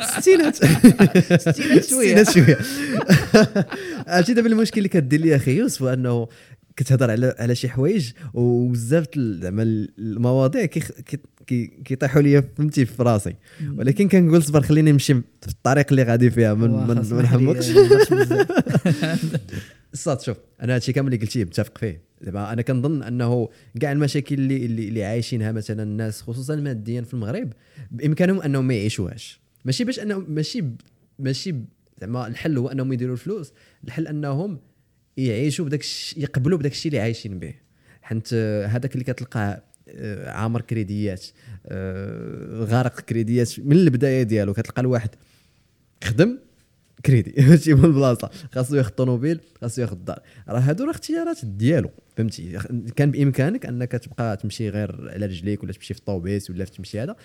الستينات 0.00 0.54
ستينات. 1.40 1.84
شوية. 1.84 2.20
الستينات 2.20 2.30
شوية. 2.30 2.58
عرفتي 4.06 4.34
دابا 4.34 4.48
المشكل 4.48 4.78
اللي 4.78 4.88
كدير 4.88 5.20
لي 5.20 5.36
أخي 5.36 5.56
يوسف 5.56 5.82
هو 5.82 5.88
انه 5.92 6.28
كتهضر 6.76 7.10
على 7.10 7.34
على 7.38 7.54
شي 7.54 7.68
حوايج 7.68 8.12
وبزاف 8.34 9.06
زعما 9.18 9.62
المواضيع 9.98 10.64
كيخ- 10.66 10.92
كي- 11.00 11.18
كي- 11.46 11.66
كيطيحوا 11.84 12.22
لي 12.22 12.42
فهمتي 12.42 12.86
في 12.86 13.02
راسي. 13.02 13.34
ولكن 13.76 14.08
كنقول 14.08 14.42
صبر 14.42 14.62
خليني 14.62 14.92
نمشي 14.92 15.14
في 15.14 15.48
الطريق 15.48 15.86
اللي 15.90 16.02
غادي 16.02 16.30
فيها 16.30 16.54
ما 16.54 16.94
نحمقش. 17.22 17.70
الصاد 19.92 20.20
شوف 20.26 20.36
أنا 20.62 20.74
هادشي 20.74 20.92
كامل 20.92 21.12
اللي 21.14 21.24
قلتيه 21.26 21.44
متفق 21.44 21.78
فيه. 21.78 22.00
دابا 22.22 22.52
أنا 22.52 22.62
كنظن 22.62 23.02
أنه 23.02 23.48
كاع 23.80 23.92
المشاكل 23.92 24.34
اللي 24.34 24.66
اللي, 24.66 24.88
اللي 24.88 25.04
عايشينها 25.04 25.52
مثلا 25.52 25.82
الناس 25.82 26.22
خصوصا 26.22 26.56
ماديا 26.56 27.02
في 27.02 27.14
المغرب 27.14 27.52
بإمكانهم 27.90 28.40
أنهم 28.42 28.66
ما 28.66 28.74
يعيشوهاش. 28.74 29.40
ماشي 29.64 29.84
باش 29.84 29.98
انهم 30.00 30.26
ماشي 30.28 30.64
ماشي 31.18 31.54
زعما 32.00 32.26
الحل 32.26 32.58
هو 32.58 32.68
أنهم 32.68 32.92
يديروا 32.92 33.12
الفلوس. 33.14 33.52
الحل 33.84 34.06
أنهم 34.06 34.58
يعيشوا 35.16 35.64
بداك 35.64 35.80
الش- 35.80 36.14
يقبلوا 36.16 36.58
بداك 36.58 36.72
الشيء 36.72 36.92
اللي 36.92 37.00
عايشين 37.02 37.38
به. 37.38 37.54
حيت 38.02 38.28
آه، 38.34 38.66
هذاك 38.66 38.92
اللي 38.92 39.04
كتلقاه 39.04 39.62
عامر 40.26 40.60
كريديات 40.60 41.26
آه، 41.66 42.64
غارق 42.64 43.00
كريديات 43.00 43.60
من 43.60 43.72
البداية 43.76 44.22
ديالو 44.22 44.52
كتلقى 44.54 44.80
الواحد 44.82 45.10
خدم 46.04 46.38
كريدي. 47.06 47.34
ماشي 47.48 47.74
من 47.74 47.84
البلاصه 47.84 48.30
خاصو 48.52 48.76
ياخذ 48.76 48.90
طوموبيل 48.90 49.40
خاصو 49.60 49.82
ياخذ 49.82 49.96
دار 49.96 50.20
راه 50.48 50.60
هادو 50.60 50.84
راه 50.84 50.90
اختيارات 50.90 51.44
ديالو 51.44 51.90
فهمتي؟ 52.16 52.58
كان 52.96 53.10
بإمكانك 53.10 53.66
أنك 53.66 53.92
تبقى 53.92 54.36
تمشي 54.36 54.68
غير 54.68 55.10
على 55.10 55.26
رجليك 55.26 55.62
ولا 55.62 55.72
تمشي 55.72 55.94
في 55.94 56.00
الطوبيس 56.00 56.50
ولا 56.50 56.64
تمشي 56.64 57.00
هذا. 57.00 57.16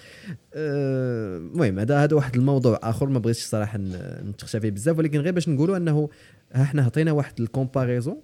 آه، 0.53 1.37
المهم 1.37 1.79
هذا 1.79 2.03
هذا 2.03 2.15
واحد 2.15 2.35
الموضوع 2.35 2.79
آخر 2.83 3.09
ما 3.09 3.19
بغيتش 3.19 3.43
صراحة 3.43 3.79
نتخشى 4.23 4.59
فيه 4.59 4.69
بزاف 4.69 4.97
ولكن 4.97 5.19
غير 5.19 5.33
باش 5.33 5.49
نقولوا 5.49 5.77
أنه 5.77 6.09
ها 6.53 6.63
حنا 6.63 6.83
عطينا 6.83 7.11
واحد 7.11 7.41
ال 7.41 7.47
comparaison. 7.47 8.21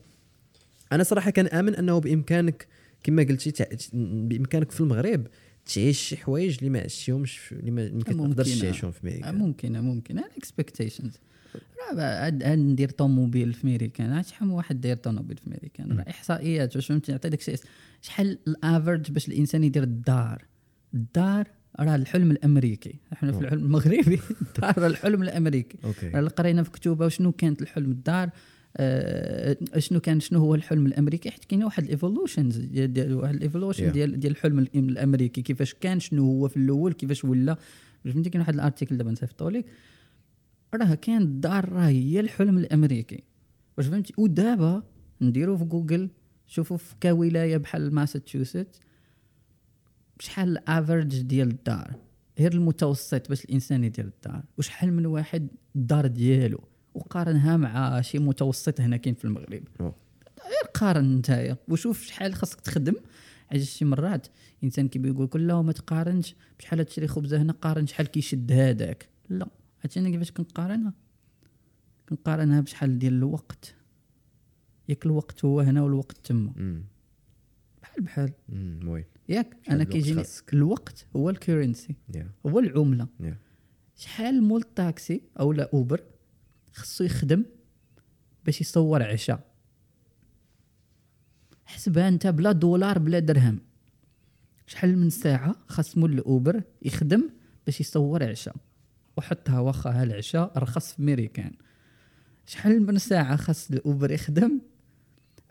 أنا 0.92 1.04
صراحة 1.04 1.32
كان 1.32 1.48
آمن 1.48 1.76
أنه 1.76 2.00
بإمكانك 2.00 2.68
كما 3.04 3.24
قلتي 3.24 3.66
بإمكانك 3.94 4.72
في 4.72 4.82
المغرب 4.82 5.28
تعيش 5.66 6.00
شي 6.00 6.18
حوايج 6.18 6.58
اللي 6.58 6.70
ما 6.70 6.80
عشتيهمش 6.80 7.40
اللي 7.52 7.72
ما 7.72 7.90
ممكن. 7.90 8.36
تعيشهم 8.36 8.92
في 8.92 9.00
أمريكا. 9.04 9.32
ممكن 9.32 9.80
ممكن 9.80 10.20
ال 10.20 10.27
expectations 10.27 11.20
عاد 11.98 12.44
ندير 12.44 12.90
طوموبيل 12.90 13.54
في 13.54 13.68
ميريكان 13.68 14.24
شحال 14.24 14.48
من 14.48 14.54
واحد 14.54 14.82
داير 14.82 14.96
طوموبيل 14.96 15.38
في 15.38 15.50
ميريكان 15.50 15.98
راه 15.98 16.06
إحصائيات 16.10 16.76
واش 16.76 16.88
فهمتي؟ 16.88 17.12
نعطي 17.12 17.30
داك 17.30 17.40
الشيء. 17.40 17.56
شحال 18.02 18.40
ال 18.48 18.56
average 18.56 19.12
باش 19.12 19.28
الإنسان 19.28 19.64
يدير 19.64 19.84
الدار؟ 19.84 20.46
الدار 20.94 21.48
راه 21.80 21.96
الحلم 21.96 22.32
الأمريكي. 22.32 22.96
إحنا 23.14 23.32
في. 23.32 23.40
الحلم 23.40 23.66
المغربي. 23.66 24.20
الدار 24.42 24.80
راه 24.80 24.88
الحلم 24.88 25.24
الأمريكي. 25.24 25.78
راه 26.14 26.28
قرينا 26.28 26.64
في 26.64 26.72
كتوبة 26.72 27.08
شنو 27.08 27.32
كانت 27.32 27.62
الحلم 27.62 27.92
الدار؟ 27.92 28.30
آه 28.78 29.58
شنو 29.78 30.00
كان 30.00 30.20
شنو 30.20 30.40
هو 30.40 30.56
الحلم 30.56 30.86
الأمريكي؟ 30.86 31.32
حيت 31.32 31.46
كاين 31.46 31.64
واحد 31.64 31.84
ال 31.84 31.90
evolutions 31.90 32.58
ديال 32.58 33.14
واحد 33.14 33.36
ال 33.36 33.41
evolution. 33.41 33.92
ديال 33.92 34.20
ديال 34.20 34.32
الحلم 34.32 34.60
الأمريكي. 34.76 35.42
كيفاش 35.42 35.74
كان؟ 35.74 36.00
شنو 36.00 36.24
هو 36.24 36.48
في 36.48 36.58
الأول؟ 36.58 36.94
كيفاش 36.94 37.26
ولا؟ 37.26 37.58
فهمتي؟ 38.06 38.30
كاين 38.30 38.42
واحد 38.42 38.54
ال 38.54 38.59
article 38.59 38.98
دابا 38.98 39.12
نصيفطو 39.12 39.50
لك 39.50 39.66
راه 40.76 40.96
كان 40.96 41.22
الدار 41.22 41.70
راه 41.70 41.88
هي 41.88 42.20
الحلم 42.20 42.58
الأمريكي. 42.58 43.24
واش 43.78 43.88
فهمتي؟ 43.88 44.14
ودابا 44.18 44.84
نديرو 45.22 45.58
في 45.58 45.66
جوجل 45.66 46.10
شوفوا 46.48 46.78
في 46.78 46.96
ولاية 47.04 47.58
بحال 47.58 47.96
ماساتشوست 47.96 48.68
شحال 50.20 50.50
ال 50.50 50.59
average 50.59 51.22
ديال 51.22 51.48
الدار. 51.48 51.96
غير 52.40 52.54
المتوسط 52.54 53.30
باش 53.30 53.46
الإنسان 53.46 53.84
يدير 53.84 54.06
الدار. 54.06 54.44
وشحال 54.58 54.94
من 54.94 55.06
واحد 55.06 55.48
الدار 55.76 56.08
ديالو. 56.08 56.64
وقارنها 56.94 57.58
مع 57.58 58.02
شي 58.02 58.20
متوسط 58.20 58.82
هنا 58.82 58.98
كاين 58.98 59.16
في 59.16 59.26
المغرب. 59.26 59.64
غير 59.80 60.72
قارن 60.74 61.16
نتايا 61.16 61.58
وشوف 61.68 62.04
شحال 62.04 62.34
خاصك 62.34 62.62
تخدم. 62.62 62.96
علاش 63.52 63.70
شي 63.70 63.86
مرات 63.86 64.28
الانسان 64.60 64.88
كيبغي 64.88 65.12
يقول 65.12 65.26
لك 65.26 65.36
لا 65.36 65.62
ما 65.62 65.72
تقارنش. 65.72 66.36
بشحال 66.60 66.86
تشري 66.86 67.08
خبزه 67.08 67.42
هنا 67.42 67.54
قارن 67.54 67.88
شحال 67.88 68.08
كيشد 68.08 68.52
هذاك 68.52 69.10
لا. 69.30 69.48
عرفتي 69.84 70.00
أنا 70.00 70.10
كيفاش 70.10 70.32
كنقارنها؟ 70.32 70.94
كنقارنها 72.10 72.62
بشحال 72.62 73.00
ديال 73.00 73.14
الوقت. 73.14 73.76
ياك 74.90 75.06
الوقت 75.06 75.46
هو 75.46 75.60
هنا 75.60 75.82
والوقت 75.82 76.18
تما. 76.18 76.84
بحال 77.82 78.04
بحال. 78.04 78.34
Oui. 78.86 79.06
ياك 79.30 79.58
أنا 79.70 79.84
كيجيني؟ 79.84 80.24
الوقت 80.54 81.06
هو 81.16 81.30
ال 81.30 81.36
currency. 81.36 81.96
يا 82.16 82.32
هو 82.46 82.60
العملة. 82.60 83.08
يا 83.20 83.38
شحال 83.96 84.44
مول 84.44 84.62
الطاكسي 84.62 85.22
أو 85.40 85.54
لا 85.54 85.70
Uber 85.74 86.04
خصو 86.74 87.04
يخدم 87.04 87.46
باش 88.46 88.62
يصور 88.62 89.04
عشاء؟ 89.04 89.54
حسبها 91.66 92.08
أنت 92.08 92.28
بلا 92.28 92.52
دولار 92.52 93.00
بلا 93.00 93.20
درهم. 93.20 93.60
شحال 94.68 94.98
من 94.98 95.10
ساعة 95.10 95.56
خاص 95.68 95.98
مول 95.98 96.14
ال 96.14 96.24
Uber 96.24 96.64
يخدم 96.82 97.30
باش 97.66 97.82
يصور 97.82 98.24
عشاء؟ 98.24 98.56
وحطها 99.18 99.60
واخا 99.60 99.90
هالعشاء 100.02 100.58
رخص 100.58 100.94
في 100.94 101.02
ميريكان 101.02 101.52
شحال 102.46 102.86
من 102.86 102.98
ساعة 102.98 103.36
خاص 103.36 103.72
ال 103.72 103.80
Uber 103.80 104.12
يخدم؟ 104.12 104.62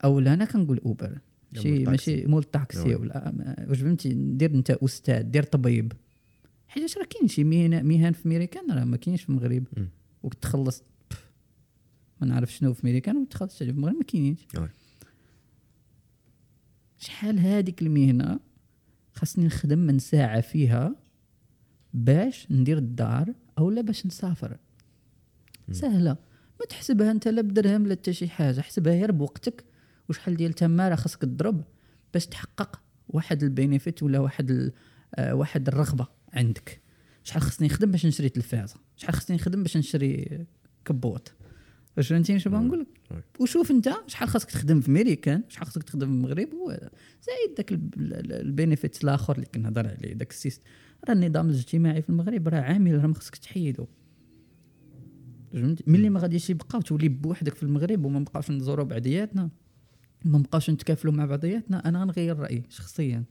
أو 0.04 0.20
لا 0.20 0.34
أنا 0.34 0.44
كنقول 0.44 0.78
Uber. 0.78 1.18
لا، 1.52 1.90
ماشي 1.90 2.26
مول 2.26 2.42
الطاكسي. 2.42 2.94
ولا 2.94 3.34
واش 3.68 3.78
فهمتي؟ 3.78 4.12
دير 4.14 4.54
انت 4.54 4.70
أستاذ 4.70 5.22
دير 5.22 5.42
طبيب. 5.42 5.92
حيت 6.68 6.98
راه 6.98 7.04
كاين 7.04 7.28
شي 7.28 7.44
مهن 7.44 7.86
مهن 7.86 8.12
في 8.12 8.28
ميريكان 8.28 8.70
راه 8.70 8.84
ما 8.84 8.96
كاينش 8.96 9.22
في 9.22 9.28
المغرب. 9.30 9.64
وكتخلص 10.22 10.82
ما 12.20 12.26
نعرف 12.26 12.52
شنو 12.52 12.72
في 12.72 12.86
ميريكان 12.86 13.16
وتخلص 13.16 13.58
في 13.58 13.64
المغرب 13.64 13.96
ما 13.96 14.04
كاينينش. 14.04 14.46
شحال 16.98 17.38
هذيك 17.38 17.82
المهنة 17.82 18.40
خاصني 19.12 19.44
نخدم 19.44 19.78
من 19.78 19.98
ساعة 19.98 20.40
فيها 20.40 20.96
باش 21.94 22.46
ندير 22.50 22.78
الدار 22.78 23.34
أو 23.58 23.70
لا 23.70 23.80
باش 23.80 24.06
نسافر. 24.06 24.56
سهلة. 25.72 26.16
ما 26.60 26.66
تحسبها 26.68 27.10
أنت 27.10 27.28
لا 27.28 27.42
بدرهم 27.42 27.86
لا 27.86 27.94
حتى 27.94 28.12
شي 28.12 28.28
حاجة. 28.28 28.60
حسبها 28.60 28.92
غير 28.92 29.12
بوقتك. 29.12 29.64
وشحال 30.08 30.36
ديال 30.36 30.52
تماره 30.52 30.94
خاصك 30.94 31.20
تضرب 31.22 31.64
باش 32.14 32.26
تحقق 32.26 32.80
واحد 33.08 33.42
ال 33.42 33.50
benefit 33.50 34.02
ولا 34.02 34.18
واحد 34.18 34.50
ال- 34.50 34.72
آه، 35.14 35.34
واحد 35.34 35.68
الرغبة 35.68 36.06
عندك. 36.32 36.80
شحال 37.24 37.42
خصني 37.42 37.66
نخدم 37.66 37.90
باش 37.90 38.06
نشري 38.06 38.28
تلفازة؟ 38.28 38.76
شحال 38.96 39.14
خصني 39.14 39.36
نخدم 39.36 39.62
باش 39.62 39.76
نشري 39.76 40.44
كبوت؟ 40.84 41.32
واش 41.96 42.08
فهمتيني 42.08 42.40
شنو 42.40 42.52
بغا 42.52 42.60
نقول. 42.62 42.86
وشوف 43.40 43.70
أنت 43.70 43.90
شحال 44.06 44.28
خاصك 44.28 44.50
تخدم 44.50 44.80
في 44.80 44.90
ميريكان 44.90 45.42
شحال 45.48 45.66
خاصك 45.66 45.82
تخدم 45.82 46.06
في 46.06 46.12
المغرب 46.12 46.48
زايد 47.22 47.54
داك 47.56 47.72
ال- 47.72 47.90
ال- 47.96 48.32
ال 48.32 48.41
benefit 48.41 49.04
الآخر 49.04 49.34
اللي 49.34 49.46
كنهضر 49.46 49.88
عليه 49.88 50.12
داك 50.12 50.30
ال 50.30 50.37
syst 50.37 50.62
راه 51.08 51.12
النظام 51.12 51.50
الاجتماعي 51.50 52.02
في 52.02 52.08
المغرب 52.08 52.48
راه 52.48 52.60
عامل 52.60 52.98
راه 53.02 53.06
ما 53.06 53.14
خصك 53.14 53.36
تحيدو. 53.36 53.86
فهمتي؟ 55.52 55.84
ملي 55.86 56.10
ما 56.10 56.20
غاديش 56.20 56.50
يبقى 56.50 56.78
وتولي 56.78 57.08
بوحدك 57.08 57.54
في 57.54 57.62
المغرب 57.62 58.04
وما 58.04 58.18
نبقاوش 58.18 58.50
نزوروا 58.50 58.84
بعضياتنا 58.84 59.50
ما 60.24 60.38
نبقاوش 60.38 60.70
نتكافلوا 60.70 61.12
مع 61.12 61.24
بعضياتنا 61.24 61.88
أنا 61.88 62.02
غنغير 62.02 62.38
رأيي 62.38 62.62
شخصيا. 62.68 63.24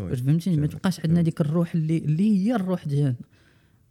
واش 0.00 0.20
فهمتيني؟ 0.20 0.56
ما. 0.56 0.66
تبقاش 0.66 1.00
عندنا 1.00 1.22
ديك 1.22 1.40
الروح 1.40 1.74
اللي 1.74 1.98
اللي 1.98 2.46
هي 2.46 2.54
الروح 2.54 2.86
ديالنا. 2.86 3.16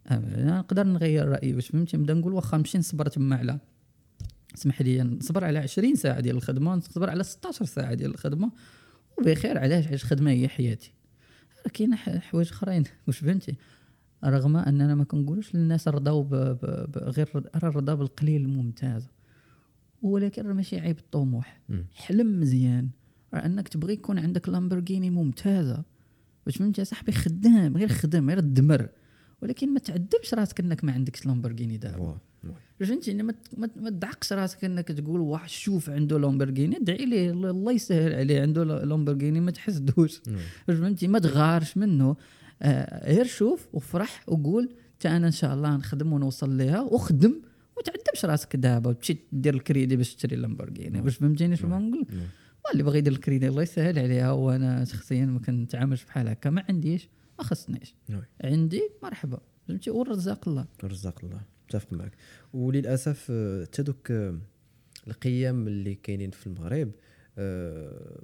أه، 0.07 0.13
أنا 0.13 0.59
نقدر 0.59 0.83
نغير 0.87 1.27
رأيي 1.27 1.55
واش 1.55 1.67
فهمتي 1.67 1.97
نبدا 1.97 2.13
نقول 2.13 2.33
واخا 2.33 2.57
نمشي 2.57 2.77
نصبر 2.77 3.07
تما 3.07 3.35
على 3.35 3.59
اسمح 4.55 4.81
لي 4.81 5.03
نصبر 5.03 5.43
على 5.43 5.59
20 5.59 5.95
ساعة 5.95 6.19
ديال 6.19 6.35
الخدمة 6.35 6.75
نصبر 6.75 7.09
على 7.09 7.23
16 7.23 7.65
ساعة 7.65 7.93
ديال 7.93 8.11
الخدمة 8.11 8.51
وبخير 9.17 9.57
علاش؟ 9.57 9.87
علاش 9.87 10.03
الخدمة 10.03 10.31
هي 10.31 10.47
حياتي؟ 10.47 10.93
كاين 11.73 11.95
حوايج 11.95 12.49
اخرين. 12.49 12.83
واش 13.07 13.17
فهمتي؟ 13.17 13.55
رغم 14.23 14.57
اننا 14.57 14.95
ما 14.95 15.03
كنقولوش 15.03 15.55
للناس 15.55 15.87
رضاو 15.87 16.27
غير 16.97 17.29
راه 17.35 17.69
الرضا 17.69 17.93
بالقليل 17.93 18.41
الممتاز. 18.41 19.07
ولكن 20.01 20.47
راه 20.47 20.53
ماشي 20.53 20.79
عيب 20.79 20.97
الطموح. 20.97 21.61
حلم 21.93 22.39
مزيان. 22.39 22.89
راه 23.33 23.45
انك 23.45 23.67
تبغي 23.67 23.93
يكون 23.93 24.19
عندك 24.19 24.49
لامبورغيني 24.49 25.09
ممتازة. 25.09 25.83
واش 26.45 26.57
فهمتي 26.57 26.81
يا 26.81 26.85
صاحبي؟ 26.85 27.11
خدام 27.11 27.77
غير 27.77 27.87
خدام 27.87 28.29
غير 28.29 28.39
دمر 28.39 28.89
ولكن 29.41 29.73
ما 29.73 29.79
تعذبش 29.79 30.33
راسك 30.33 30.59
انك 30.59 30.83
ما 30.83 30.91
عندكش 30.91 31.25
لامبورغيني 31.25 31.77
دابا. 31.77 32.17
فهمتي 32.79 33.13
ما 33.13 33.33
ما 33.57 33.89
تدعقش 33.89 34.33
راسك 34.33 34.65
إنك 34.65 34.87
تقول 34.87 35.19
واحد 35.21 35.49
شوف 35.49 35.89
عنده 35.89 36.19
لامبورغيني 36.19 36.77
ادعي 36.77 37.05
ليه 37.05 37.31
الله 37.31 37.71
يسهل 37.71 38.13
عليه 38.13 38.41
عنده 38.41 38.63
لامبورغيني 38.63 39.39
ما 39.39 39.51
تحسدوش. 39.51 40.21
فهمتي 40.67 41.07
ما 41.07 41.19
تغارش 41.19 41.77
منه. 41.77 42.15
آه 42.61 43.13
غير 43.13 43.25
شوف 43.25 43.67
وفرح 43.73 44.23
وقول 44.27 44.69
تا 44.99 45.17
أنا 45.17 45.27
إن 45.27 45.31
شاء 45.31 45.53
الله 45.53 45.77
نخدم 45.77 46.13
ونوصل 46.13 46.57
ليها 46.57 46.81
وخدم 46.81 47.41
وما 47.75 47.83
تعذبش 47.85 48.25
راسك 48.25 48.55
دابا 48.55 48.89
وتمشي 48.89 49.17
دير 49.31 49.53
الكريدي 49.53 49.95
باش 49.95 50.15
تشري 50.15 50.35
لامبورغيني 50.35 51.01
واش 51.01 51.15
فهمتيني 51.15 51.55
شنو 51.55 51.69
بغا 51.69 51.79
نقول؟ 51.79 52.05
نعم. 52.09 52.27
واللي 52.65 52.83
بغى 52.83 52.97
يدير 52.97 53.13
الكريدي 53.13 53.47
الله 53.47 53.61
يسهل 53.61 53.99
عليها 53.99 54.31
وأنا 54.31 54.85
شخصيا 54.85 55.25
ما 55.25 55.39
كنتعاملش 55.39 56.03
بحال 56.03 56.27
هكا 56.27 56.49
ما 56.49 56.63
عنديش 56.69 57.09
ما 57.39 57.45
خصنيش. 57.45 57.95
عندي 58.43 58.89
مرحبا. 59.03 59.39
فهمتي؟ 59.67 59.89
والرزاق 59.89 60.47
الله. 60.49 60.65
رزاق 60.83 61.19
الله. 61.23 61.41
متفق 61.65 61.93
معك. 61.93 62.11
وللأسف 62.53 63.27
آه، 63.31 63.63
حتى 63.65 63.83
دوك 63.83 64.11
آه، 64.11 64.37
القيم 65.07 65.67
اللي 65.67 65.95
كاينين 65.95 66.31
في 66.31 66.47
المغرب 66.47 66.91
آه، 67.37 68.21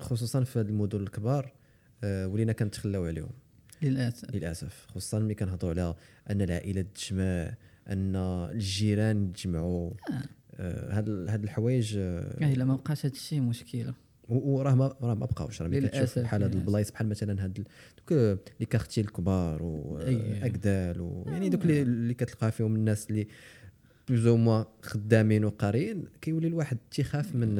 خصوصا 0.00 0.44
في 0.44 0.58
هاد 0.58 0.68
المدن 0.68 1.00
الكبار 1.00 1.52
آه، 2.04 2.26
ولينا 2.28 2.52
كنتخلاو 2.52 3.04
عليهم. 3.04 3.30
للأسف. 3.82 4.34
للأسف. 4.34 4.86
خصوصا 4.88 5.18
ملي 5.18 5.34
كنهضروا 5.34 5.70
على 5.72 5.94
أن 6.30 6.42
العائلة 6.42 6.82
تجمع 6.94 7.54
أن 7.88 8.16
الجيران 8.52 9.24
يتجمعوا 9.28 9.90
آه، 10.54 10.92
هاد 10.98 11.08
هاد 11.28 11.44
الحوايج 11.44 11.94
آه، 11.98 12.36
يعني 12.40 12.54
إلا 12.54 12.64
ما 12.64 12.76
بقاش 12.76 13.06
هذا 13.06 13.14
الشيء 13.14 13.40
مشكلة. 13.40 13.94
وراه 14.28 14.74
ما 14.74 14.94
راه 15.02 15.14
ما 15.14 15.26
بقاوش 15.26 15.62
راه 15.62 15.68
ملي 15.68 15.88
كتشوف 15.88 16.18
بحال 16.18 16.42
هاد. 16.42 16.54
البلايص 16.54 16.90
بحال 16.90 17.08
مثلا 17.08 17.44
هاد 17.44 17.52
دوك 17.52 18.38
les 18.60 18.66
quartiers 18.66 19.00
الكبار. 19.00 19.62
وأكدال 19.62 21.00
ويعني 21.00 21.48
دوك 21.48 21.64
اللي, 21.64 22.14
كتلقى 22.14 22.52
فيهم 22.52 22.74
الناس 22.74 23.10
اللي 23.10 23.28
plus 24.08 24.26
ou 24.26 24.37
moins 24.37 24.64
خدامين 24.82 25.44
وقاريين 25.44 26.04
كيولي 26.20 26.46
الواحد 26.46 26.78
تيخاف 26.90 27.34
من 27.34 27.58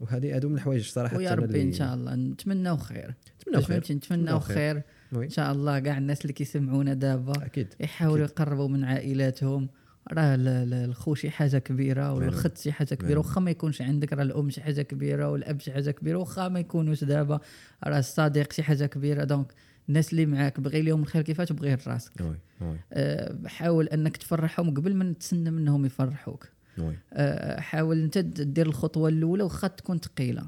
وهذه 0.00 0.36
هادو 0.36 0.48
من 0.48 0.54
الحوايج 0.54 0.88
صراحة 0.88 1.16
ويا 1.16 1.34
ربي 1.34 1.62
إن 1.62 1.72
شاء 1.72 1.94
الله. 1.94 2.14
نتمناو 2.14 2.76
خير. 2.76 3.14
نتمناو 3.40 3.62
خير. 3.62 3.78
نتمناو 3.90 4.40
خير. 4.40 4.82
إن 5.14 5.30
شاء 5.30 5.52
الله 5.52 5.78
كاع 5.78 5.98
الناس 5.98 6.22
اللي 6.22 6.32
كيسمعونا 6.32 6.94
دابا. 6.94 7.32
أكيد. 7.44 7.74
يحاولوا 7.80 8.24
يقربوا 8.24 8.68
من 8.68 8.84
عائلاتهم. 8.84 9.68
راه 10.12 10.34
ال- 10.34 10.48
ال- 10.48 10.74
الخو 10.74 11.14
شي 11.14 11.30
حاجة 11.30 11.58
كبيرة 11.58 12.12
ولا 12.12 12.20
نعم. 12.26 12.34
الخت 12.34 12.58
شي 12.58 12.72
حاجة 12.72 12.94
كبيرة. 12.94 13.18
واخا 13.18 13.40
ما 13.40 13.50
يكونش 13.50 13.82
عندك 13.82 14.12
راه 14.12 14.22
الأم 14.22 14.50
شي 14.50 14.60
حاجة 14.60 14.82
كبيرة 14.82 15.28
والأب 15.30 15.60
شي 15.60 15.72
حاجة 15.72 15.90
كبيرة 15.90 16.18
واخا 16.18 16.48
ما 16.48 16.60
يكونوش 16.60 17.04
دابا 17.04 17.40
راه 17.84 17.98
الصديق 17.98 18.52
شي 18.52 18.62
حاجة 18.62 18.86
كبيرة. 18.86 19.24
Donc 19.24 19.52
الناس 19.88 20.12
اللي 20.12 20.26
معاك 20.26 20.60
بغي 20.60 20.82
لهم 20.82 21.02
الخير 21.02 21.22
كيفاش؟ 21.22 21.52
بغي 21.52 21.78
لراسك 21.86 22.12
oui 22.20 22.36
أه 22.92 23.36
حاول 23.46 23.86
أنك 23.88 24.16
تفرحهم 24.16 24.74
قبل 24.74 24.94
ما 24.94 25.12
تسنى 25.20 25.50
منهم 25.50 25.86
يفرحوك. 25.86 26.48
آه، 27.12 27.60
حاول 27.60 28.02
أنت 28.02 28.18
دير 28.18 28.66
الخطوة 28.66 29.08
الأولى 29.08 29.42
واخا 29.42 29.68
تكون 29.68 29.98
ثقيلة. 29.98 30.46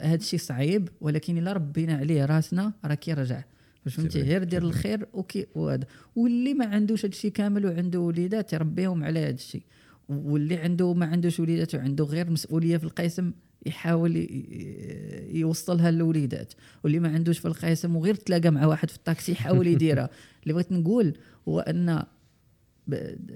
هذا 0.00 0.14
الشيء 0.14 0.38
صعيب 0.38 0.88
ولكن 1.00 1.38
إلا 1.38 1.52
ربينا 1.52 1.96
عليه 1.96 2.24
راسنا 2.24 2.72
راه 2.84 2.94
كيرجع. 2.94 3.42
فهمتي؟ 3.86 4.22
غير 4.22 4.44
دير 4.44 4.62
الخير 4.62 5.06
وكي 5.12 5.46
وهذا. 5.54 5.86
واللي 6.16 6.54
ما 6.54 6.66
عندوش 6.66 7.00
هذا 7.00 7.12
الشيء 7.12 7.30
كامل 7.30 7.66
وعنده 7.66 8.00
وليدات 8.00 8.52
يربيهم 8.52 9.04
على 9.04 9.20
هذا 9.20 9.34
الشيء 9.34 9.62
واللي 10.08 10.56
عنده 10.56 10.94
ما 10.94 11.06
عندوش 11.06 11.40
وليدات 11.40 11.74
وعنده 11.74 12.04
غير 12.04 12.30
مسؤولية 12.30 12.76
في 12.76 12.84
القسم 12.84 13.32
يحاول 13.66 14.26
يوصلها 15.30 15.90
للوليدات. 15.90 16.52
واللي 16.84 16.98
ما 16.98 17.08
عندوش 17.08 17.38
في 17.38 17.48
القسم 17.48 17.96
وغير 17.96 18.14
تلاقى 18.14 18.50
مع 18.50 18.66
واحد 18.66 18.90
في 18.90 18.96
الطاكسي 18.96 19.32
يحاول 19.32 19.66
يديرها. 19.66 20.10
اللي 20.42 20.54
بغيت 20.54 20.72
نقول 20.72 21.14
هو 21.48 21.60
أن 21.60 22.04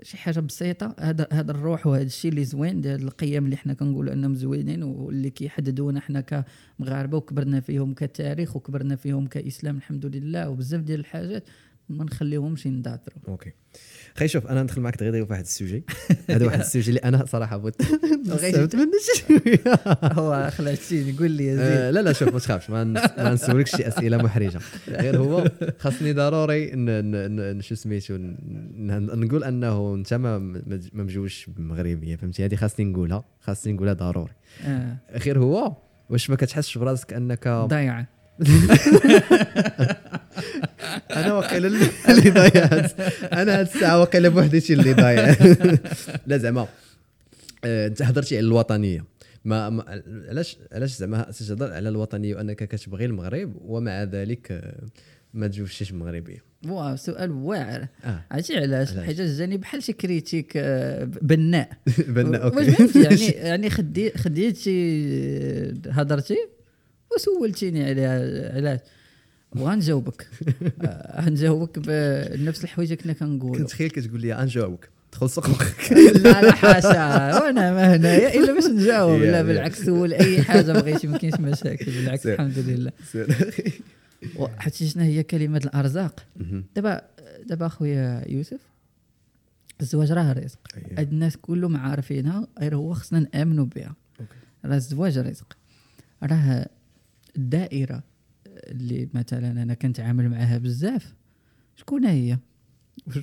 شي 0.03 0.17
حاجة 0.17 0.41
بسيطة. 0.41 0.97
هذا 1.01 1.29
هذا 1.33 1.51
الروح 1.51 1.87
وهذا 1.87 2.03
الشيء 2.03 2.31
اللي 2.31 2.45
زوين 2.45 2.81
ديال 2.81 3.03
القيم 3.03 3.45
اللي 3.45 3.57
حنا 3.57 3.75
كنقولوا 3.75 4.13
أنهم 4.13 4.35
زوينين 4.35 4.83
واللي 4.83 5.31
كيحددونا 5.31 6.01
حنا 6.01 6.21
كمغاربة 6.21 7.17
وكبرنا 7.17 7.61
فيهم 7.61 7.95
كتاريخ 7.95 8.57
وكبرنا 8.57 8.97
فيهم 8.97 9.27
كإسلام 9.27 9.77
الحمد 9.77 10.07
لله 10.07 10.51
وبزاف 10.51 10.81
ديال 10.83 11.01
الحاجات 11.01 11.45
ما 11.89 12.05
نخليهمش 12.05 12.67
ينداطروا 12.67 13.19
OK. 13.29 13.53
خي 14.17 14.29
شوف 14.29 14.47
أنا 14.47 14.63
ندخل 14.63 14.81
معك 14.81 14.97
دغيا 15.01 15.27
واحد 15.31 15.43
ال 15.43 15.49
sujet. 15.49 15.85
هذا 16.31 16.47
واحد 16.47 16.59
ال 16.61 16.66
sujet 16.66 16.89
اللي 16.89 17.01
أنا 17.01 17.25
صراحة 17.27 17.57
بغيت 17.57 17.75
نستفد 18.27 18.77
منه 18.81 18.93
شوية. 19.29 19.75
هو 20.03 20.51
خلعتي 20.51 21.13
قول 21.19 21.31
لي 21.31 21.47
يا 21.47 21.57
آه، 21.59 21.91
لا 21.91 22.01
لا 22.01 22.13
شوف 22.13 22.33
ما 22.33 22.39
تخافش 22.39 22.71
ما 22.71 22.85
نس- 22.85 23.19
ما 23.19 23.33
نسولكش 23.35 23.77
شي 23.77 23.89
أسئلة 23.89 24.17
محرجة. 24.17 24.61
غير 24.89 25.17
هو 25.19 25.51
خاصني 25.79 26.13
ضروري 26.13 26.67
شو 27.63 27.75
سميتو 27.75 28.17
نقول 28.19 29.45
أنه 29.45 29.95
أنت 29.95 30.15
ما 30.15 30.39
مجوش 30.93 31.47
بمغربية 31.57 32.17
فهمتي؟ 32.17 32.45
هذه 32.45 32.55
خاصني 32.55 32.87
نقولها 32.87 33.25
خاصني 33.41 33.73
نقولها 33.73 33.93
ضروري. 33.93 34.33
آه. 34.67 34.97
غير 35.13 35.39
هو 35.39 35.77
واش 36.11 36.31
ما 36.31 36.37
كتحسش 36.37 36.79
براسك 36.79 37.13
أنك 37.13 37.49
ضيعه 37.49 38.07
أنا 41.17 41.35
وقيلا 41.35 41.67
اللي 41.69 41.87
اللي 42.09 42.31
ضيعت 42.31 43.01
أنا 43.33 43.61
هاد 43.61 43.67
الساعة 43.67 44.01
وقيلا 44.01 44.29
بوحدتي 44.29 44.73
اللي 44.73 44.93
ضايع 44.93 45.37
لا 46.27 46.37
زعما 46.37 46.69
آه، 47.65 47.87
انت 47.87 48.03
هضرتي 48.03 48.37
على 48.37 48.47
الوطنية. 48.47 49.05
ما 49.45 49.71
ما- 49.71 50.03
علاش 50.29 50.57
علاش 50.73 50.91
زعما 50.97 51.23
تهضر 51.23 51.73
على 51.73 51.89
الوطنية 51.89 52.35
وأنك 52.37 52.57
كتبغي 52.65 53.05
المغرب 53.05 53.55
ومع 53.65 54.03
ذلك 54.03 54.53
آه، 54.53 54.83
ما 55.35 55.47
تجوزش 55.47 55.93
مغربية؟ 55.93 56.43
واو 56.67 56.97
سؤال 56.97 57.31
واعر. 57.31 57.87
آه. 58.05 58.25
عرفتي 58.31 58.57
علاش؟ 58.57 58.97
حيت 58.99 59.21
جاني 59.21 59.57
بحال 59.57 59.83
شي 59.83 59.93
critique 59.93 60.53
آه، 60.57 61.05
بناء. 61.05 61.69
بنا 62.09 62.45
واش 62.45 62.81
okay. 62.81 63.03
يعني 63.03 63.27
يعني 63.49 63.71
خدي 63.71 64.11
خديتي 64.11 64.81
هضرتي 65.91 66.37
وسولتيني 67.15 67.85
عليها 67.85 68.55
علاش؟ 68.57 68.81
وغنجاوبك. 69.57 70.27
آه، 70.83 71.21
غنجاوبك 71.21 71.79
بنفس 71.79 72.65
الحوايج 72.65 72.93
اللي 72.93 73.03
كنا 73.03 73.13
كنقولوا. 73.13 73.57
كنت 73.59 73.69
تخيل 73.71 73.91
كتقول 73.91 74.21
لي 74.21 74.33
غنجاوبك. 74.35 74.89
دخل 75.13 75.31
سوقك 75.31 75.93
لا 76.25 76.43
لا 76.43 76.53
حاشا. 76.53 77.35
وأنا 77.41 77.73
ما 77.73 77.97
هنايا 77.97 78.35
إلا 78.35 78.53
باش 78.55 78.65
نجاوب. 78.81 79.21
لا. 79.23 79.43
بالعكس 79.43 79.83
سول 79.85 80.13
أي 80.13 80.43
حاجة 80.43 80.73
بغيتي 80.73 81.07
ما 81.07 81.19
كاينش 81.19 81.35
مشاكل. 81.41 81.85
بالعكس. 81.93 82.27
الحمد 82.27 82.59
لله. 82.59 82.93
حتى 84.59 84.89
شنو 84.89 85.03
هي 85.05 85.23
كلمة 85.23 85.59
الأرزاق. 85.65 86.27
دابا 86.77 87.03
دابا 87.47 87.67
أخويا 87.67 88.25
يوسف 88.29 88.61
الزواج 89.81 90.13
راه 90.13 90.33
رزق. 90.33 90.59
هاد 90.99 91.13
الناس 91.13 91.37
كلهم 91.37 91.77
عارفينها 91.77 92.47
غير 92.61 92.77
هو 92.77 92.95
خصنا 92.95 93.19
نأمنوا 93.35 93.65
بها. 93.77 93.95
راه 94.65 94.77
الزواج 94.77 95.19
رزق. 95.19 95.57
راه 96.23 96.67
الدائره 97.37 98.03
اللي 98.57 99.09
مثلا 99.15 99.63
أنا 99.63 99.75
كنتعامل 99.75 100.29
معها 100.29 100.59
بزاف. 100.59 101.15
شكون 101.77 102.05
هي؟ 102.05 102.39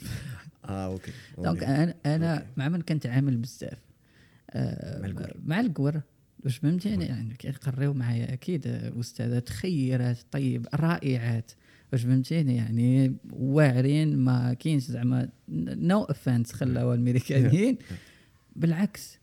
آه 0.66 0.86
okay. 0.86 1.12
donc. 1.38 1.64
أنا 1.64 1.96
أنا. 2.06 2.46
مع 2.58 2.70
من 2.70 2.82
كنتعامل 2.82 3.38
بزاف. 3.38 3.78
آه، 4.50 5.34
مع 5.46 5.60
ال 5.60 5.66
cours. 5.66 6.02
واش 6.46 6.58
فهمتيني؟ 6.58 7.06
يعني 7.06 7.34
كيقريو 7.34 7.94
معايا 7.94 8.34
أكيد 8.34 8.68
آه، 8.68 9.00
استاذات 9.00 9.50
خيرات 9.50 10.18
طيب 10.32 10.68
رائعات. 10.74 11.52
واش 11.94 12.02
فهمتيني؟ 12.04 12.56
يعني 12.56 13.16
واعرين 13.32 14.18
ما 14.18 14.54
كاينش 14.54 14.84
زعما 14.84 15.30
no 15.50 16.04
offense 16.04 16.54
خلاو 16.54 16.94
الميريكانيين. 16.96 17.78
بالعكس 18.56 19.20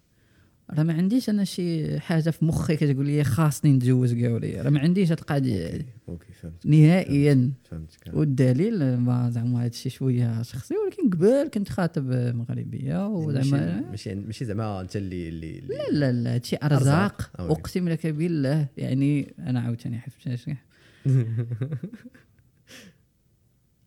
راه 0.70 0.82
ما 0.82 0.92
عنديش 0.92 1.30
أنا 1.30 1.44
شي 1.44 2.00
حاجة 2.00 2.30
في 2.30 2.44
مخي 2.44 2.76
كتقول 2.76 3.06
لي 3.06 3.24
خاصني 3.24 3.72
نتزوج 3.72 4.20
كاولي 4.20 4.60
راه 4.60 4.70
ما 4.70 4.80
عنديش 4.80 5.10
هاد 5.10 5.18
القضية 5.18 5.66
هادي 5.74 5.86
أوكي 6.08 6.32
فهمت 6.32 6.66
نهائيا. 6.66 7.52
فهمتك 7.70 7.98
والدليل 8.14 8.96
ما 8.96 9.30
زعما 9.30 9.60
هذا 9.60 9.66
الشيء 9.66 9.92
شوية 9.92 10.42
شخصي 10.42 10.74
ولكن 10.74 11.10
قبل 11.10 11.50
كنت 11.54 11.68
خاطب 11.68 12.10
مغربية 12.12 13.06
وزعما 13.08 13.80
ماشي 13.90 14.14
ماشي 14.14 14.44
زعما 14.44 14.80
أنت 14.80 14.96
اللي 14.96 15.28
اللي 15.28 15.60
لا 15.60 15.90
لا 15.92 16.12
لا 16.12 16.34
هادشي. 16.34 16.56
أرزاق. 16.62 17.30
أقسم 17.36 17.88
لك 17.88 18.06
بالله 18.06 18.66
يعني 18.76 19.34
أنا 19.38 19.60
عاوتاني 19.60 19.98
حفت 19.98 20.18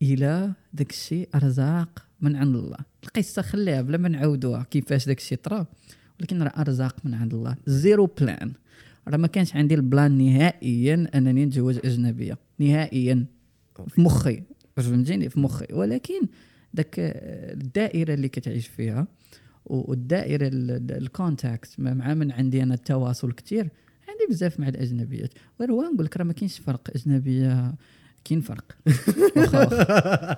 إلى 0.02 0.52
داك 0.72 0.90
الشيء 0.90 1.28
أرزاق 1.34 2.06
من 2.20 2.36
عند 2.36 2.56
الله. 2.56 2.78
القصة 3.04 3.42
خليها 3.42 3.82
بلا 3.82 3.98
ما 3.98 4.08
نعاودوها. 4.08 4.66
كيفاش 4.70 5.06
داك 5.06 5.18
الشيء 5.18 5.38
طرا؟ 5.38 5.66
ولكن 6.22 6.42
راه 6.42 6.60
أرزاق 6.60 6.96
من 7.04 7.14
عند 7.14 7.34
الله. 7.34 7.56
zéro 7.66 8.06
plan 8.06 8.52
راه 9.08 9.16
ما 9.16 9.26
كانش 9.26 9.56
عندي 9.56 9.74
ال 9.74 9.83
plan 9.83 10.18
نهائيا 10.18 11.06
أنني 11.14 11.44
نتزوج 11.44 11.78
أجنبية. 11.84 12.38
نهائيا. 12.58 13.26
في 13.88 14.00
مخي. 14.00 14.42
فهمتيني؟ 14.76 15.28
في 15.28 15.40
مخي. 15.40 15.66
ولكن 15.72 16.20
داك 16.74 16.94
الدائرة 16.98 18.14
اللي 18.14 18.28
كتعيش 18.28 18.66
فيها 18.66 19.06
والدائرة 19.66 20.50
ال 20.52 20.68
contact 20.68 21.80
مع 21.80 22.14
من 22.14 22.32
عندي 22.32 22.62
أنا 22.62 22.74
التواصل 22.74 23.32
كثير 23.32 23.68
عندي 24.08 24.26
بزاف 24.30 24.60
مع 24.60 24.68
الأجنبيات. 24.68 25.34
هو 25.60 25.82
نقول 25.82 26.04
لك 26.04 26.16
راه 26.16 26.24
ما 26.24 26.32
كاينش 26.32 26.58
فرق 26.58 26.90
أجنبية 26.96 27.74
كاين 28.24 28.40
فرق. 28.40 28.64
واخا 29.36 29.58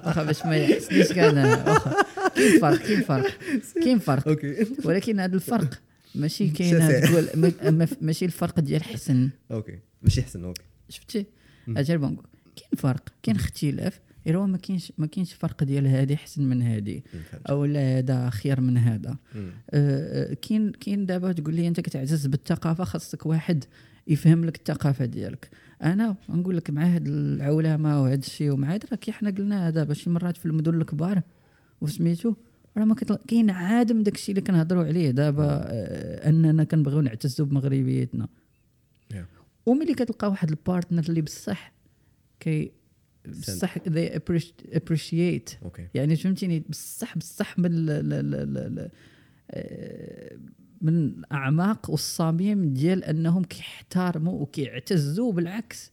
واخا. 0.06 0.22
باش 0.24 0.46
ما 0.46 0.56
يحسنيش 0.56 1.10
واخا. 1.10 2.04
كاين 2.34 2.58
فرق 2.60 2.78
كاين 2.82 3.00
فرق. 3.02 3.26
كاين 3.74 3.98
فرق. 3.98 4.38
ولكن 4.84 5.20
هذا 5.20 5.34
الفرق 5.34 5.80
ماشي 6.14 6.48
كاين. 6.48 7.00
تقول 7.02 7.28
ما- 7.34 7.70
ما- 7.70 7.88
ماشي 8.00 8.24
الفرق 8.24 8.60
ديال 8.60 8.82
حسن. 8.84 9.30
okay. 9.50 9.78
ماشي 10.02 10.22
حسن 10.22 10.44
okay. 10.44 10.62
شفتي؟ 10.88 11.26
أجي 11.68 11.98
نقول 11.98 12.26
كاين 12.56 12.70
فرق 12.76 13.08
كاين 13.22 13.36
اختلاف. 13.36 14.00
غير 14.26 14.38
هو 14.38 14.46
ما 14.46 14.58
كاينش 14.58 14.92
ما 14.98 15.06
كاينش 15.06 15.32
فرق 15.32 15.64
ديال 15.64 15.86
هذه 15.86 16.14
احسن 16.14 16.42
من 16.42 16.62
هذه. 16.62 17.02
أو 17.48 17.64
لا 17.64 17.98
هذا 17.98 18.30
خير 18.30 18.60
من 18.60 18.78
هذا. 18.78 19.16
آه، 19.36 19.50
آه، 19.70 20.34
كاين 20.34 20.72
كاين 20.72 21.06
دابا 21.06 21.32
تقول 21.32 21.54
لي 21.54 21.68
أنت 21.68 21.80
كتعتز 21.80 22.26
بالثقافة 22.26 22.84
خاصك 22.84 23.26
واحد 23.26 23.64
يفهم 24.06 24.44
لك 24.44 24.56
الثقافة 24.56 25.04
ديالك. 25.04 25.48
أنا 25.84 26.16
نقول 26.28 26.56
لك 26.56 26.70
مع 26.70 26.82
هاد 26.84 27.06
العولمة 27.06 28.02
وهاد 28.02 28.18
الشيء 28.18 28.50
ومع 28.52 28.74
هاد 28.74 28.84
راه 28.90 28.96
كي 28.96 29.12
حنا 29.12 29.30
قلنا 29.30 29.70
دابا 29.70 29.94
شي 29.94 30.10
مرات 30.10 30.36
في 30.36 30.46
المدن 30.46 30.74
الكبار. 30.80 31.22
وسميتو؟ 31.80 32.34
راه 32.76 32.84
ما. 32.84 32.94
كاين 33.28 33.50
عادم 33.50 34.02
داك 34.02 34.14
الشيء 34.14 34.34
اللي 34.34 34.46
كنهضروا 34.46 34.84
عليه. 34.84 35.10
دابا 35.10 35.46
آه، 35.66 36.28
أننا 36.28 36.64
كنبغيو 36.64 37.00
نعتزوا 37.00 37.46
بمغربيتنا. 37.46 38.28
Yeah. 39.12 39.16
وملي 39.66 39.94
كتلقى 39.94 40.28
واحد 40.28 40.50
ال 40.50 40.57
partner 40.57 41.04
اللي 41.08 41.20
بصح 41.20 41.72
كي 42.40 42.72
بصح 43.28 43.78
they 43.78 44.10
appreci- 44.18 44.74
appreciate. 44.76 45.62
okay 45.64 45.88
يعني 45.94 46.16
فهمتيني؟ 46.16 46.60
بصح 46.68 47.18
بصح 47.18 47.58
من 47.58 47.86
من 50.82 51.06
الاعماق 51.06 51.90
والصميم 51.90 52.74
ديال 52.74 53.04
أنهم 53.04 53.44
كيحترموا 53.44 54.40
وكيعتزوا 54.40 55.32
بالعكس. 55.32 55.92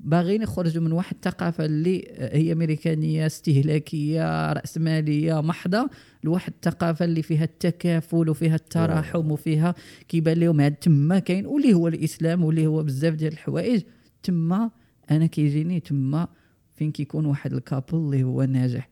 باغيين 0.00 0.42
يخرجوا 0.42 0.82
من 0.82 0.92
واحد 0.92 1.14
الثقافة 1.14 1.64
اللي 1.64 2.04
هي 2.18 2.52
أمريكانية 2.52 3.26
استهلاكية 3.26 4.52
رأسمالية 4.52 5.40
محضة 5.40 5.90
لواحد 6.24 6.52
الثقافة 6.52 7.04
اللي 7.04 7.22
فيها 7.22 7.44
التكافل 7.44 8.28
وفيها 8.28 8.54
التراحم 8.54 9.30
وفيها 9.30 9.74
كيبان 10.08 10.38
لهم 10.38 10.60
هاد 10.60 10.74
تما 10.74 11.18
كاين 11.18 11.46
واللي 11.46 11.74
هو 11.74 11.88
الإسلام 11.88 12.44
واللي 12.44 12.66
هو 12.66 12.82
بزاف 12.82 13.14
ديال 13.14 13.32
الحوايج. 13.32 13.82
تما 14.22 14.70
أنا 15.10 15.26
كيجيني 15.26 15.80
تما 15.80 16.28
فين 16.74 16.92
كيكون 16.92 17.26
واحد 17.26 17.52
الكابل 17.52 17.94
اللي 17.98 18.22
هو 18.22 18.42
ناجح 18.42 18.88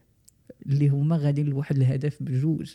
اللي 0.66 0.88
هما 0.88 1.16
غاديين 1.16 1.46
لواحد 1.48 1.76
الهدف 1.76 2.16
بجوج. 2.22 2.74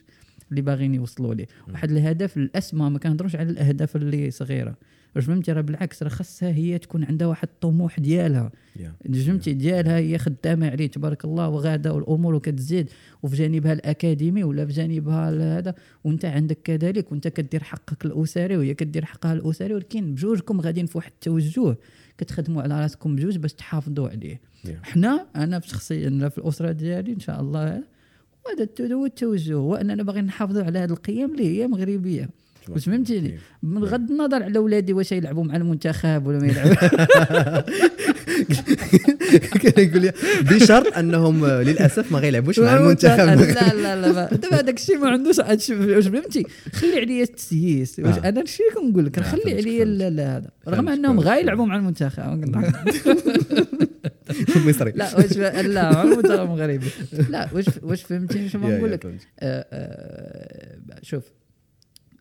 اللي 0.51 0.61
باغيين 0.61 0.95
يوصلوا 0.95 1.33
ليه. 1.33 1.47
واحد 1.69 1.91
الهدف 1.91 2.37
الأسمى 2.37 2.89
ما 2.89 2.99
كنهضروش 2.99 3.35
على 3.35 3.49
الأهداف 3.49 3.95
اللي 3.95 4.31
صغيرة. 4.31 4.75
واش 5.15 5.25
فهمتي 5.25 5.51
راه 5.51 5.61
بالعكس 5.61 6.03
راه 6.03 6.09
خاصها 6.09 6.49
هي 6.49 6.77
تكون 6.77 7.03
عندها 7.03 7.27
واحد 7.27 7.47
الطموح 7.47 7.99
ديالها. 7.99 8.51
Yeah. 8.77 8.81
نجمتي 9.09 9.53
ديالها 9.53 9.97
هي 9.97 10.17
خدامة 10.17 10.69
عليه 10.69 10.87
تبارك 10.87 11.25
الله 11.25 11.49
وغادة 11.49 11.93
والأمور 11.93 12.39
كتزيد 12.39 12.89
وفي 13.23 13.35
جانبها 13.35 13.73
الأكاديمي 13.73 14.43
ولا 14.43 14.65
في 14.65 14.71
جانبها 14.71 15.57
هذا 15.57 15.75
وانت 16.03 16.25
عندك 16.25 16.57
كذلك 16.63 17.11
وانت 17.11 17.27
كدير 17.27 17.63
حقك 17.63 18.05
الأسري 18.05 18.57
وهي 18.57 18.73
كدير 18.73 19.05
حقها 19.05 19.33
الأسري. 19.33 19.73
ولكن 19.73 20.13
بجوجكم 20.13 20.61
غاديين 20.61 20.85
في 20.85 20.97
واحد 20.97 21.11
التوجه. 21.11 21.77
كتخدموا 22.17 22.61
على 22.61 22.81
راسكم 22.81 23.15
بجوج 23.15 23.37
باش 23.37 23.53
تحافظوا 23.53 24.09
عليه. 24.09 24.41
Yeah. 24.65 24.69
حنا 24.83 25.25
أنا 25.35 25.59
شخصيا 25.59 26.29
في 26.29 26.37
الأسرة 26.37 26.71
ديالي 26.71 27.13
إن 27.13 27.19
شاء 27.19 27.41
الله 27.41 27.83
هو 28.93 29.05
التوجه 29.05 29.53
هو 29.53 29.75
أننا 29.75 30.03
باغيين 30.03 30.25
نحافظوا 30.25 30.63
على 30.63 30.79
هذه 30.79 30.91
القيم 30.91 31.31
اللي 31.31 31.61
هي 31.61 31.67
مغربية. 31.67 32.29
واش 32.69 32.85
فهمتيني؟ 32.85 33.39
من 33.63 33.83
غض 33.83 34.11
النظر 34.11 34.43
على 34.43 34.59
ولادي 34.59 34.93
واش 34.93 35.11
يلعبوا 35.11 35.43
مع 35.43 35.55
المنتخب 35.55 36.27
ولا 36.27 36.39
ما 36.39 36.47
يلعبوا. 36.47 36.75
كان 39.61 39.87
يقول 39.87 40.01
لي 40.01 40.13
بشرط 40.41 40.97
أنهم 40.97 41.45
للأسف 41.45 42.11
ما 42.11 42.19
غيلعبوش 42.19 42.59
مع 42.59 42.77
المنتخب. 42.77 43.25
لا 43.25 43.73
لا 43.73 44.11
لا 44.11 44.29
دابا 44.35 44.59
هذاك 44.59 44.77
الشيء 44.77 44.97
ما 44.97 45.09
عندوش 45.09 45.39
واش 45.39 46.07
فهمتي؟ 46.07 46.45
خلي 46.73 46.99
عليا 46.99 47.23
التسييس. 47.23 47.99
واش 47.99 48.15
آه. 48.17 48.29
أنا 48.29 48.39
هادشي 48.39 48.63
اللي 48.63 48.75
كنقول 48.81 49.05
لك؟ 49.05 49.19
آه، 49.19 49.21
خلي 49.21 49.53
عليا 49.53 50.37
هذا 50.37 50.49
رغم 50.67 50.89
أنهم 50.89 51.15
فهمتك. 51.15 51.27
غا 51.27 51.35
يلعبوا 51.35 51.65
مع 51.65 51.75
المنتخب. 51.75 52.55
مصري 54.67 54.91
لا 54.91 55.15
واش 55.17 55.37
لا 55.37 56.03
المنتخب 56.03 56.41
المغربي 56.41 56.87
لا 57.33 57.53
واش 57.53 57.65
واش 57.83 58.03
فهمتيني 58.03 58.49
شنو 58.49 58.69
نقول 58.69 58.91
لك 58.91 59.17
شوف 61.01 61.23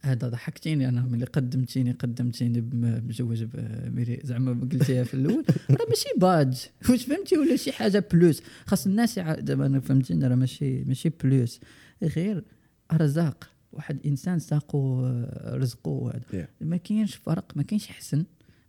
هذا 0.02 0.28
ضحكتيني 0.28 0.88
أنا 0.88 1.00
ملي 1.02 1.24
قدمتيني 1.24 1.92
قدمتيني 1.92 2.60
مزوج 3.08 3.44
بميري 3.44 4.20
زعما 4.24 4.68
قلتيها 4.72 5.04
في 5.04 5.14
الأول. 5.14 5.44
راه 5.70 5.86
ماشي 5.88 6.08
باج. 6.16 6.66
واش 6.90 7.04
فهمتي؟ 7.04 7.38
ولا 7.38 7.56
شي 7.56 7.72
حاجة 7.72 8.04
بلوس 8.12 8.42
خاص 8.66 8.86
الناس 8.86 9.18
دابا 9.18 9.66
أنا 9.66 9.80
فهمتيني 9.80 10.26
راه 10.26 10.34
ماشي 10.34 10.84
ماشي 10.84 11.08
بلوس 11.24 11.60
غير 12.02 12.44
أرزاق. 12.92 13.50
واحد 13.72 13.98
إنسان 14.06 14.38
ساقو 14.38 15.04
آه، 15.06 15.56
رزقه 15.56 15.88
وهذا 15.90 16.20
Yeah. 16.32 16.46
ما 16.60 16.76
كاينش 16.76 17.14
فرق 17.14 17.52
ما 17.56 17.62
كاينش 17.62 17.90
احسن 17.90 18.24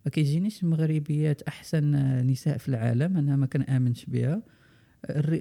ما 0.06 0.10
كيجينيش 0.10 0.62
المغربيات 0.62 1.42
أحسن 1.42 1.94
آه، 1.94 2.22
نساء 2.22 2.58
في 2.58 2.68
العالم 2.68 3.16
أنا 3.16 3.36
ما 3.36 3.46
كنآمنش 3.46 4.04
بها. 4.04 4.42
الر- 5.10 5.38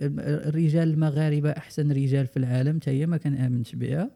الرجال 0.47 0.89
المغاربة 0.93 1.49
أحسن 1.51 1.91
رجال 1.91 2.28
في 2.28 2.38
العالم 2.38 2.80
حتى 2.82 2.91
هي 2.91 3.05
ما 3.05 3.18
كنآمنش 3.18 3.76
بها. 3.76 4.11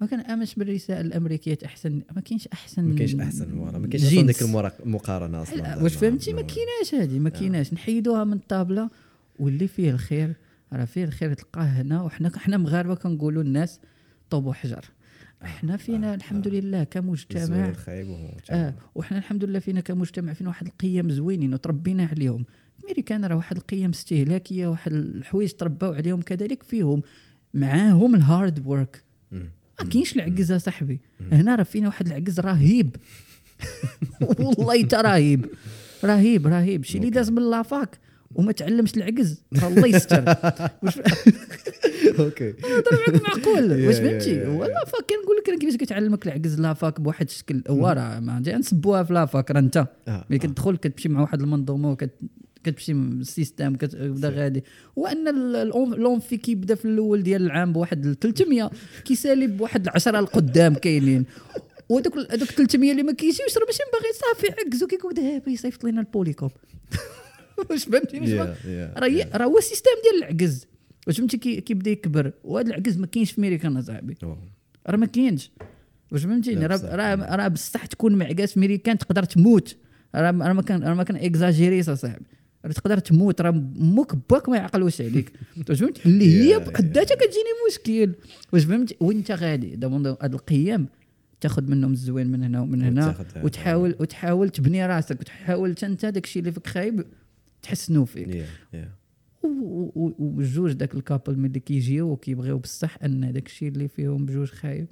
ما 0.00 0.06
كنآمنش 0.06 0.54
بالنساء 0.54 1.00
الامريكيات 1.00 1.64
أحسن 1.64 2.02
ما 2.16 2.20
كاينش 2.20 2.48
أحسن 2.52 2.84
ما 2.84 2.94
كاينش 2.96 3.14
أحسن 3.14 3.58
ورا 3.58 3.78
ما 3.78 3.86
كاينش 3.86 4.06
أصلا. 4.06 4.22
ديك 4.22 4.42
المقارنة 4.86 5.42
أصلا. 5.42 5.82
واش 5.82 5.94
فهمتي؟ 5.94 6.32
ما. 6.32 6.42
كايناش 6.42 6.94
هذه 6.94 7.18
ما 7.18 7.30
كايناش. 7.30 7.72
نحيدوها 7.74 8.24
من 8.24 8.32
الطابلة 8.32 8.90
واللي 9.38 9.68
فيه 9.68 9.90
الخير 9.90 10.32
راه 10.72 10.84
فيه 10.84 11.04
الخير 11.04 11.34
تلقاه 11.34 11.62
هنا 11.64 12.02
وحنا 12.02 12.30
حنا 12.38 12.56
مغاربة 12.56 12.94
كنقولوا 12.94 13.42
الناس 13.42 13.80
طوب 14.30 14.46
وحجر 14.46 14.84
إحنا 15.44 15.76
فينا 15.76 16.14
الحمد 16.14 16.48
لله 16.48 16.84
كمجتمع. 16.84 17.42
آه 18.50 18.74
وحنا 18.94 19.18
الحمد 19.18 19.44
لله 19.44 19.58
فينا 19.58 19.80
كمجتمع 19.80 20.32
فينا 20.32 20.48
واحد 20.48 20.66
القيم 20.66 21.10
زوينين 21.10 21.54
وتربينا 21.54 22.04
عليهم. 22.06 22.44
الميريكان 22.82 23.24
راه 23.24 23.36
واحد 23.36 23.56
القيم 23.56 23.90
استهلاكية 23.90 24.66
واحد 24.66 24.92
الحوايج 24.92 25.52
ترباو 25.52 25.92
عليهم 25.92 26.22
كذلك 26.22 26.62
فيهم. 26.62 27.02
معاهم 27.54 28.14
ال 28.14 28.24
hard 28.24 28.66
work. 28.66 29.02
ما 29.82 29.88
كاينش 29.88 30.16
العكز 30.16 30.52
صاحبي. 30.52 31.00
هنا 31.32 31.54
راه 31.54 31.62
فينا 31.62 31.86
واحد 31.86 32.06
العكز 32.06 32.40
رهيب. 32.40 32.96
والله 34.40 34.82
تا 34.82 35.00
رهيب. 35.00 35.46
رهيب 36.04 36.46
رهيب. 36.46 36.84
شي 36.84 36.98
اللي 36.98 37.10
داز 37.10 37.30
من 37.30 37.50
la 37.50 37.69
fac 37.69 37.98
وما 38.36 38.52
تعلمش 38.52 38.96
العكز 38.96 39.42
الله 39.62 39.86
يستر. 39.86 40.24
okay. 42.18 42.54
نهضر 42.62 42.92
معاك 42.92 43.22
معقول. 43.22 43.72
واش 43.86 43.96
فهمتي؟ 43.96 44.30
يا- 44.30 44.42
يا. 44.44 44.48
و 44.48 44.60
la 44.60 44.84
fac 44.84 45.04
كنقول 45.10 45.36
لك 45.54 45.58
كيفاش 45.60 45.76
كتعلمك 45.76 46.26
العكز 46.26 46.60
la 46.60 46.76
fac 46.76 47.00
بواحد 47.00 47.26
الشكل 47.26 47.62
هو 47.68 47.88
راه 47.88 48.20
ما 48.20 48.32
عندي 48.32 48.52
نسبوها 48.52 49.02
في 49.02 49.12
la 49.12 49.27
fac 49.27 49.50
راه 49.50 49.58
أنت. 49.58 49.76
آه، 49.76 50.24
ملي 50.30 50.36
آه. 50.36 50.46
كتدخل 50.46 50.76
كتمشي 50.76 51.08
مع 51.08 51.20
واحد 51.20 51.40
المنظومة 51.42 51.90
وكت 51.90 52.10
كتمشي 52.64 52.92
ال 52.92 53.02
système 53.02 53.74
كتبدا 53.76 54.28
غادي. 54.28 54.64
وأن 54.96 55.24
l'amphi 55.96 56.36
كيبدا 56.36 56.74
في 56.74 56.84
الأول 56.84 57.22
ديال 57.22 57.42
العام 57.46 57.72
بواحد 57.72 58.06
ال 58.06 58.18
300 58.20 58.70
كيسالي 59.04 59.46
بواحد 59.46 59.82
العشرة 59.82 60.18
القدام 60.18 60.74
كاينين. 60.74 61.24
ودوك 61.88 62.18
هذوك 62.18 62.48
300 62.50 62.90
اللي 62.92 63.02
ما 63.02 63.12
كيجيوش 63.12 63.58
راه 63.58 63.64
ماشي 63.66 63.78
باغي 63.92 64.12
صافي 64.12 64.60
عكز 64.66 64.82
وكيقول 64.82 65.14
دابا 65.14 65.50
يصيفط 65.50 65.84
لنا 65.84 66.00
ال 66.00 66.05
polycope. 66.05 66.50
واش 67.70 67.88
يا- 68.64 68.94
راه 68.98 69.38
راه 69.38 69.44
هو 69.44 69.58
ال 69.58 69.62
système 69.62 69.90
ديال 70.02 70.22
العكز. 70.22 70.66
واش 71.06 71.18
فهمتي 71.18 71.36
كي- 71.38 71.60
كيبدا 71.60 71.90
يكبر؟ 71.90 72.32
وهذا 72.44 72.68
العكز 72.68 72.98
ما 72.98 73.06
كاينش 73.06 73.32
في 73.32 73.38
أمريكا 73.38 73.78
اصاحبي. 73.78 74.14
راه 74.86 74.96
ما 74.96 75.06
كاينش. 75.06 75.50
واش 76.12 76.22
فهمتيني؟ 76.24 76.66
راه. 76.66 77.36
راه 77.36 77.48
بصح 77.48 77.86
تكون 77.86 78.14
معكاز 78.14 78.50
في 78.52 78.56
امريكان 78.58 78.98
تقدر 78.98 79.22
تموت. 79.24 79.76
راه 80.14 80.30
ما 80.30 80.62
كان 80.62 80.82
راه 80.82 80.94
ما 80.94 81.02
كان 81.02 81.16
اكزاجيريس 81.16 81.88
اصاحبي 81.88 82.24
راه 82.64 82.72
تقدر 82.72 82.98
تموت. 82.98 83.40
راه 83.40 83.50
أمك 83.50 84.12
باك 84.30 84.48
ما 84.48 84.56
يعقلوش 84.56 85.00
عليك. 85.00 85.32
واش 85.68 85.80
فهمتي؟ 85.80 86.02
اللي 86.08 86.40
هي 86.54 86.58
بحد 86.58 86.84
ذاتها 86.98 87.14
كتجيني 87.14 87.50
مشكل. 87.70 88.12
واش 88.52 88.64
فهمتي؟ 88.64 88.96
وانت 89.00 89.30
غادي؟ 89.30 89.76
دابا 89.76 90.16
هاد 90.22 90.34
القيم. 90.34 90.86
تاخذ 91.40 91.62
منهم 91.70 91.92
الزوين 91.92 92.26
من 92.26 92.42
هنا 92.42 92.60
ومن 92.60 92.82
هنا 92.82 93.14
وتحاول 93.44 93.96
وتحاول 94.00 94.48
تبني 94.48 94.86
راسك. 94.86 95.20
وتحاول 95.20 95.74
انت 95.82 96.06
داك 96.06 96.24
الشيء 96.24 96.40
اللي 96.40 96.52
فيك 96.52 96.66
خايب. 96.66 97.04
تحسنوا 97.66 98.04
فيك. 98.04 98.44
و- 99.42 99.48
و- 99.94 100.14
وبجوج 100.18 100.72
داك 100.72 100.94
ال 100.94 101.00
couple 101.00 101.38
ملي 101.38 101.60
كيجيو 101.60 102.10
وكيبغيو 102.10 102.58
بصح 102.58 102.98
أن 103.04 103.32
داك 103.32 103.46
الشيء 103.46 103.68
اللي 103.68 103.88
فيهم 103.88 104.26
بجوج 104.26 104.48
خايب 104.48 104.86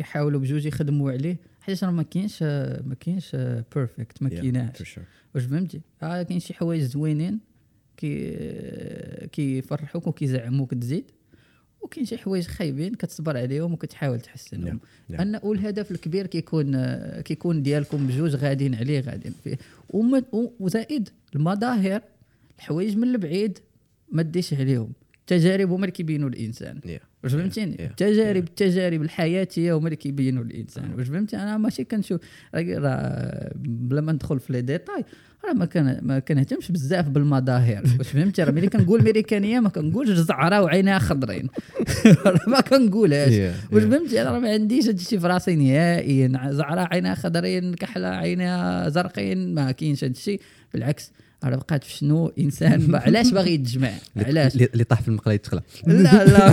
يحاولوا 0.00 0.40
بجوج 0.40 0.66
يخدموا 0.66 1.12
عليه. 1.12 1.36
حيت 1.60 1.84
راه 1.84 1.90
ما 1.90 2.02
كاينش 2.02 2.42
ما 2.42 2.96
كاينش 3.00 3.36
perfect 3.74 4.22
ما 4.22 4.28
Yeah, 4.30 4.32
كايناش. 4.32 4.98
واش 5.34 5.44
فهمتي؟ 5.44 5.80
آه 6.02 6.22
كاين 6.22 6.40
شي 6.40 6.54
حوايج 6.54 6.82
زوينين 6.82 7.38
كي 7.96 8.36
كيفرحوك 9.32 10.06
وكيزعموك 10.06 10.74
تزيد. 10.74 11.04
وكاين 11.80 12.06
شي 12.06 12.18
حوايج 12.18 12.46
خايبين 12.46 12.94
كتصبر 12.94 13.36
عليهم 13.36 13.72
وكتحاول 13.72 14.20
تحسنهم 14.20 14.78
Yeah, 14.78 15.12
yeah. 15.12 15.20
أن 15.20 15.40
والهدف 15.42 15.90
الكبير 15.90 16.26
كيكون 16.26 16.86
كيكون 17.20 17.62
ديالكم 17.62 18.06
بجوج 18.06 18.34
غاديين 18.36 18.74
عليه 18.74 19.00
غاديين 19.00 19.34
فيه. 19.44 19.58
وزائد 20.60 21.08
المظاهر 21.34 22.02
الحوايج 22.58 22.96
من 22.96 23.08
البعيد 23.08 23.58
ما 24.12 24.22
ديش 24.22 24.54
عليهم. 24.54 24.92
التجارب 25.32 25.70
هما 25.70 25.80
اللي 25.84 25.90
كيبينوا 25.92 26.28
الإنسان. 26.28 26.80
Yeah. 26.86 27.24
واش 27.24 27.32
فهمتيني؟ 27.32 27.76
Yeah, 27.76 27.80
التجارب 27.80 28.44
التجارب 28.44 29.02
الحياتيه 29.02 29.76
هما 29.76 29.84
اللي 29.86 29.96
كيبينوا 29.96 30.44
الإنسان. 30.44 30.94
واش 30.98 31.06
فهمتي؟ 31.08 31.36
أنا 31.36 31.56
ماشي 31.58 31.84
كنشوف 31.84 32.20
راه- 32.54 33.50
بلا 33.54 34.00
ما 34.00 34.12
ندخل 34.12 34.40
في 34.40 34.52
les 34.52 34.60
détails 34.60 35.04
راه 35.44 35.52
ما 35.52 35.64
كان 35.64 35.98
ما 36.02 36.18
كنهتمش 36.18 36.72
بزاف 36.72 37.08
بالمظاهر. 37.08 37.82
واش 37.98 38.08
فهمتي؟ 38.08 38.42
راه 38.42 38.50
ملي 38.50 38.66
كنقول 38.68 39.02
ميريكانيه 39.04 39.60
ما 39.60 39.68
كنقولش 39.68 40.10
زعرة 40.10 40.62
وعينها 40.62 40.98
خضرين. 40.98 41.48
ما 42.52 42.60
كنقولهاش. 42.60 43.32
Yeah, 43.32 43.72
واش 43.74 43.82
yeah. 43.82 43.86
فهمتي؟ 43.86 44.22
أنا 44.22 44.30
راه 44.30 44.38
ما 44.38 44.50
عنديش 44.52 44.86
هادشي 44.88 45.20
في 45.20 45.26
راسي 45.26 45.54
نهائيا. 45.56 46.48
زعرة 46.50 46.80
عينها 46.92 47.14
خضرين 47.14 47.74
كحلة 47.74 48.08
عينها 48.08 48.88
زرقين 48.88 49.54
ما 49.54 49.70
كاينش 49.72 50.04
هادشي. 50.04 50.38
بالعكس. 50.74 51.12
راه 51.44 51.56
بقات 51.56 51.84
في 51.84 51.92
شنو 51.92 52.32
إنسان 52.38 52.94
علاش 52.94 53.30
باغي 53.30 53.54
يتجمع؟ 53.54 53.90
علاش؟ 54.26 54.54
اللي 54.54 54.84
طاح 54.84 55.02
في 55.02 55.08
المقله 55.08 55.34
يتخلع 55.34 55.62
لا 55.86 56.24
لا. 56.24 56.52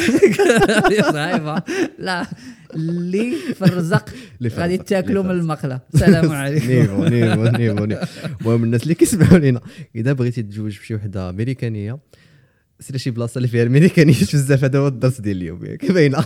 صعيبة. 1.11 1.63
لا. 1.99 2.25
اللي 2.75 3.31
في 3.55 3.61
الرزق 3.61 4.09
غادي 4.43 4.77
تاكلوا 4.77 5.23
من 5.23 5.31
المقلة. 5.31 5.79
السلام 5.93 6.31
عليكم. 6.41 6.67
نيفو 6.67 7.03
نيفو 7.05 7.43
نيفو 7.43 7.86
نيفو. 7.86 8.05
المهم 8.41 8.63
الناس 8.63 8.83
اللي 8.83 8.93
كيسمعوا 8.95 9.38
لينا 9.38 9.61
إذا 9.95 10.13
بغيتي 10.13 10.43
تتزوج 10.43 10.77
بشي 10.79 10.95
وحدة 10.95 11.29
أمريكانية 11.29 11.99
سير 12.79 12.97
شي 12.97 13.11
بلاصة 13.11 13.38
اللي 13.38 13.47
فيها 13.47 13.63
الميريكانيين 13.63 14.19
بزاف 14.33 14.63
هذا 14.63 14.79
هو 14.79 14.88
الدرس 14.88 15.21
ديال 15.21 15.38
اليوم 15.38 15.59
باينة. 15.89 16.25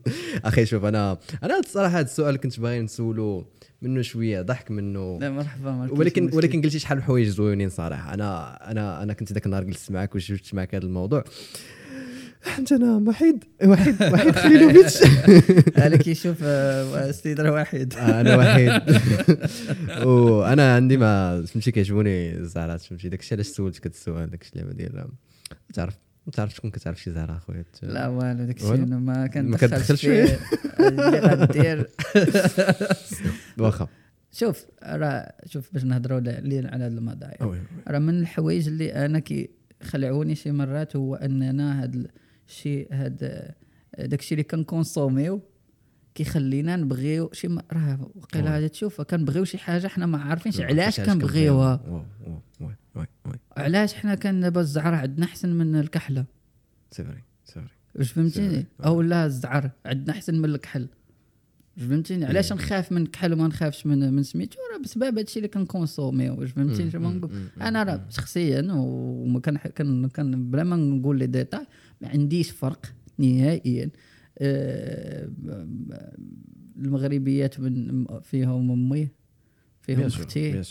أخي 0.44 0.66
شوف 0.66 0.84
أنا 0.84 1.18
أنا 1.42 1.58
الصراحة 1.58 1.98
هذا 1.98 2.06
السؤال 2.06 2.36
كنت 2.36 2.60
باغي 2.60 2.80
نسولو 2.80 3.46
منه 3.82 4.02
شوية 4.02 4.42
ضحك 4.42 4.70
منه. 4.70 5.18
لا 5.20 5.30
مرحبا 5.30 5.70
كاينش 5.70 5.98
ولكن. 5.98 6.30
ولكن 6.32 6.62
قلتي 6.62 6.78
شحال 6.78 6.98
من 6.98 7.04
حوايج 7.04 7.28
زوينين 7.28 7.68
صراحة. 7.68 8.14
أنا 8.14 8.58
أنا 8.70 9.02
أنا 9.02 9.12
كنت 9.12 9.32
ذاك 9.32 9.46
النهار 9.46 9.64
جلست 9.64 9.90
معك 9.90 10.14
وشفت 10.14 10.54
معك 10.54 10.74
هذا 10.74 10.84
الموضوع. 10.84 11.24
انت 12.58 12.72
أنا 12.72 13.02
وحيد 13.08 13.44
وحيد 13.64 14.02
وحيد 14.02 14.36
خليلوفيتش 14.36 15.02
هذا 15.76 15.96
كيشوف 16.02 16.36
آه، 16.42 17.08
السيد 17.08 17.40
راه 17.40 17.52
واحد 17.52 17.94
أنا 17.94 18.36
وحيد. 18.36 18.82
وأنا 20.08 20.74
عندي 20.74 20.96
ما 20.96 21.44
فهمتي 21.44 21.70
كيعجبوني 21.70 22.32
الزهرات 22.32 22.80
فهمتي؟ 22.80 23.08
داكشي 23.08 23.34
علاش 23.34 23.46
سولتك 23.46 23.86
هذا 23.86 23.94
السؤال 23.94 24.30
داكشي 24.30 24.50
اللعبة 24.52 24.72
ديال 24.72 25.06
تعرف؟ 25.74 25.94
ما 26.26 26.32
تعرف 26.32 26.54
شكون 26.54 26.70
كتعرف 26.70 27.02
شي 27.02 27.10
زهرة 27.12 27.36
أخويا؟ 27.36 27.64
لا 27.82 28.08
والو 28.08 28.44
داك 28.44 28.56
الشيء؟ 28.56 28.74
أنا 28.74 28.98
ما 28.98 29.26
كندخلش 29.26 30.00
فيه؟ 30.06 30.38
اللي 30.80 31.18
غدير 31.18 31.88
واخا. 33.58 33.88
شوف 34.32 34.66
راه 34.82 35.32
شوف 35.46 35.72
باش 35.72 35.84
نهضروا 35.84 36.18
على 36.18 36.68
على 36.68 36.84
هذا 36.84 37.32
oui. 37.42 37.58
راه 37.88 37.98
من 37.98 38.20
الحوايج 38.20 38.68
اللي 38.68 38.94
أنا 38.94 39.18
كيخلعوني 39.18 40.34
شي 40.34 40.52
مرات 40.52 40.96
هو 40.96 41.14
أننا 41.14 41.84
هذا 41.84 42.06
الشيء 42.48 42.88
هذا 42.92 43.54
داكشي 43.98 44.34
اللي 44.34 44.42
كن 44.42 44.57
consommer 44.57 45.25
يو 45.25 45.40
كيخلينا 46.14 46.76
نبغيو 46.76 47.30
شي 47.32 47.48
راه 47.72 48.10
وقيلا 48.14 48.58
هذا 48.58 48.68
تشوف 48.68 49.00
كنبغيو 49.00 49.44
شي 49.44 49.58
حاجة 49.58 49.86
حنا 49.86 50.06
ما 50.06 50.18
عارفينش 50.18 50.60
علاش 50.60 51.00
كنبغيوها. 51.00 52.04
أو 52.94 53.04
علاش 53.56 53.94
حنا 53.94 54.14
كان 54.14 54.40
دابا 54.40 54.60
الزعر 54.60 54.94
عندنا 54.94 55.26
أحسن 55.26 55.48
من 55.52 55.76
الكحلة؟ 55.76 56.24
c'est 56.90 57.04
vrai 57.04 57.22
c'est 57.44 57.54
vrai 57.54 57.68
واش 57.94 58.12
فهمتيني؟ 58.12 58.66
أو 58.84 59.02
لا 59.02 59.26
الزعر 59.26 59.70
عندنا 59.86 60.12
أحسن 60.12 60.38
من 60.38 60.44
الكحل. 60.44 60.88
فهمتيني؟ 61.76 62.24
علاش 62.24 62.52
نخاف 62.52 62.92
من 62.92 63.06
كحل 63.06 63.32
وما 63.32 63.48
نخافش 63.48 63.86
من 63.86 64.12
من 64.12 64.22
سميتو؟ 64.22 64.58
راه 64.72 64.82
بسبب 64.82 65.18
هادشي 65.18 65.38
اللي 65.38 65.48
كنكونسومي 65.48 66.30
واش 66.30 66.50
فهمتيني؟ 66.50 66.90
شنو 66.90 67.10
نقول؟ 67.10 67.30
أنا 67.60 67.82
راه 67.82 68.06
شخصيا 68.10 68.68
وما 68.72 69.40
كان 69.40 69.56
كان 69.56 70.08
كان 70.08 70.50
بلا 70.50 70.64
ما 70.64 70.76
نقول 70.76 71.18
لي 71.18 71.26
ديتاي 71.26 71.66
ما 72.00 72.08
عنديش 72.08 72.50
فرق 72.50 72.86
نهائيا. 73.18 73.90
آه، 74.38 75.30
المغربيات 76.76 77.60
من 77.60 78.06
فيهم 78.22 78.70
أمي. 78.70 79.08
فيهم 79.82 80.02
أختي 80.02 80.62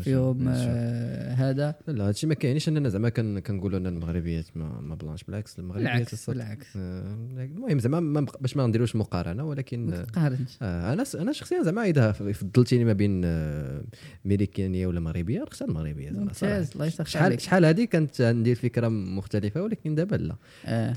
فيهم 0.00 0.48
آه 0.48 1.34
هذا. 1.34 1.74
لا 1.86 2.08
هادشي 2.08 2.26
ما 2.26 2.34
كاينش 2.34 2.68
اننا 2.68 2.88
زعما 2.88 3.08
كنقولوا 3.40 3.78
أن 3.78 3.86
المغربيات 3.86 4.46
ما, 4.54 4.80
ما 4.80 4.94
بلانش 4.94 5.24
بالعكس 5.24 5.58
المغربيات 5.58 5.92
بالعكس 5.92 6.30
بالعكس. 6.30 6.66
آه 6.76 7.16
المهم 7.38 7.78
زعما 7.78 8.26
باش 8.40 8.56
ما 8.56 8.66
نديروش 8.66 8.96
مقارنة 8.96 9.44
ولكن 9.44 9.86
ما 9.86 10.04
تقارنش 10.04 10.58
آه 10.62 10.92
أنا 10.92 11.04
أنا 11.14 11.32
شخصيا 11.32 11.62
زعما 11.62 11.84
إذا 11.84 12.12
فضلتيني 12.12 12.84
ما 12.84 12.92
بين 12.92 13.22
آه 13.24 13.82
ميريكانيه 14.24 14.86
ولا 14.86 15.00
مغربية 15.00 15.42
نختار 15.42 15.68
المغربية 15.68 16.10
ممتاز 16.10 16.70
الله 16.72 16.86
يسخر 16.86 17.04
شحال 17.04 17.40
شحال 17.40 17.64
هذه 17.64 17.84
كانت 17.84 18.20
عندي 18.20 18.50
الفكرة 18.50 18.88
مختلفة 18.88 19.62
ولكن 19.62 19.94
دابا 19.94 20.16
لا. 20.16 20.36
آه. 20.66 20.94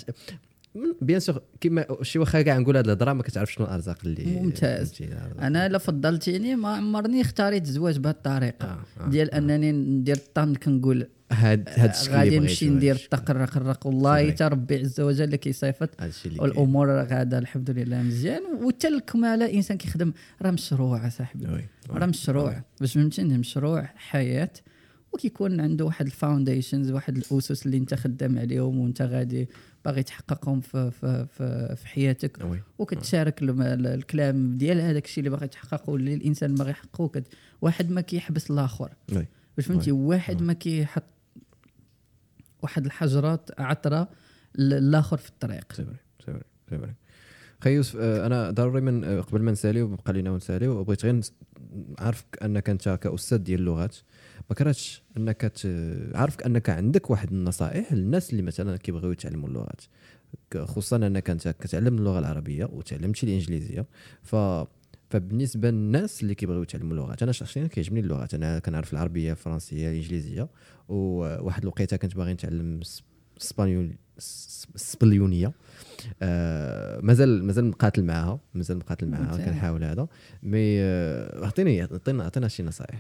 بيان 1.02 1.20
سور 1.20 1.42
كيما 1.62 1.86
شي 2.02 2.20
واخا 2.20 2.42
كاع 2.42 2.58
نقول 2.58 2.78
هذه 2.78 2.86
الهضرة 2.86 3.14
ما 3.14 3.24
كتعرف 3.24 3.54
شنو 3.54 3.66
الارزاق 3.66 3.98
اللي 4.06 4.26
ممتاز. 4.26 4.94
أنا 5.40 5.66
الا 5.66 5.78
فضلتيني 5.78 6.56
ما 6.56 6.70
عمرني 6.70 7.22
اختاريت 7.22 7.64
الزواج 7.64 7.98
بهذه 7.98 8.14
الطريقة. 8.16 8.68
آه 8.68 9.04
آه 9.04 9.10
ديال 9.10 9.32
آه. 9.32 9.38
أنني 9.38 9.72
ندير 9.72 10.16
الطن 10.16 10.56
كنقول 10.56 11.08
هاد 11.32 11.70
هاد 11.70 11.90
الشكل 11.90 12.12
غادي 12.12 12.40
نمشي 12.40 12.70
ندير 12.70 12.96
التقرق 12.96 13.58
الرق 13.58 13.88
والله 13.88 14.32
حتى 14.32 14.44
ربي 14.44 14.76
عز 14.76 15.02
وجل 15.02 15.24
اللي 15.24 15.38
كيصيفط. 15.38 15.90
والأمور 16.38 16.90
غادا 16.90 17.40
الحمد 17.40 17.70
لله 17.70 18.02
مزيان. 18.02 18.42
وحتى 18.62 18.88
الكماله 18.88 19.46
الانسان 19.46 19.78
كيخدم 19.78 20.14
راه 20.42 20.52
مشروع 20.52 21.10
صاحبي 21.10 21.48
راه 21.90 22.06
مشروع. 22.06 22.64
باش 22.80 22.94
فهمتيني 22.94 23.38
مشروع 23.38 23.90
حياة. 23.96 24.50
وكيكون 25.14 25.60
عنده 25.60 25.86
واحد 25.86 26.06
الفاونديشنز 26.06 26.92
واحد 26.92 27.18
الأسس 27.18 27.66
اللي 27.66 27.78
أنت 27.78 27.94
خدام 27.94 28.40
عليهم 28.40 28.80
وأنت 28.80 29.02
غادي 29.02 29.50
باغي 29.86 30.04
تحققهم 30.04 30.62
في 30.62 30.92
في 30.92 31.26
في, 31.26 31.76
في 31.76 31.88
حياتك 31.88 32.38
وكتشارك 32.80 33.40
الكلام 33.42 34.58
ديال 34.58 34.82
هذاك 34.82 35.06
الشيء 35.06 35.20
اللي 35.20 35.30
باغي 35.30 35.48
تحققه 35.48 35.90
واللي 35.90 36.14
الإنسان 36.14 36.56
باغي 36.56 36.72
يحققه 36.72 37.24
واحد 37.62 37.92
ما 37.92 38.02
كيحبس 38.02 38.52
الآخر. 38.52 38.94
باش 39.58 39.66
فهمتي؟ 39.66 39.92
واحد 39.92 40.42
ما 40.42 40.54
كيحط 40.54 41.04
واحد 42.62 42.86
الحجرات 42.86 43.50
عطرة 43.60 44.10
الآخر 44.60 45.18
في 45.18 45.30
الطريق. 45.30 45.74
c'est 45.74 45.84
vrai 45.84 45.96
c'est 46.70 46.78
vrai 46.78 46.94
خي 47.64 47.74
يوسف 47.76 47.96
آه، 48.00 48.26
أنا 48.26 48.52
ضروري 48.52 48.82
من 48.82 49.04
آه، 49.04 49.22
قبل 49.22 49.42
ما 49.42 49.52
نساليو 49.52 49.88
بقى 49.88 50.14
لينا 50.14 50.32
ونساليو 50.32 50.84
بغيت 50.84 51.06
غير 51.06 51.22
عارفك 52.00 52.44
أنك 52.44 52.70
أنت 52.70 52.90
كأستاذ 52.90 53.38
ديال 53.38 53.60
اللغات. 53.60 53.96
ما 54.50 54.56
كرهتش 54.56 55.04
أنك 55.18 55.52
عارفك 56.16 56.44
أنك 56.44 56.70
عندك 56.70 57.10
واحد 57.10 57.32
النصائح 57.32 57.94
للناس 57.94 58.32
اللي 58.32 58.42
مثلا 58.42 58.78
كيبغيو 58.78 59.12
يتعلموا 59.12 59.50
اللغات. 59.50 59.82
خصوصا 60.64 60.96
أنك 60.96 61.30
أنت 61.30 61.48
كتعلم 61.48 61.98
اللغة 61.98 62.20
العربية 62.20 62.66
وتعلمتي 62.66 63.26
الإنجليزية 63.26 63.86
ف 64.24 64.36
فبالنسبة 65.10 65.70
للناس 65.70 66.24
اللي 66.24 66.36
كيبغيو 66.36 66.62
يتعلموا 66.62 66.92
اللغات 66.92 67.24
أنا 67.24 67.32
شخصيا 67.32 67.68
كيعجبني 67.68 68.00
اللغات. 68.00 68.34
أنا 68.34 68.60
كنعرف 68.60 68.94
العربية 68.94 69.32
الفرنسية 69.32 69.90
الإنجليزية 69.90 70.48
وواحد 70.90 71.62
الوقيتة 71.62 71.98
كنت 71.98 72.16
باغي 72.16 72.34
نتعلم 72.34 72.80
اسبانيول 73.42 73.92
السبليونيه 74.76 75.52
آه 76.22 77.00
مازال 77.02 77.44
مازال 77.44 77.66
مقاتل 77.66 78.04
معاها 78.04 78.40
مازال 78.54 78.78
مقاتل 78.78 79.08
معاها 79.08 79.38
كنحاول 79.46 79.84
هذا. 79.84 80.08
mais 80.44 80.82
آه، 80.82 81.44
أعطيني 81.44 81.82
اعطينا 81.82 82.24
اعطينا 82.24 82.48
شي 82.48 82.64
نصائح. 82.64 83.00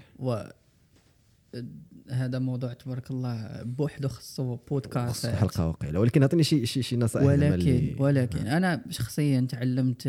هذا 2.09 2.39
موضوع 2.39 2.73
تبارك 2.73 3.11
الله 3.11 3.63
بوحده 3.63 4.07
خصو 4.07 4.55
بودكاست. 4.55 5.25
حلقة 5.25 5.67
وقيله 5.67 5.99
ولكن 5.99 6.21
أعطيني 6.21 6.43
شي 6.43 6.65
شي 6.65 6.81
شي 6.81 6.97
نصائح 6.97 7.25
ولكن 7.25 7.95
ولكن 7.99 8.47
أنا 8.47 8.83
شخصيا 8.89 9.47
تعلمت 9.49 10.07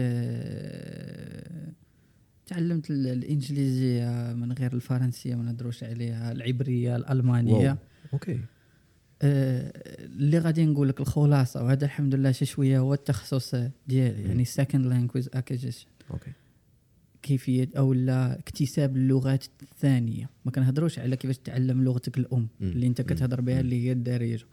تعلمت 2.47 2.91
الإنجليزية 2.91 4.33
من 4.33 4.53
غير 4.53 4.73
الفرنسية 4.73 5.35
ما 5.35 5.53
ندروش 5.53 5.85
عليها 5.85 6.33
العبرية 6.33 6.97
الألمانية. 6.97 7.69
wow. 7.69 7.77
okay. 8.13 8.41
آه 9.23 9.73
اللي 9.99 10.39
غادي 10.39 10.67
نقول 10.67 10.89
لك 10.89 11.01
الخلاصة 11.01 11.65
وهذا 11.65 11.85
الحمد 11.85 12.15
لله 12.15 12.33
شي 12.33 12.45
شوية 12.45 12.79
هو 12.79 12.95
التخصص 12.95 13.55
ديالي 13.87 14.23
يعني 14.23 14.45
second 14.45 14.87
language 14.87 15.29
acquisition 15.35 15.87
okay. 16.11 16.33
كيفية 17.25 17.69
أو 17.77 17.93
لا 17.93 18.39
اكتساب 18.39 18.97
اللغات 18.97 19.45
الثانية. 19.63 20.31
ما 20.45 20.51
كنهضروش 20.51 20.99
على 20.99 21.17
كيفاش 21.17 21.39
تعلم 21.39 21.85
لغتك 21.85 22.19
الأم 22.19 22.49
اللي 22.61 22.87
أنت 22.87 23.01
كتهضر 23.01 23.41
بها 23.41 23.61
اللي 23.61 23.87
هي 23.87 23.93
الدارجة. 23.93 24.47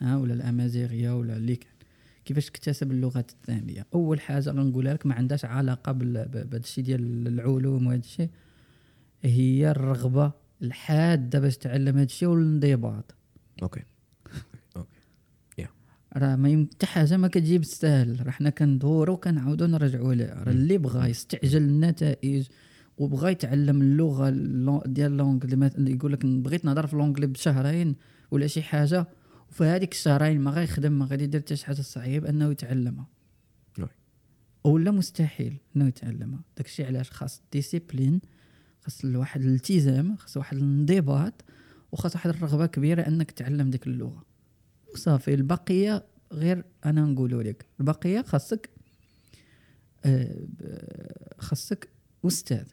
ها 0.00 0.16
ولا 0.16 0.34
الأمازيغية 0.34 1.18
ولا 1.18 1.36
اللي 1.36 1.56
كان. 1.56 1.72
كيفاش 2.24 2.46
تكتسب 2.46 2.92
اللغات 2.92 3.30
الثانية؟ 3.30 3.86
أول 3.94 4.20
حاجة 4.20 4.50
غنقولها 4.50 4.94
لك 4.94 5.06
ما 5.06 5.14
عندهاش 5.14 5.44
علاقة 5.44 5.92
بهذا 5.92 6.56
الشيء 6.56 6.84
ديال 6.84 7.26
العلوم 7.26 7.86
وهذا 7.86 8.00
الشيء. 8.00 8.28
هي 9.22 9.70
الرغبة 9.70 10.32
الحادة 10.62 11.40
باش 11.40 11.56
تعلم 11.56 11.94
هذا 11.96 12.04
الشيء 12.04 12.28
والانضباط. 12.28 13.14
okay. 13.62 13.80
راه 16.16 16.36
ما 16.36 16.66
حتى 16.74 16.86
حاجة 16.86 17.16
ما 17.16 17.28
كتجي 17.28 17.58
بالسهل 17.58 18.26
راه 18.26 18.30
حنا 18.30 18.50
كندورو 18.50 19.16
كنعاودو 19.16 19.66
نرجعوا 19.66 20.14
لها 20.14 20.44
راه 20.44 20.52
اللي 20.52 20.78
بغى 20.78 21.10
يستعجل 21.10 21.62
النتائج 21.62 22.46
وبغى 22.98 23.32
يتعلم 23.32 23.82
اللغة 23.82 24.30
ديال 24.86 25.16
l'anglais 25.16 25.70
يقول 25.78 26.12
لك 26.12 26.26
بغيت 26.26 26.64
نهضر 26.64 26.86
في 26.86 26.96
l'anglais 26.96 27.26
بشهرين 27.26 27.96
ولا 28.30 28.46
شي 28.46 28.62
حاجة 28.62 29.08
وفي 29.50 29.64
هذيك 29.64 29.92
الشهرين 29.92 30.40
ما 30.40 30.50
غيخدم 30.50 30.92
ما 30.92 31.04
غادي 31.06 31.24
يدير 31.24 31.40
حتى 31.40 31.56
شي 31.56 31.66
حاجة 31.66 31.80
صعيب 31.80 32.24
أنه 32.24 32.50
يتعلمها. 32.50 33.06
ولا 34.64 34.90
مستحيل 34.90 35.56
أنه 35.76 35.86
يتعلمها. 35.86 36.40
داكشي 36.56 36.84
علاش 36.84 37.10
خاص 37.10 37.42
ديسيبلين 37.52 38.20
خاص 38.80 39.04
واحد 39.04 39.40
الالتزام 39.40 40.16
خاص 40.16 40.36
واحد 40.36 40.56
الانضباط 40.56 41.44
وخاص 41.92 42.14
واحد 42.14 42.30
الرغبة 42.30 42.66
كبيرة 42.66 43.02
أنك 43.02 43.30
تعلم 43.30 43.70
ديك 43.70 43.86
اللغة. 43.86 44.29
وصافي. 44.94 45.34
البقية 45.34 46.04
غير 46.32 46.64
أنا 46.84 47.04
نقولوا 47.04 47.42
لك. 47.42 47.66
البقية 47.80 48.22
خاصك 48.22 48.70
آه، 50.04 50.46
خاصك 51.38 51.88
أستاذ. 52.26 52.64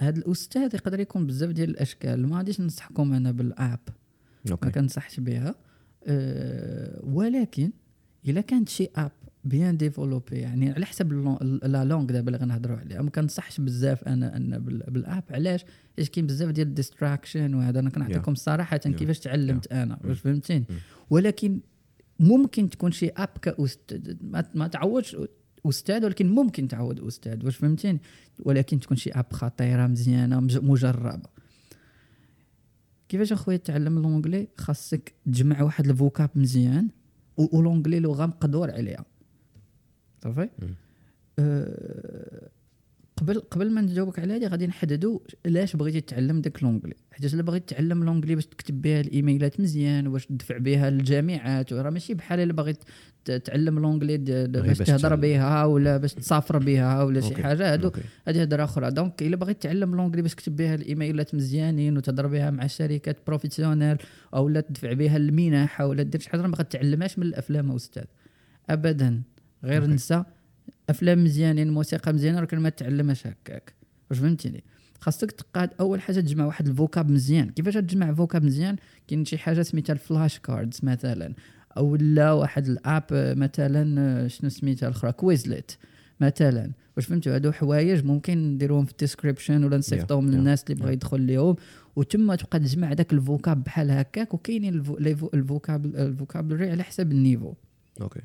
هذا 0.00 0.18
الأستاذ 0.18 0.74
يقدر 0.74 1.00
يكون 1.00 1.26
بزاف 1.26 1.50
ديال 1.50 1.70
الأشكال. 1.70 2.28
ما 2.28 2.36
غاديش 2.36 2.60
ننصحكم 2.60 3.12
أنا 3.12 3.32
بالأب. 3.32 3.80
ما 4.50 4.56
كنصحش 4.56 5.20
بها. 5.20 5.54
أه 6.04 7.00
ولكن 7.04 7.70
إلا 8.28 8.40
كانت 8.40 8.68
شي 8.68 8.88
app 8.96 9.12
bien 9.44 9.76
développée 9.76 10.36
يعني 10.36 10.70
على 10.70 10.86
حسب 10.86 11.12
la 11.62 11.84
langue 11.84 12.04
دابا 12.04 12.26
اللي 12.26 12.38
غنهضروا 12.38 12.76
عليها 12.76 13.02
ما 13.02 13.10
كنصحش 13.10 13.60
بزاف 13.60 14.04
أنا 14.04 14.36
أنا 14.36 14.58
بال 14.58 14.80
app. 14.80 15.24
علاش؟ 15.30 15.64
حيت 15.96 16.08
كاين 16.08 16.26
بزاف 16.26 16.50
ديال 16.50 16.68
ال 16.68 16.75
distraction 16.75 17.54
وهذا 17.54 17.80
أنا 17.80 17.90
كنعطيكم 17.90 18.34
صراحة 18.34 18.76
كيفاش 18.76 19.18
تعلمت 19.18 19.72
أنا 19.72 19.98
واش 20.04 20.20
فهمتيني؟ 20.20 20.64
ولكن 21.10 21.60
ممكن 22.20 22.70
تكون 22.70 22.92
شي 22.92 23.08
app 23.08 23.28
كاستاذ 23.42 24.14
ما 24.54 24.66
تعوضش 24.66 25.16
أستاذ 25.66 26.04
ولكن 26.04 26.28
ممكن 26.28 26.68
تعوض 26.68 27.00
أستاذ 27.00 27.44
واش 27.44 27.56
فهمتيني؟ 27.56 28.00
ولكن 28.38 28.80
تكون 28.80 28.96
شي 28.96 29.10
app 29.10 29.32
خطيرة 29.32 29.86
مزيانة 29.86 30.40
مجربة. 30.40 31.28
كيفاش 33.08 33.32
أخويا 33.32 33.56
تعلم 33.56 34.02
l'anglais 34.02 34.48
خاصك 34.58 35.12
تجمع 35.26 35.62
واحد 35.62 35.88
ال 35.88 35.95
vocab 35.95 36.30
مزيان 36.34 36.88
و 37.36 37.42
l'anglais 37.42 38.00
لغة 38.00 38.26
مقدور 38.26 38.70
عليها. 38.70 39.04
صافي؟ 40.22 40.48
أه 41.38 42.48
قبل 43.16 43.40
قبل 43.40 43.70
ما 43.70 43.80
نجاوبك 43.80 44.18
على 44.18 44.36
هذه 44.36 44.46
غادي 44.48 44.66
نحددوا 44.66 45.18
علاش 45.46 45.76
بغيتي 45.76 46.00
تتعلم 46.00 46.40
داك 46.40 46.62
l'anglais. 46.62 46.94
حيت 47.12 47.34
الا 47.34 47.42
بغيت 47.42 47.68
تتعلم 47.68 48.04
l'anglais 48.04 48.34
باش 48.34 48.46
تكتب 48.46 48.82
بها 48.82 49.00
الايميلات 49.00 49.60
مزيان 49.60 50.06
وباش 50.06 50.26
تدفع 50.26 50.58
بها 50.58 50.90
للجامعات 50.90 51.72
راه 51.72 51.90
ماشي 51.90 52.14
بحال 52.14 52.40
الا 52.40 52.52
بغيت 52.52 52.78
تعلم 53.24 53.78
l'anglais 53.78 54.18
باش 54.46 54.78
تهضر 54.78 55.14
بها 55.14 55.64
ولا 55.64 55.96
باش 55.96 56.14
تسافر 56.14 56.58
بها 56.58 57.02
ولا 57.02 57.20
شي 57.20 57.34
حاجة 57.34 57.72
هادو 57.72 57.90
هذه 58.28 58.42
هضرة 58.42 58.64
أخرى. 58.64 58.90
donc 58.90 59.22
الا 59.22 59.36
بغيت 59.36 59.62
تعلم 59.62 59.94
l'anglais 59.94 60.22
باش 60.22 60.34
تكتب 60.34 60.56
بها 60.56 60.74
الايميلات 60.74 61.34
مزيانين 61.34 61.96
وتهضر 61.96 62.26
بها 62.26 62.50
مع 62.50 62.66
شركات 62.66 63.16
professionnelles 63.26 63.96
أو 64.34 64.48
لا 64.48 64.60
تدفع 64.60 64.92
بها 64.92 65.16
المنح 65.16 65.80
ولا 65.80 66.02
دير 66.02 66.20
شي 66.20 66.30
حاجة 66.30 66.40
ما 66.40 66.56
غتعلمهاش 66.56 67.18
من 67.18 67.26
الأفلام 67.26 67.70
أستاذ. 67.72 68.04
ابدا. 68.70 69.22
غير 69.64 69.86
نسى 69.86 70.24
أفلام 70.90 71.24
مزيانين 71.24 71.70
موسيقى 71.70 72.12
مزيانة 72.12 72.38
ولكن 72.38 72.58
ما 72.58 72.68
تعلمهاش 72.68 73.26
هكاك. 73.26 73.72
واش 74.10 74.18
فهمتيني؟ 74.18 74.64
خاصك 75.00 75.30
تقاد 75.32 75.70
أول 75.80 76.00
حاجة 76.00 76.20
تجمع 76.20 76.46
واحد 76.46 76.68
ال 76.68 76.75
vocab 76.75 77.10
مزيان. 77.10 77.50
كيفاش 77.50 77.74
تجمع 77.74 78.14
vocab 78.14 78.44
مزيان؟ 78.44 78.76
كاين 79.08 79.24
شي 79.24 79.38
حاجة 79.38 79.62
سميتها 79.62 79.92
ال 79.92 80.38
flashcards 80.38 80.80
مثلا 80.82 81.34
أو 81.76 81.96
لا 81.96 82.32
واحد 82.32 82.66
ال 82.66 82.76
app 82.76 83.04
مثلا 83.12 84.28
شنو 84.28 84.50
سميتها 84.50 84.88
الأخرى؟ 84.88 85.12
Quizlet 85.12 85.72
مثلا. 86.20 86.72
واش 86.96 87.06
فهمتوا؟ 87.06 87.34
هادو 87.34 87.52
حوايج 87.52 88.04
ممكن 88.04 88.52
نديروهم 88.54 88.84
في 88.84 88.92
ال 88.92 88.98
description 88.98 89.64
ولا 89.64 89.76
نصيفطوهم 89.76 90.30
yeah, 90.30 90.34
للناس 90.34 90.64
اللي 90.64 90.74
بغا 90.74 90.88
yeah. 90.88 90.92
يدخل 90.92 91.20
ليهم 91.20 91.56
وتما 91.96 92.36
تبقى 92.36 92.58
تجمع 92.58 92.92
داك 92.92 93.12
ال 93.12 93.21
vocab 93.21 93.64
بحال 93.64 93.90
هكاك 93.90 94.34
وكاينين 94.34 94.74
ال 95.34 95.43
vocab 95.43 95.86
ال 95.86 95.94
vocabulary 95.94 96.70
على 96.70 96.82
حسب 96.82 97.12
ال 97.12 97.17
niveau. 97.17 97.54
okay. 98.00 98.20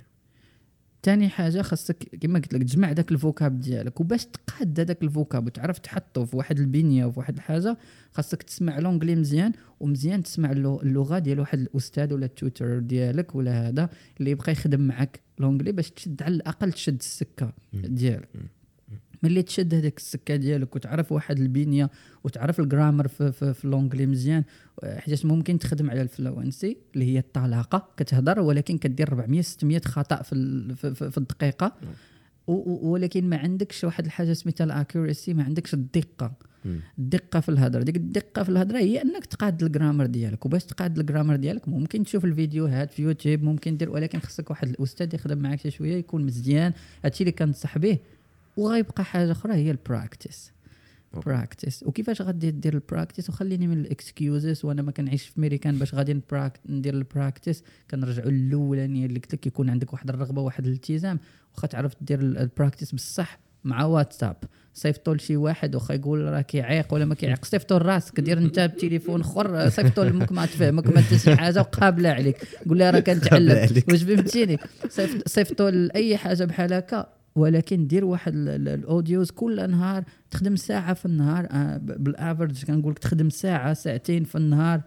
تاني 1.08 1.30
حاجة 1.30 1.62
خاصك 1.62 2.16
كما 2.22 2.40
قلت 2.40 2.54
لك 2.54 2.64
تجمع 2.64 2.92
داك 2.92 3.12
ال 3.12 3.20
vocab 3.20 3.60
ديالك 3.60 4.00
وباش 4.00 4.26
تقاد 4.26 4.80
هذاك 4.80 5.04
ال 5.04 5.11
vocab 5.11 5.46
وتعرف 5.46 5.78
تحطه 5.80 6.26
في 6.26 6.38
واحد 6.38 6.60
البنية 6.60 7.06
وفي 7.06 7.20
واحد 7.20 7.36
الحاجة 7.36 7.78
خاصك 8.14 8.44
تسمع 8.44 8.80
l'anglais 8.80 9.16
مزيان 9.16 9.52
ومزيان 9.80 10.24
تسمع 10.24 10.52
اللغ- 10.52 10.82
اللغة 10.84 11.20
ديال 11.20 11.40
واحد 11.40 11.60
الأستاذ 11.60 12.14
ولا 12.14 12.26
ال 12.26 12.35
tutor 12.35 12.80
ديالك 12.80 13.36
ولا 13.36 13.68
هذا 13.68 13.90
اللي 14.20 14.32
يبقى 14.32 14.52
يخدم 14.52 14.82
معك 14.82 15.20
l'anglais 15.40 15.72
باش 15.72 15.92
تشد 15.92 16.22
على 16.24 16.36
الأقل 16.36 16.72
تشد 16.72 17.00
السكة 17.00 17.54
ديالك. 17.74 18.30
ملي 19.24 19.42
تشد 19.42 19.74
هذيك 19.74 19.98
السكة 19.98 20.36
ديالك 20.36 20.76
وتعرف 20.76 21.12
واحد 21.12 21.40
البنية 21.40 21.90
وتعرف 22.24 22.60
ال 22.60 22.66
grammar 22.66 23.08
في, 23.08 23.32
في, 23.32 23.54
في 23.54 23.68
l'anglais 23.68 24.06
مزيان 24.06 24.44
حيت 24.84 25.26
ممكن 25.26 25.60
تخدم 25.60 25.90
على 25.90 26.02
ال 26.02 26.11
fluency 26.11 26.78
اللي 26.94 27.06
هي 27.06 27.20
الطلاقة 27.20 27.90
كتهضر 27.98 28.40
ولكن 28.40 28.78
كدير 28.78 29.08
400 29.08 29.42
600 29.42 29.82
خطأ 29.86 30.22
في 30.22 30.36
في, 30.76 30.96
في, 30.96 31.12
في 31.12 31.18
الدقيقة. 31.18 31.74
ولكن 32.48 33.30
ما 33.30 33.38
عندكش 33.38 33.84
واحد 33.84 34.06
الحاجة 34.06 34.34
سميتها 34.34 34.64
ال 34.66 34.73
accuracy 34.73 35.34
ما 35.34 35.44
عندكش 35.44 35.74
الدقة. 35.74 36.34
الدقة 37.00 37.40
في 37.40 37.50
الهضرة. 37.50 37.84
ديك 37.84 37.96
الدقة 37.96 38.44
في 38.44 38.50
الهضرة 38.50 38.78
هي 38.78 39.02
انك 39.02 39.26
تقاد 39.26 39.64
ال 39.64 39.69
grammar 39.69 40.06
ديالك 40.06 40.46
وباش 40.46 40.66
تقاد 40.66 41.00
ال 41.00 41.04
grammar 41.04 41.36
ديالك 41.36 41.68
ممكن 41.68 42.04
تشوف 42.04 42.26
الفيديوهات 42.26 42.92
في 42.92 43.04
يوتيوب 43.04 43.44
ممكن 43.44 43.78
دير 43.78 43.90
ولكن 43.90 44.20
خصك 44.20 44.50
واحد 44.50 44.70
الأستاذ 44.70 45.16
يخدم 45.16 45.38
معك 45.38 45.60
شي 45.60 45.72
شوية 45.72 45.96
يكون 45.96 46.26
مزيان. 46.26 46.74
هادشي 47.06 47.24
اللي 47.24 47.32
كنصح 47.32 47.78
به 47.78 47.98
وغيبقى 48.58 49.04
حاجة 49.04 49.32
أخرى 49.32 49.54
هي 49.54 49.72
ال 49.72 49.80
practice. 49.80 50.52
practice 51.26 51.84
وكيفاش 51.84 52.22
غادي 52.22 52.52
دير 52.52 52.74
ال 52.74 52.80
practice 52.80 53.30
وخليني 53.30 53.68
من 53.68 53.78
ال 53.78 53.89
excuses 53.89 54.66
وأنا 54.66 54.82
ما 54.82 54.92
كنعيش 54.92 55.28
في 55.28 55.42
ميريكان 55.42 55.78
باش 55.78 55.96
غادي 55.96 56.22
ندير 56.70 56.94
ال 56.94 57.01
practice 57.01 57.64
كنرجعوا 57.92 58.30
للاولانيه 58.32 59.06
اللي 59.06 59.20
قلت 59.20 59.34
لك 59.34 59.48
يكون 59.48 59.70
عندك 59.70 59.94
واحد 59.94 60.10
الرغبة 60.10 60.42
واحد 60.42 60.66
الالتزام. 60.68 61.20
واخا 61.56 61.68
تعرف 61.68 61.94
دير 62.02 62.20
ال- 62.20 62.38
ال 62.38 62.44
practice 62.44 62.92
بصح 62.96 63.40
مع 63.64 63.86
واتساب. 63.86 64.36
صيفطوا 64.74 65.16
لشي 65.16 65.38
واحد 65.38 65.76
واخا 65.76 65.94
يقول 65.94 66.22
راه 66.22 66.42
كيعيق 66.42 66.94
ولا 66.94 67.06
ما 67.06 67.16
كيعيق. 67.16 67.46
صيفطوا 67.52 67.80
لراسك 67.80 68.20
دير 68.20 68.38
انت 68.38 68.60
بتليفون 68.60 69.22
أخر 69.22 69.70
صيفطوا 69.70 70.04
لامك 70.04 70.32
ما 70.32 70.46
تفهمك 70.46 70.88
ما 70.88 71.02
حتى 71.02 71.18
شي 71.20 71.36
حاجة 71.36 71.60
وقابله 71.60 72.10
عليك. 72.10 72.38
قول 72.70 72.80
لها 72.80 72.92
راه 72.92 73.00
كنتعلم. 73.00 73.68
واش 73.90 74.04
فهمتيني؟ 74.04 74.58
صيفط- 74.90 75.28
صيفطوا 75.28 75.70
لأي 75.70 76.18
حاجة 76.18 76.44
بحال 76.44 76.74
هكا. 76.74 77.17
ولكن 77.38 77.88
دير 77.88 78.06
واحد 78.06 78.34
ال- 78.36 78.50
ال- 78.50 78.68
ال 78.68 78.77
audios 78.77 79.32
كل 79.32 79.72
نهار 79.72 80.04
تخدم 80.32 80.56
ساعة 80.56 80.94
في 80.94 81.06
النهار. 81.06 81.48
آه، 81.52 81.78
بال 81.78 81.97
average 81.97 82.66
كنقول 82.66 82.92
لك 82.92 83.00
تخدم 83.00 83.30
ساعة 83.30 83.74
ساعتين 83.74 84.24
في 84.24 84.36
النهار. 84.38 84.82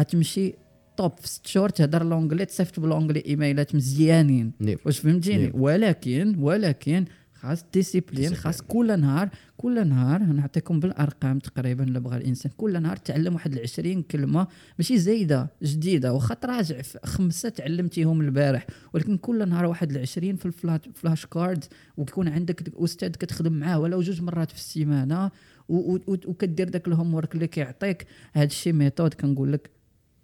غتمشي 0.00 0.54
top 0.96 1.12
في 1.18 1.28
ست 1.28 1.46
شهور 1.46 1.68
تهضر 1.68 2.04
l'anglais 2.04 2.44
تصيفط 2.44 2.80
ب 2.80 2.84
l'anglais 2.84 3.22
إيميلات 3.26 3.74
مزيانين. 3.74 4.52
واش 4.86 4.98
فهمتيني. 4.98 5.50
ولكن 5.54 6.36
ولكن 6.38 7.04
خاص 7.44 7.64
discipline 7.72 8.34
خاص 8.34 8.62
كل 8.62 9.00
نهار 9.00 9.28
كل 9.56 9.88
نهار 9.88 10.22
نعطيكم 10.22 10.80
بالأرقام 10.80 11.38
تقريبا 11.38 11.84
اللي 11.84 12.00
بغى 12.00 12.16
الإنسان. 12.16 12.52
كل 12.56 12.82
نهار 12.82 12.96
تعلم 12.96 13.34
واحد 13.34 13.58
20 13.58 14.02
كلمة 14.02 14.46
ماشي 14.78 14.98
زايدة 14.98 15.50
جديدة 15.62 16.12
واخا 16.12 16.34
تراجع 16.34 16.82
في 16.82 16.98
خمسة 17.04 17.48
تعلمتيهم 17.48 18.20
البارح. 18.20 18.66
ولكن 18.94 19.16
كل 19.16 19.48
نهار 19.48 19.64
واحد 19.64 19.98
20 19.98 20.36
في 20.36 20.46
الفلات 20.46 20.86
flash 20.94 21.26
card 21.26 21.64
ويكون 21.96 22.28
عندك 22.28 22.74
أستاذ 22.76 23.10
كتخدم 23.10 23.52
معاه 23.52 23.80
ولو 23.80 24.00
جوج 24.00 24.22
مرات 24.22 24.50
في 24.50 24.56
السيمانة 24.56 25.30
وكدير 25.68 26.68
داك 26.68 26.88
ال 26.88 27.14
homework 27.14 27.34
اللي 27.34 27.46
كيعطيك. 27.46 28.06
هذا 28.32 28.44
الشيء 28.44 28.72
méthode 28.72 29.14
كنقول 29.14 29.52
لك 29.52 29.70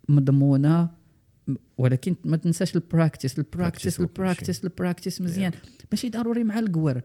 مضمونة. 0.08 0.99
ولكن 1.78 2.16
ما 2.24 2.36
تنساش 2.36 2.76
ال 2.76 2.83
practice 2.83 3.34
Practice 3.34 3.38
ال 3.38 3.45
practice 3.45 4.00
هو 4.00 4.06
كل 4.06 4.12
ال 4.12 4.18
practice 4.18 4.64
ال 4.64 4.71
practice 4.71 5.20
مزيان. 5.20 5.52
ماشي 5.92 6.08
ضروري 6.08 6.44
مع 6.44 6.58
القور. 6.58 7.00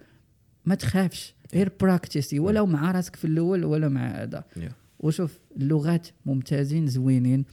ما 0.66 0.76
تخافش. 0.76 1.36
غير 1.54 1.72
practicer 1.82 2.40
ولو 2.40 2.66
مع 2.66 2.92
راسك 2.92 3.16
في 3.16 3.26
الأول 3.26 3.66
ولا 3.66 3.90
مع 3.90 4.08
هذا. 4.08 4.44
وشوف 5.00 5.40
اللغات 5.58 6.08
ممتازين 6.26 6.88
زوينين. 6.88 7.46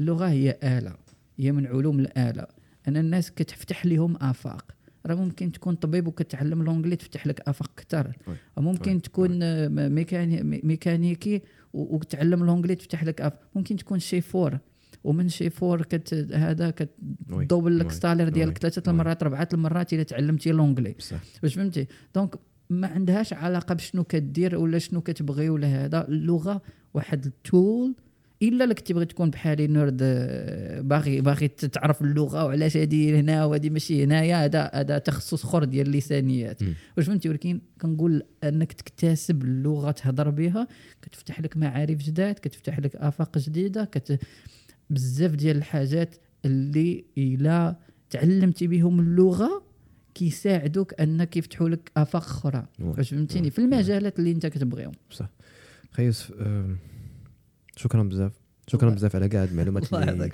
اللغة 0.00 0.28
هي 0.28 0.58
آلة. 0.62 0.94
هي 1.38 1.52
من 1.52 1.66
علوم 1.66 2.00
الآلة. 2.00 2.46
أنا 2.88 3.00
الناس 3.00 3.30
كتفتح 3.30 3.86
لهم 3.86 4.16
آفاق. 4.16 4.74
راه 5.06 5.14
ممكن 5.14 5.52
تكون 5.52 5.74
طبيب 5.74 6.06
وكتعلم 6.06 6.62
l'anglais 6.62 6.96
تفتح 6.96 7.26
لك 7.26 7.40
آفاق 7.48 7.70
أكثر. 7.78 8.16
ممكن. 8.56 9.02
تكون 9.02 9.68
ميكاني 9.88 10.60
ميكانيكي 10.62 11.42
وتعلم 11.72 12.44
l'anglais 12.44 12.74
تفتح 12.74 13.04
لك 13.04 13.20
آفاق. 13.20 13.40
ممكن 13.54 13.76
تكون 13.76 13.98
شيفور 13.98 14.58
ومن 15.04 15.28
شيفور 15.28 15.82
كت 15.82 16.14
هذا. 16.32 16.70
كت 16.70 16.94
doubler 16.94 17.78
لك. 17.78 17.90
salaire. 17.90 18.28
ديالك 18.28 18.58
ثلاثة. 18.58 18.90
المرات 18.90 19.22
اربعه 19.22 19.48
المرات 19.54 19.92
إلا 19.92 20.02
تعلمتي 20.02 20.52
l'anglais 20.52 20.94
واش 21.42 21.54
فهمتي 21.54 21.86
donc 22.14 22.34
ما 22.70 22.86
عندهاش 22.86 23.32
علاقة 23.32 23.74
بشنو 23.74 24.04
كدير 24.04 24.56
ولا 24.56 24.78
شنو 24.78 25.00
كتبغي 25.00 25.48
ولا 25.48 25.66
هذا 25.66 26.08
اللغة 26.08 26.62
واحد 26.94 27.26
ال 27.26 27.40
tool 27.40 27.94
إلا 28.42 28.64
لك 28.64 28.80
تبغي 28.80 29.04
تكون 29.04 29.30
بحالي 29.30 29.66
nerd 29.66 29.98
آه، 30.02 30.80
باغي 30.80 31.20
باغي 31.20 31.48
تعرف 31.48 32.02
اللغة 32.02 32.44
وعلاش 32.44 32.76
هذه 32.76 33.20
هنا 33.20 33.44
وهذه 33.44 33.70
ماشي 33.70 34.04
هنايا 34.04 34.44
هذا 34.44 34.70
هذا 34.74 34.98
تخصص 34.98 35.44
أخر 35.44 35.64
ديال 35.64 35.86
اللسانيات. 35.86 36.62
واش 36.96 37.06
فهمتي 37.06 37.28
ولكن 37.28 37.60
كنقول 37.80 38.22
أنك 38.44 38.72
تكتسب 38.72 39.42
اللغة 39.42 39.90
تهضر 39.90 40.30
بها 40.30 40.68
كتفتح 41.02 41.40
لك 41.40 41.56
معارف 41.56 41.98
جداد 41.98 42.34
كتفتح 42.34 42.78
لك 42.78 42.96
آفاق 42.96 43.38
جديدة 43.38 43.84
كت 43.84 44.18
بزاف 44.90 45.30
ديال 45.30 45.56
الحاجات 45.56 46.16
اللي 46.44 47.04
إلا 47.18 47.76
تعلمتي 48.10 48.66
بهم 48.66 49.00
اللغة 49.00 49.62
كيساعدوك 50.14 51.00
انك 51.00 51.36
يفتحوا 51.36 51.68
لك 51.68 51.92
آفاق 51.96 52.22
أخرى. 52.22 52.66
واش 52.80 53.10
فهمتيني. 53.10 53.50
في 53.50 53.58
المجالات 53.58 54.18
اللي 54.18 54.30
أنت 54.30 54.46
كتبغيهم. 54.46 54.92
بصح. 55.10 55.28
خي 55.90 56.04
يوسف 56.04 56.32
شكرا 57.76 58.02
بزاف. 58.02 58.32
شكرا 58.66 58.90
بزاف 58.90 59.16
على 59.16 59.28
كاع 59.28 59.44
المعلومات 59.44 59.92
اللي 59.92 60.30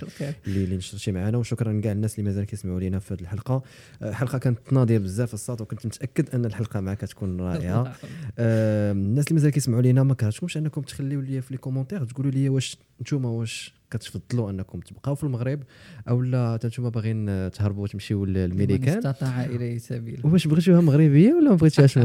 اللي 0.47 0.65
اللي 0.65 0.77
نشرتي 0.77 1.13
معنا 1.13 1.39
وشكرا 1.39 1.81
كاع 1.81 1.93
الناس 1.93 2.19
اللي 2.19 2.31
مازال 2.31 2.45
كيسمعوا 2.45 2.81
لينا 2.81 2.99
في 2.99 3.15
هذه 3.15 3.21
الحلقة. 3.21 3.63
آه، 4.03 4.09
الحلقة 4.09 4.39
كانت 4.39 4.73
ناضية 4.73 4.99
بزاف 4.99 5.35
الصوت 5.35 5.61
وكنت 5.61 5.87
متأكد 5.87 6.35
أن 6.35 6.45
الحلقة 6.45 6.81
معك 6.81 7.01
تكون 7.01 7.41
رائعة. 7.41 7.95
الناس 8.39 9.25
اللي 9.25 9.35
مازال 9.35 9.51
كيسمعوا 9.51 9.83
لينا 9.83 10.03
ما 10.03 10.15
كرهتكمش 10.15 10.57
أنكم 10.57 10.81
تخليو 10.81 11.21
لي 11.21 11.43
في 11.43 11.55
لي 11.55 11.59
كومونتير 11.59 12.05
تقولوا 12.05 12.31
لي 12.33 12.49
واش 12.49 12.79
نتوما 13.01 13.29
واش 13.29 13.75
كتفضلوا 13.91 14.51
أنكم 14.51 14.81
تبقاو 14.81 15.15
في 15.15 15.25
المغرب 15.25 15.63
أو 16.09 16.23
لا؟ 16.23 16.53
حتى 16.53 16.67
نتوما 16.67 16.89
باغيين 16.89 17.51
تهربوا 17.51 17.83
وتمشيو 17.83 18.25
من 18.25 18.33
للميريكان 18.33 18.99
استطاع 18.99 19.45
إليه 19.45 19.79
سبيل 19.79 20.21
واش 20.25 20.47
بغيتوها 20.47 20.81
مغربية 20.81 21.35
ولا 21.35 21.51
ما 21.51 21.57
بغيتوهاش 21.57 21.99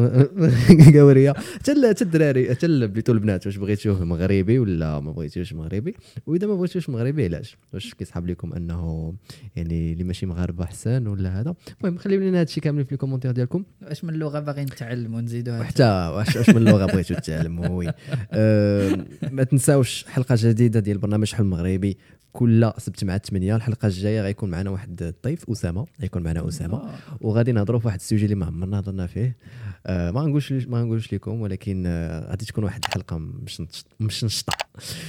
قوريه 0.93 1.33
حتى 1.59 1.89
حتى 1.89 2.03
الدراري 2.03 2.49
حتى 2.49 2.67
بليتو 2.67 3.11
البنات 3.11 3.45
واش 3.45 3.57
بغيتوه 3.57 4.05
مغربي 4.05 4.59
ولا 4.59 4.99
ما 4.99 5.11
بغيتوش 5.11 5.53
مغربي؟ 5.53 5.95
وإذا 6.27 6.47
ما 6.47 6.55
بغيتوش 6.55 6.89
مغربي 6.89 7.25
علاش؟ 7.25 7.57
واش 7.73 7.93
كيصحاب 7.93 8.27
لكم 8.27 8.53
أنه 8.53 9.13
يعني 9.55 9.93
اللي 9.93 10.03
ماشي 10.03 10.25
مغاربة 10.25 10.63
أحسن 10.63 11.07
ولا 11.07 11.39
هذا؟ 11.39 11.55
المهم 11.81 11.97
خليو 11.97 12.21
لنا 12.21 12.39
هادشي 12.39 12.61
كامل 12.61 12.85
في 12.85 12.91
ال 12.91 12.94
commentaires 12.94 13.31
ديالكم. 13.31 13.63
واش 13.81 14.03
من 14.03 14.13
اللغة 14.13 14.39
باغي 14.39 14.63
نتعلم 14.63 15.13
ونزيدوها 15.13 15.59
وحتى 15.59 15.83
واش 16.15 16.35
واش 16.35 16.49
من 16.49 16.57
اللغة 16.57 16.85
بغيتو 16.85 17.13
تتعلموا؟ 17.13 17.67
oui. 17.67 17.91
آه، 18.31 19.05
ما 19.31 19.43
تنساوش 19.43 20.05
حلقة 20.05 20.35
جديدة 20.39 20.79
ديال 20.79 20.97
برنامج 20.97 21.33
حل 21.33 21.43
مغربي 21.75 21.97
كل 22.33 22.71
سبت 22.77 23.03
مع 23.03 23.17
8 23.17 23.55
الحلقة 23.55 23.85
الجاية 23.87 24.21
غيكون 24.21 24.49
معنا 24.49 24.69
واحد 24.69 25.01
الضيف 25.03 25.49
أسامة 25.49 25.85
غيكون 26.01 26.23
معنا 26.23 26.47
أسامة 26.47 26.77
آه. 26.77 26.93
وغادي 27.21 27.51
نهضروا 27.51 27.79
في 27.79 27.87
واحد 27.87 27.99
السوجي 27.99 28.23
اللي 28.25 28.35
ما 28.35 28.45
عمرنا 28.45 28.79
هضرنا 28.79 29.07
فيه 29.07 29.37
آه 29.85 30.11
ما 30.11 30.21
نقولش 30.25 30.51
ما 30.51 30.83
نقولش 30.83 31.13
لكم 31.13 31.41
ولكن 31.41 31.83
آه 31.87 32.29
غادي 32.29 32.45
تكون 32.45 32.63
واحد 32.63 32.79
الحلقة 32.87 33.17
مش 33.17 33.61
نش- 33.61 33.83
مش 33.99 34.23
نشطة 34.23 34.53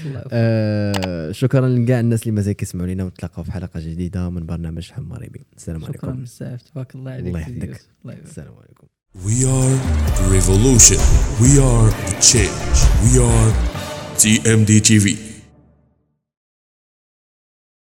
الله 0.04 0.14
يوفقك. 0.18 0.28
آه 0.32 1.32
شكرا 1.32 1.68
لكاع 1.68 2.00
الناس 2.00 2.22
اللي 2.22 2.32
مازال 2.32 2.52
كيسمعوا 2.52 2.86
لينا 2.86 3.04
ونتلاقاو 3.04 3.44
في 3.44 3.52
حلقة 3.52 3.80
جديدة 3.80 4.30
من 4.30 4.46
برنامج 4.46 4.90
حل 4.90 5.02
مغربي 5.02 5.40
السلام 5.56 5.80
شكرا 5.80 5.90
عليكم 6.10 6.22
بزاف 6.22 6.62
تبارك 6.62 6.94
الله 6.94 7.10
عليك 7.10 7.26
الله 7.26 7.40
يحفظك. 7.40 7.80
السلام 8.24 8.54
عليكم 8.54 8.86
We 9.16 9.36
are 9.56 9.76
the 10.18 10.26
revolution. 10.36 11.00
We 11.44 11.52
are 11.70 11.88
the 12.08 12.16
change. 12.30 12.78
We 13.04 13.12
are 13.30 13.48
TMD 14.22 14.70
TV. 14.90 15.36